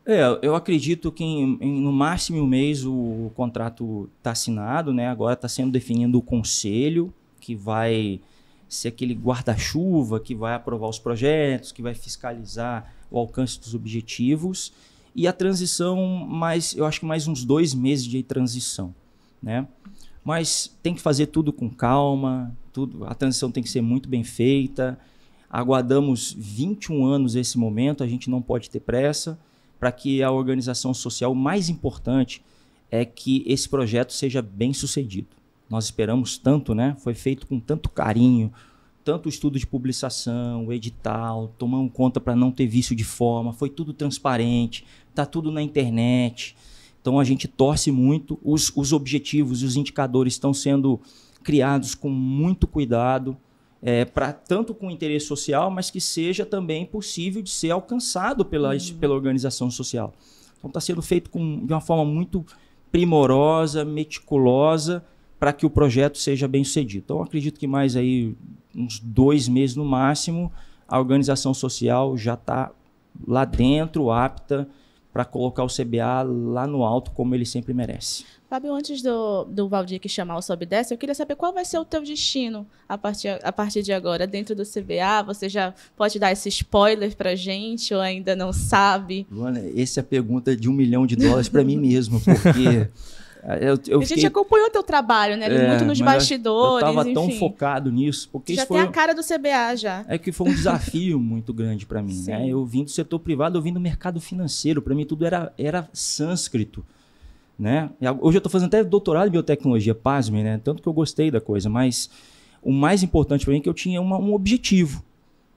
É, 0.05 0.21
eu 0.41 0.55
acredito 0.55 1.11
que 1.11 1.23
em, 1.23 1.57
em, 1.59 1.81
no 1.81 1.91
máximo 1.91 2.41
um 2.41 2.47
mês 2.47 2.85
o 2.85 3.31
contrato 3.35 4.09
está 4.17 4.31
assinado, 4.31 4.93
né? 4.93 5.07
Agora 5.07 5.33
está 5.33 5.47
sendo 5.49 5.71
definido 5.71 6.17
o 6.17 6.21
conselho 6.21 7.13
que 7.41 7.55
vai 7.55 8.21
ser 8.69 8.89
aquele 8.89 9.13
guarda-chuva 9.13 10.19
que 10.19 10.35
vai 10.35 10.53
aprovar 10.53 10.87
os 10.87 10.99
projetos, 10.99 11.71
que 11.71 11.81
vai 11.81 11.93
fiscalizar 11.93 12.93
o 13.09 13.17
alcance 13.17 13.59
dos 13.59 13.73
objetivos 13.73 14.73
e 15.17 15.27
a 15.27 15.33
transição 15.33 16.05
mais, 16.05 16.75
eu 16.75 16.85
acho 16.85 16.99
que 16.99 17.05
mais 17.05 17.27
uns 17.27 17.43
dois 17.43 17.73
meses 17.73 18.05
de 18.05 18.23
transição, 18.23 18.93
né? 19.43 19.67
Mas 20.23 20.77
tem 20.83 20.93
que 20.93 21.01
fazer 21.01 21.27
tudo 21.27 21.51
com 21.51 21.69
calma, 21.69 22.55
tudo, 22.71 23.03
a 23.05 23.15
transição 23.15 23.51
tem 23.51 23.63
que 23.63 23.69
ser 23.69 23.81
muito 23.81 24.07
bem 24.07 24.23
feita. 24.23 24.99
Aguardamos 25.49 26.35
21 26.37 27.05
anos 27.05 27.35
esse 27.35 27.57
momento, 27.57 28.03
a 28.03 28.07
gente 28.07 28.29
não 28.29 28.41
pode 28.41 28.69
ter 28.69 28.81
pressa 28.81 29.39
para 29.79 29.91
que 29.91 30.21
a 30.21 30.31
organização 30.31 30.93
social 30.93 31.33
mais 31.33 31.67
importante 31.67 32.43
é 32.91 33.03
que 33.03 33.43
esse 33.47 33.67
projeto 33.67 34.13
seja 34.13 34.41
bem 34.41 34.71
sucedido 34.71 35.37
nós 35.69 35.85
esperamos 35.85 36.37
tanto, 36.37 36.73
né? 36.73 36.95
Foi 36.99 37.13
feito 37.13 37.45
com 37.45 37.59
tanto 37.59 37.89
carinho, 37.89 38.51
tanto 39.07 39.27
o 39.27 39.29
estudo 39.29 39.57
de 39.57 39.65
publicação, 39.65 40.67
o 40.67 40.73
edital, 40.73 41.53
tomando 41.57 41.89
conta 41.89 42.19
para 42.19 42.35
não 42.35 42.51
ter 42.51 42.67
vício 42.67 42.93
de 42.93 43.05
forma, 43.05 43.53
foi 43.53 43.69
tudo 43.69 43.93
transparente, 43.93 44.83
tá 45.15 45.25
tudo 45.25 45.49
na 45.49 45.61
internet. 45.61 46.57
Então 46.99 47.17
a 47.17 47.23
gente 47.23 47.47
torce 47.47 47.89
muito, 47.89 48.37
os, 48.43 48.69
os 48.75 48.91
objetivos 48.91 49.61
e 49.61 49.65
os 49.65 49.77
indicadores 49.77 50.33
estão 50.33 50.53
sendo 50.53 50.99
criados 51.41 51.95
com 51.95 52.09
muito 52.09 52.67
cuidado, 52.67 53.37
é, 53.81 54.03
para 54.03 54.33
tanto 54.33 54.73
com 54.73 54.91
interesse 54.91 55.27
social, 55.27 55.71
mas 55.71 55.89
que 55.89 56.01
seja 56.01 56.45
também 56.45 56.85
possível 56.85 57.41
de 57.41 57.49
ser 57.49 57.71
alcançado 57.71 58.43
pela, 58.43 58.73
uhum. 58.73 58.97
pela 58.99 59.15
organização 59.15 59.71
social. 59.71 60.13
Então 60.57 60.67
está 60.67 60.81
sendo 60.81 61.01
feito 61.01 61.29
com, 61.29 61.65
de 61.65 61.71
uma 61.71 61.79
forma 61.79 62.03
muito 62.03 62.45
primorosa, 62.91 63.85
meticulosa, 63.85 65.01
para 65.39 65.53
que 65.53 65.65
o 65.65 65.69
projeto 65.69 66.17
seja 66.17 66.45
bem 66.45 66.65
sucedido. 66.65 67.03
Então, 67.05 67.21
acredito 67.21 67.59
que 67.59 67.67
mais 67.67 67.95
aí 67.95 68.35
uns 68.77 68.99
dois 68.99 69.47
meses 69.47 69.75
no 69.75 69.83
máximo, 69.83 70.51
a 70.87 70.99
organização 70.99 71.53
social 71.53 72.15
já 72.15 72.35
está 72.35 72.71
lá 73.27 73.43
dentro, 73.43 74.11
apta 74.11 74.67
para 75.11 75.25
colocar 75.25 75.63
o 75.63 75.67
CBA 75.67 76.21
lá 76.21 76.67
no 76.67 76.83
alto, 76.83 77.09
como 77.09 77.33
ele 77.33 77.43
sempre 77.43 77.73
merece. 77.73 78.23
Fábio, 78.47 78.71
antes 78.71 79.01
do, 79.01 79.45
do 79.45 79.67
Valdir 79.67 79.99
que 79.99 80.07
chamar 80.07 80.37
o 80.37 80.41
Sobe 80.43 80.65
Desce, 80.65 80.93
eu 80.93 80.97
queria 80.97 81.15
saber 81.15 81.35
qual 81.35 81.51
vai 81.51 81.65
ser 81.65 81.79
o 81.79 81.83
teu 81.83 82.03
destino 82.03 82.67
a 82.87 82.99
partir, 82.99 83.39
a 83.43 83.51
partir 83.51 83.81
de 83.81 83.91
agora 83.91 84.27
dentro 84.27 84.53
do 84.55 84.61
CBA. 84.61 85.23
Você 85.25 85.49
já 85.49 85.73
pode 85.95 86.19
dar 86.19 86.31
esse 86.31 86.49
spoiler 86.49 87.15
para 87.17 87.35
gente 87.35 87.95
ou 87.95 87.99
ainda 87.99 88.35
não 88.35 88.53
sabe? 88.53 89.25
Luana, 89.31 89.59
essa 89.75 89.99
é 89.99 90.01
a 90.01 90.03
pergunta 90.03 90.55
de 90.55 90.69
um 90.69 90.73
milhão 90.73 91.07
de 91.07 91.15
dólares 91.15 91.49
para 91.49 91.63
mim 91.63 91.77
mesmo, 91.77 92.21
porque 92.21 92.87
Eu, 93.61 93.79
eu 93.87 94.01
a 94.01 94.05
gente 94.05 94.25
acompanhou 94.25 94.69
teu 94.69 94.83
trabalho, 94.83 95.37
né? 95.37 95.47
É, 95.47 95.67
muito 95.69 95.85
nos 95.85 95.99
bastidores. 96.01 96.83
Eu 96.87 96.91
estava 96.91 97.13
tão 97.13 97.31
focado 97.31 97.91
nisso. 97.91 98.29
Porque 98.31 98.53
já 98.53 98.63
isso 98.63 98.73
tem 98.73 98.81
foi, 98.81 98.87
a 98.87 98.91
cara 98.91 99.13
do 99.13 99.21
CBA 99.21 99.75
já. 99.75 100.05
É 100.07 100.17
que 100.17 100.31
foi 100.31 100.49
um 100.49 100.53
desafio 100.53 101.19
muito 101.19 101.53
grande 101.53 101.85
para 101.85 102.01
mim. 102.01 102.23
Né? 102.25 102.47
Eu 102.49 102.65
vim 102.65 102.83
do 102.83 102.89
setor 102.89 103.19
privado, 103.19 103.57
eu 103.57 103.61
vim 103.61 103.73
do 103.73 103.79
mercado 103.79 104.19
financeiro. 104.19 104.81
Para 104.81 104.95
mim 104.95 105.05
tudo 105.05 105.25
era, 105.25 105.53
era 105.57 105.87
sânscrito. 105.93 106.85
Né? 107.57 107.89
Hoje 108.21 108.37
eu 108.37 108.39
estou 108.39 108.51
fazendo 108.51 108.67
até 108.67 108.83
doutorado 108.83 109.27
em 109.27 109.31
biotecnologia, 109.31 109.95
pasme, 109.95 110.43
né? 110.43 110.61
Tanto 110.63 110.81
que 110.81 110.87
eu 110.87 110.93
gostei 110.93 111.31
da 111.31 111.41
coisa, 111.41 111.67
mas 111.67 112.09
o 112.61 112.71
mais 112.71 113.01
importante 113.01 113.45
para 113.45 113.51
mim 113.53 113.59
é 113.59 113.61
que 113.61 113.69
eu 113.69 113.73
tinha 113.73 113.99
uma, 113.99 114.17
um 114.17 114.33
objetivo, 114.33 115.03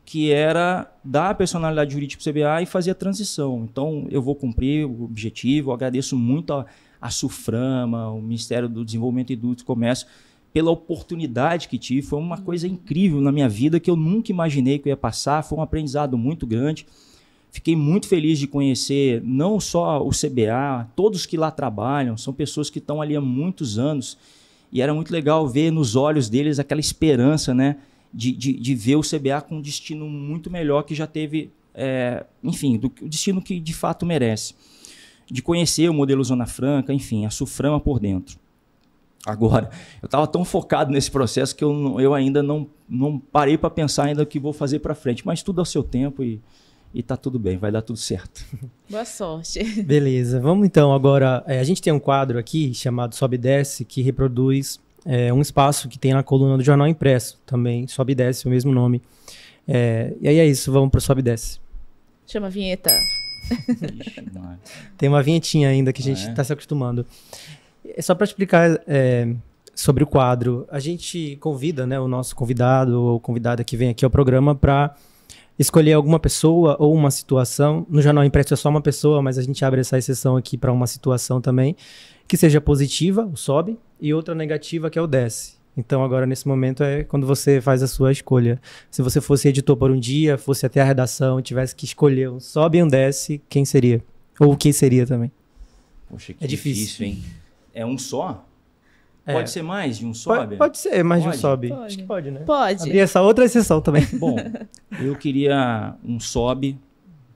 que 0.05 0.33
era 0.33 0.91
dar 1.05 1.31
a 1.31 1.35
personalidade 1.35 1.93
jurídica 1.93 2.23
para 2.23 2.31
o 2.31 2.33
CBA 2.33 2.63
e 2.63 2.67
fazer 2.67 2.93
a 2.93 2.95
transição. 2.95 3.69
Então 3.71 4.07
eu 4.11 4.23
vou 4.23 4.35
cumprir 4.35 4.87
o 4.87 5.05
objetivo, 5.05 5.71
eu 5.71 5.75
agradeço 5.75 6.17
muito 6.17 6.55
a 6.55 6.65
a 7.01 7.11
Suframa, 7.11 8.11
o 8.11 8.21
Ministério 8.21 8.69
do 8.69 8.85
Desenvolvimento 8.85 9.33
e 9.33 9.37
do 9.37 9.57
Comércio, 9.65 10.07
pela 10.53 10.71
oportunidade 10.71 11.69
que 11.69 11.79
tive. 11.79 12.03
Foi 12.03 12.19
uma 12.19 12.39
coisa 12.39 12.67
incrível 12.67 13.21
na 13.21 13.33
minha 13.33 13.49
vida 13.49 13.81
que 13.81 13.91
eu 13.91 13.97
nunca 13.97 14.31
imaginei 14.31 14.79
que 14.79 14.89
eu 14.89 14.91
ia 14.91 14.97
passar. 14.97 15.43
Foi 15.43 15.59
um 15.59 15.63
aprendizado 15.63 16.19
muito 16.19 16.47
grande. 16.47 16.87
Fiquei 17.51 17.75
muito 17.75 18.07
feliz 18.07 18.39
de 18.39 18.47
conhecer 18.47 19.23
não 19.25 19.59
só 19.59 20.07
o 20.07 20.11
CBA, 20.11 20.89
todos 20.95 21.27
que 21.27 21.37
lá 21.37 21.51
trabalham, 21.51 22.17
são 22.17 22.33
pessoas 22.33 22.71
que 22.71 22.79
estão 22.79 23.03
ali 23.03 23.17
há 23.17 23.21
muitos 23.21 23.79
anos. 23.79 24.17
E 24.71 24.81
era 24.81 24.95
muito 24.95 25.13
legal 25.13 25.49
ver 25.49 25.73
nos 25.73 25.97
olhos 25.97 26.29
deles 26.29 26.61
aquela 26.61 26.81
esperança, 26.81 27.53
né? 27.53 27.77
De, 28.13 28.33
de, 28.33 28.53
de 28.53 28.75
ver 28.75 28.97
o 28.97 29.03
CBA 29.03 29.41
com 29.41 29.57
um 29.57 29.61
destino 29.61 30.09
muito 30.09 30.51
melhor 30.51 30.83
que 30.83 30.97
já 30.97 31.07
teve, 31.07 31.53
é, 31.73 32.25
enfim, 32.43 32.77
do, 32.77 32.93
o 33.03 33.09
destino 33.09 33.41
que 33.41 33.61
de 33.61 33.73
fato 33.73 34.05
merece 34.05 34.55
de 35.31 35.43
conhecer 35.43 35.89
o 35.89 35.95
modelo 35.95 36.23
Zona 36.25 36.47
Franca, 36.47 36.93
enfim, 36.93 37.25
a 37.25 37.31
Suframa 37.31 37.79
por 37.79 38.01
dentro. 38.01 38.39
Agora, 39.25 39.69
eu 40.03 40.07
estava 40.07 40.27
tão 40.27 40.45
focado 40.45 40.91
nesse 40.91 41.11
processo 41.11 41.55
que 41.55 41.63
eu, 41.63 42.01
eu 42.01 42.15
ainda 42.15 42.43
não, 42.43 42.67
não 42.89 43.19
parei 43.19 43.59
para 43.59 43.69
pensar 43.69 44.05
ainda 44.05 44.23
o 44.23 44.27
que 44.27 44.41
vou 44.41 44.53
fazer 44.53 44.79
para 44.79 44.95
frente, 44.95 45.27
mas 45.27 45.43
tudo 45.43 45.61
ao 45.61 45.65
seu 45.65 45.83
tempo 45.83 46.25
e, 46.25 46.41
e 46.95 47.03
tá 47.03 47.17
tudo 47.19 47.39
bem, 47.39 47.59
vai 47.59 47.71
dar 47.71 47.83
tudo 47.83 47.99
certo. 47.99 48.45
Boa 48.89 49.05
sorte. 49.05 49.63
Beleza, 49.83 50.41
vamos 50.41 50.67
então 50.67 50.93
agora. 50.93 51.45
É, 51.47 51.61
a 51.61 51.65
gente 51.65 51.83
tem 51.83 51.93
um 51.93 52.01
quadro 52.01 52.39
aqui 52.39 52.73
chamado 52.73 53.15
Sobe 53.15 53.35
e 53.35 53.39
Desce 53.39 53.85
que 53.85 54.01
reproduz 54.01 54.81
é, 55.05 55.33
um 55.33 55.43
espaço 55.43 55.87
que 55.87 55.99
tem 55.99 56.15
na 56.15 56.23
coluna 56.23 56.57
do 56.57 56.65
Jornal 56.65 56.89
Impresso 56.89 57.39
também, 57.45 57.87
Sobe 57.87 58.13
e 58.13 58.15
Desce, 58.15 58.47
o 58.47 58.51
mesmo 58.51 58.73
nome. 58.73 59.03
É, 59.69 60.15
e 60.19 60.29
aí 60.29 60.39
é 60.39 60.47
isso, 60.47 60.73
vamos 60.73 60.91
para 60.91 60.99
o 60.99 61.01
Sobe 61.01 61.21
e 61.21 61.25
Desce. 61.25 61.61
Chama 62.27 62.47
a 62.47 62.51
vinheta. 62.51 62.91
Tem 64.97 65.09
uma 65.09 65.23
vinhetinha 65.23 65.69
ainda 65.69 65.93
que 65.93 66.03
a 66.03 66.05
gente 66.05 66.21
está 66.21 66.41
ah, 66.41 66.43
é? 66.43 66.45
se 66.45 66.53
acostumando. 66.53 67.07
É 67.85 68.03
só 68.03 68.15
para 68.15 68.25
explicar 68.25 68.81
é, 68.87 69.35
sobre 69.75 70.05
o 70.05 70.07
quadro. 70.07 70.67
A 70.71 70.79
gente 70.79 71.37
convida 71.41 71.87
né, 71.87 71.99
o 71.99 72.07
nosso 72.07 72.35
convidado 72.37 73.01
ou 73.01 73.21
convidada 73.21 73.65
que 73.65 73.77
vem 73.77 73.91
aqui 73.91 74.05
ao 74.05 74.11
programa 74.11 74.55
para 74.55 74.95
escolher 75.59 75.93
alguma 75.93 76.19
pessoa 76.19 76.77
ou 76.79 76.95
uma 76.95 77.11
situação. 77.11 77.87
No 77.89 78.01
Jornal 78.01 78.25
Impresso 78.25 78.55
é 78.55 78.57
só 78.57 78.69
uma 78.69 78.81
pessoa, 78.81 79.21
mas 79.21 79.37
a 79.37 79.43
gente 79.43 79.65
abre 79.65 79.81
essa 79.81 79.99
exceção 79.99 80.37
aqui 80.37 80.57
para 80.57 80.73
uma 80.73 80.87
situação 80.87 81.41
também 81.41 81.77
que 82.27 82.37
seja 82.37 82.61
positiva, 82.61 83.27
o 83.27 83.37
sobe, 83.37 83.77
e 84.01 84.15
outra 84.15 84.37
negativa, 84.37 84.89
que 84.89 84.99
é 84.99 85.03
o 85.03 85.07
desce. 85.07 85.60
Então 85.81 86.05
agora 86.05 86.27
nesse 86.27 86.47
momento 86.47 86.83
é 86.85 87.03
quando 87.03 87.27
você 87.27 87.61
faz 87.61 87.83
a 87.83 87.89
sua 87.89 88.13
escolha. 88.13 88.61
Se 88.91 89.03
você 89.03 89.21
fosse 89.21 89.49
editor 89.49 89.77
por 89.77 89.91
um 89.91 89.99
dia, 89.99 90.37
fosse 90.37 90.67
até 90.67 90.81
a 90.81 90.85
redação, 90.85 91.41
tivesse 91.41 91.75
que 91.75 91.85
escolher 91.85 92.31
um 92.31 92.39
sobe 92.39 92.79
e 92.79 92.83
um 92.83 92.89
desce, 92.89 93.41
quem 93.49 93.65
seria? 93.65 94.03
Ou 94.39 94.53
o 94.53 94.57
que 94.57 94.73
seria 94.73 95.07
também? 95.07 95.33
Poxa, 96.09 96.35
que 96.35 96.45
é 96.45 96.47
difícil. 96.47 96.85
difícil, 96.85 97.07
hein? 97.07 97.23
É 97.73 97.87
um 97.87 97.97
só? 97.97 98.45
É. 99.25 99.33
Pode 99.33 99.51
ser 99.51 99.63
mais 99.63 99.99
de 99.99 100.07
um 100.07 100.13
sobe? 100.13 100.39
Pode, 100.39 100.57
pode 100.57 100.79
ser 100.79 101.03
mais 101.03 101.23
pode? 101.23 101.33
de 101.33 101.39
um 101.39 101.41
sobe. 101.41 101.69
Pode. 101.69 101.83
Acho 101.85 101.97
que 101.99 102.05
pode, 102.05 102.31
né? 102.31 102.41
Pode. 102.41 102.83
Abrir 102.83 102.99
essa 102.99 103.23
outra 103.23 103.45
exceção 103.45 103.81
também. 103.81 104.07
Bom, 104.19 104.37
eu 105.01 105.17
queria 105.17 105.95
um 106.05 106.21
sobe 106.21 106.79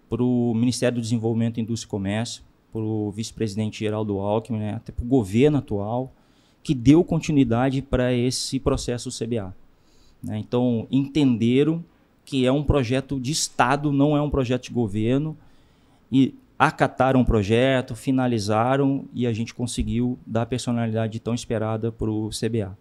para 0.09 0.23
o 0.23 0.55
Ministério 0.55 0.97
do 0.97 1.03
Desenvolvimento, 1.03 1.61
Indústria 1.61 1.89
e 1.89 1.91
Comércio, 1.91 2.43
para 2.73 2.81
o 2.81 3.11
vice-presidente 3.11 3.81
Geraldo 3.81 4.19
Alckmin, 4.19 4.59
né, 4.59 4.75
até 4.75 4.93
para 4.93 5.05
o 5.05 5.09
governo 5.09 5.59
atual, 5.59 6.13
que 6.65 6.75
deu 6.75 7.05
continuidade 7.05 7.83
para 7.83 8.15
esse 8.15 8.59
processo 8.59 9.11
CBA. 9.11 9.55
Né? 10.23 10.39
Então, 10.39 10.89
entenderam 10.91 11.85
que 12.25 12.47
é 12.47 12.51
um 12.51 12.65
projeto 12.65 13.21
de 13.21 13.31
Estado, 13.31 13.93
não 13.93 14.17
é 14.17 14.23
um 14.23 14.31
projeto 14.31 14.65
de 14.65 14.71
governo, 14.71 15.37
e 16.11 16.35
acataram 16.59 17.21
o 17.21 17.25
projeto, 17.25 17.95
finalizaram 17.95 19.05
e 19.13 19.27
a 19.27 19.33
gente 19.33 19.53
conseguiu 19.53 20.19
dar 20.27 20.43
a 20.43 20.47
personalidade 20.47 21.21
tão 21.21 21.35
esperada 21.35 21.93
para 21.93 22.11
o 22.11 22.31
CBA. 22.31 22.77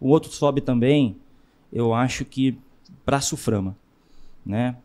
O 0.00 0.10
outro 0.10 0.30
sobe 0.30 0.60
também, 0.60 1.16
eu 1.72 1.92
acho 1.92 2.24
que 2.24 2.56
para 3.04 3.16
a 3.16 3.20
Suframa, 3.20 3.76
né? 4.46 4.76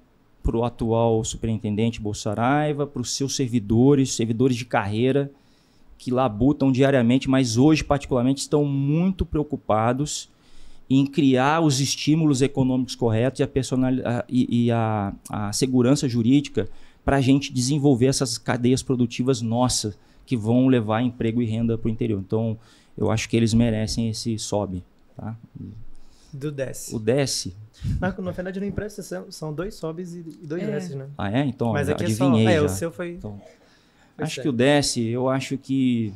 para 0.42 0.58
o 0.58 0.66
atual 0.66 1.24
superintendente 1.24 2.02
Bolsaraiva, 2.02 2.88
para 2.88 3.02
os 3.02 3.16
seus 3.16 3.36
servidores, 3.36 4.16
servidores 4.16 4.58
de 4.58 4.66
carreira, 4.66 5.32
que 6.04 6.12
labutam 6.12 6.70
diariamente, 6.70 7.30
mas 7.30 7.56
hoje, 7.56 7.82
particularmente, 7.82 8.42
estão 8.42 8.66
muito 8.66 9.26
preocupados 9.26 10.30
em 10.90 11.06
criar 11.06 11.62
os 11.62 11.80
estímulos 11.80 12.42
econômicos 12.42 12.94
corretos 12.94 13.40
e 13.40 13.44
a, 13.44 13.48
personal, 13.48 13.90
e, 14.28 14.66
e 14.66 14.72
a, 14.72 15.14
a 15.30 15.54
segurança 15.54 16.10
jurídica 16.10 16.68
para 17.06 17.16
a 17.16 17.22
gente 17.22 17.54
desenvolver 17.54 18.08
essas 18.08 18.38
cadeias 18.38 18.84
produtivas 18.84 19.42
nossas 19.42 19.98
que 20.26 20.36
vão 20.36 20.68
levar 20.68 21.02
emprego 21.02 21.42
e 21.42 21.46
renda 21.46 21.78
para 21.78 21.88
o 21.88 21.92
interior. 21.92 22.20
Então, 22.20 22.58
eu 22.98 23.10
acho 23.10 23.30
que 23.30 23.38
eles 23.38 23.54
merecem 23.54 24.10
esse 24.10 24.38
sobe. 24.38 24.84
Tá? 25.16 25.38
Do 26.34 26.52
desce. 26.52 26.94
O 26.94 27.00
desce. 27.00 27.56
Mas, 28.00 28.18
na 28.18 28.32
verdade, 28.32 28.60
no 28.60 28.66
impresso 28.66 29.02
são, 29.32 29.54
dois 29.54 29.76
sobes 29.76 30.14
e 30.16 30.22
dois 30.22 30.64
é. 30.64 30.66
desces, 30.66 30.96
né? 30.96 31.08
Ah, 31.18 31.32
é? 31.32 31.46
Então, 31.46 31.72
Mas 31.72 31.88
aqui 31.88 32.04
adivinhei 32.04 32.48
é, 32.48 32.58
só, 32.58 32.58
é, 32.58 32.62
o 32.62 32.70
seu 32.70 32.92
foi... 32.92 33.12
Então, 33.14 33.40
acho 34.18 34.36
certo. 34.36 34.44
que 34.44 34.50
o 34.50 34.54
desce, 34.54 35.02
eu 35.08 35.30
acho 35.30 35.58
que... 35.58 36.14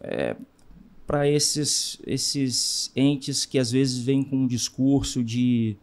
É, 0.00 0.36
para 1.06 1.28
esses, 1.28 2.00
esses 2.06 2.90
entes 2.94 3.44
que 3.44 3.58
às 3.58 3.70
vezes 3.70 3.98
vêm 3.98 4.22
com 4.22 4.36
um 4.36 4.46
discurso 4.46 5.22
de 5.22 5.76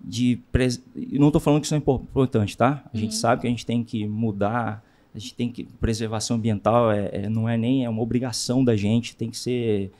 de 0.00 0.38
pres... 0.52 0.80
não 0.94 1.28
estou 1.28 1.40
falando 1.40 1.60
que 1.60 1.66
isso 1.66 1.74
é 1.74 1.78
importante, 1.78 2.56
tá? 2.56 2.84
A 2.84 2.94
uhum. 2.94 3.00
gente 3.00 3.14
sabe 3.14 3.40
que 3.40 3.46
a 3.46 3.50
gente 3.50 3.66
tem 3.66 3.82
que 3.82 4.06
mudar, 4.06 4.84
a 5.14 5.18
gente 5.18 5.34
tem 5.34 5.50
que 5.50 5.64
preservação 5.64 6.36
ambiental 6.36 6.92
é, 6.92 7.10
é, 7.12 7.28
não 7.28 7.48
é 7.48 7.56
nem 7.56 7.84
é 7.84 7.88
uma 7.88 8.02
obrigação 8.02 8.64
da 8.64 8.76
gente, 8.76 9.16
tem 9.16 9.30
que 9.30 9.36
ser 9.36 9.90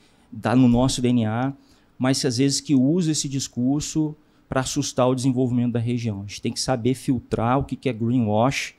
tá 0.41 0.55
no 0.55 0.67
nosso 0.67 1.01
DNA, 1.01 1.53
mas 1.97 2.23
às 2.23 2.37
vezes 2.37 2.61
que 2.61 2.75
usa 2.75 3.11
esse 3.11 3.27
discurso 3.27 4.15
para 4.47 4.61
assustar 4.61 5.09
o 5.09 5.15
desenvolvimento 5.15 5.73
da 5.73 5.79
região. 5.79 6.21
A 6.21 6.27
gente 6.27 6.41
tem 6.41 6.53
que 6.53 6.59
saber 6.59 6.93
filtrar 6.93 7.59
o 7.59 7.63
que, 7.63 7.75
que 7.75 7.89
é 7.89 7.93
greenwash. 7.93 8.75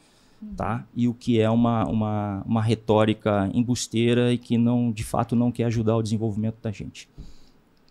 Tá? 0.56 0.84
E 0.94 1.08
o 1.08 1.14
que 1.14 1.40
é 1.40 1.48
uma, 1.50 1.84
uma, 1.86 2.42
uma 2.46 2.62
retórica 2.62 3.50
embusteira 3.52 4.32
e 4.32 4.38
que 4.38 4.56
não, 4.56 4.90
de 4.90 5.04
fato, 5.04 5.34
não 5.34 5.50
quer 5.50 5.64
ajudar 5.64 5.96
o 5.96 6.02
desenvolvimento 6.02 6.56
da 6.62 6.70
gente. 6.70 7.08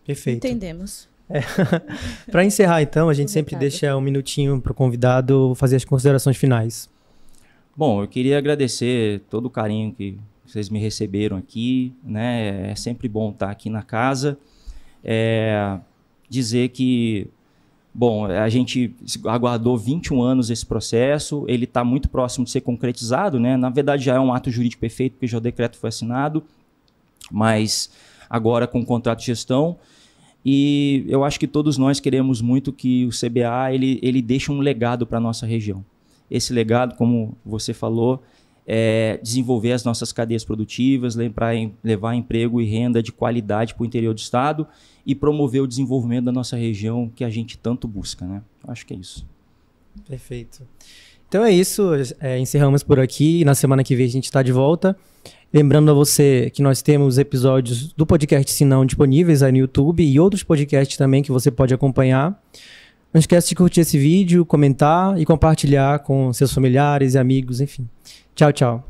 Perfeito. 0.05 0.45
Entendemos. 0.45 1.07
É. 1.29 1.41
para 2.31 2.45
encerrar, 2.45 2.81
então, 2.81 3.09
a 3.09 3.13
gente 3.13 3.31
sempre 3.31 3.55
deixa 3.55 3.95
um 3.95 4.01
minutinho 4.01 4.61
para 4.61 4.71
o 4.71 4.75
convidado 4.75 5.53
fazer 5.55 5.75
as 5.75 5.85
considerações 5.85 6.37
finais. 6.37 6.89
Bom, 7.75 8.01
eu 8.01 8.07
queria 8.07 8.37
agradecer 8.37 9.21
todo 9.29 9.45
o 9.45 9.49
carinho 9.49 9.93
que 9.93 10.17
vocês 10.45 10.69
me 10.69 10.79
receberam 10.79 11.37
aqui, 11.37 11.93
né? 12.03 12.71
É 12.71 12.75
sempre 12.75 13.09
bom 13.09 13.29
estar 13.31 13.51
aqui 13.51 13.69
na 13.69 13.83
casa. 13.83 14.37
É, 15.03 15.77
dizer 16.29 16.69
que, 16.69 17.27
bom, 17.97 18.25
a 18.27 18.47
gente 18.47 18.93
aguardou 19.25 19.75
21 19.75 20.21
anos 20.21 20.51
esse 20.51 20.63
processo, 20.63 21.43
ele 21.47 21.63
está 21.63 21.83
muito 21.83 22.07
próximo 22.07 22.45
de 22.45 22.51
ser 22.51 22.61
concretizado, 22.61 23.39
né? 23.39 23.57
Na 23.57 23.71
verdade, 23.71 24.05
já 24.05 24.13
é 24.13 24.19
um 24.19 24.31
ato 24.31 24.51
jurídico 24.51 24.79
perfeito, 24.79 25.13
porque 25.13 25.25
já 25.25 25.39
o 25.39 25.41
decreto 25.41 25.77
foi 25.77 25.87
assinado, 25.87 26.43
mas 27.31 27.89
agora 28.29 28.67
com 28.67 28.81
o 28.81 28.85
contrato 28.85 29.19
de 29.19 29.25
gestão. 29.25 29.77
E 30.45 31.05
eu 31.07 31.23
acho 31.23 31.39
que 31.39 31.47
todos 31.47 31.75
nós 31.75 31.99
queremos 31.99 32.39
muito 32.39 32.71
que 32.71 33.07
o 33.07 33.09
CBA 33.09 33.73
ele, 33.73 33.99
ele 34.03 34.21
deixe 34.21 34.51
um 34.51 34.59
legado 34.59 35.07
para 35.07 35.17
a 35.17 35.21
nossa 35.21 35.47
região. 35.47 35.83
Esse 36.29 36.53
legado, 36.53 36.95
como 36.95 37.35
você 37.43 37.73
falou, 37.73 38.21
é 38.67 39.17
desenvolver 39.23 39.71
as 39.71 39.85
nossas 39.85 40.11
cadeias 40.11 40.43
produtivas, 40.43 41.15
levar, 41.15 41.53
levar 41.81 42.15
emprego 42.15 42.61
e 42.61 42.65
renda 42.65 43.01
de 43.01 43.13
qualidade 43.13 43.73
para 43.73 43.83
o 43.83 43.85
interior 43.85 44.13
do 44.13 44.19
estado 44.19 44.67
e 45.05 45.15
promover 45.15 45.61
o 45.61 45.67
desenvolvimento 45.67 46.25
da 46.25 46.31
nossa 46.33 46.57
região 46.57 47.09
que 47.15 47.23
a 47.23 47.29
gente 47.29 47.57
tanto 47.57 47.87
busca. 47.87 48.25
Né? 48.25 48.41
Acho 48.67 48.85
que 48.85 48.93
é 48.93 48.97
isso. 48.97 49.25
Perfeito. 50.05 50.63
Então 51.29 51.43
é 51.43 51.51
isso, 51.51 51.91
é, 52.19 52.37
encerramos 52.37 52.83
por 52.83 52.99
aqui. 52.99 53.43
Na 53.45 53.55
semana 53.55 53.83
que 53.83 53.95
vem 53.95 54.05
a 54.05 54.09
gente 54.09 54.25
está 54.25 54.43
de 54.43 54.51
volta. 54.51 54.97
Lembrando 55.53 55.89
a 55.89 55.93
você 55.93 56.51
que 56.53 56.61
nós 56.61 56.81
temos 56.81 57.17
episódios 57.17 57.93
do 57.93 58.05
podcast 58.05 58.51
Sinão 58.51 58.85
disponíveis 58.85 59.41
aí 59.41 59.51
no 59.51 59.59
YouTube 59.59 60.03
e 60.03 60.19
outros 60.19 60.43
podcasts 60.43 60.97
também 60.97 61.23
que 61.23 61.31
você 61.31 61.49
pode 61.49 61.73
acompanhar. 61.73 62.37
Não 63.17 63.19
esquece 63.19 63.49
de 63.49 63.55
curtir 63.55 63.81
esse 63.81 63.97
vídeo, 63.97 64.45
comentar 64.45 65.19
e 65.19 65.25
compartilhar 65.25 65.97
com 66.03 66.31
seus 66.31 66.53
familiares 66.53 67.15
e 67.15 67.17
amigos, 67.17 67.59
enfim. 67.59 67.89
Tchau, 68.35 68.53
tchau. 68.53 68.87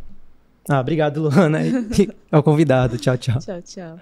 Ah, 0.67 0.81
obrigado, 0.81 1.21
Luana. 1.21 1.59
é 2.29 2.37
o 2.37 2.43
convidado. 2.43 2.97
Tchau, 2.97 3.17
tchau. 3.17 3.39
Tchau, 3.39 3.61
tchau. 3.61 3.97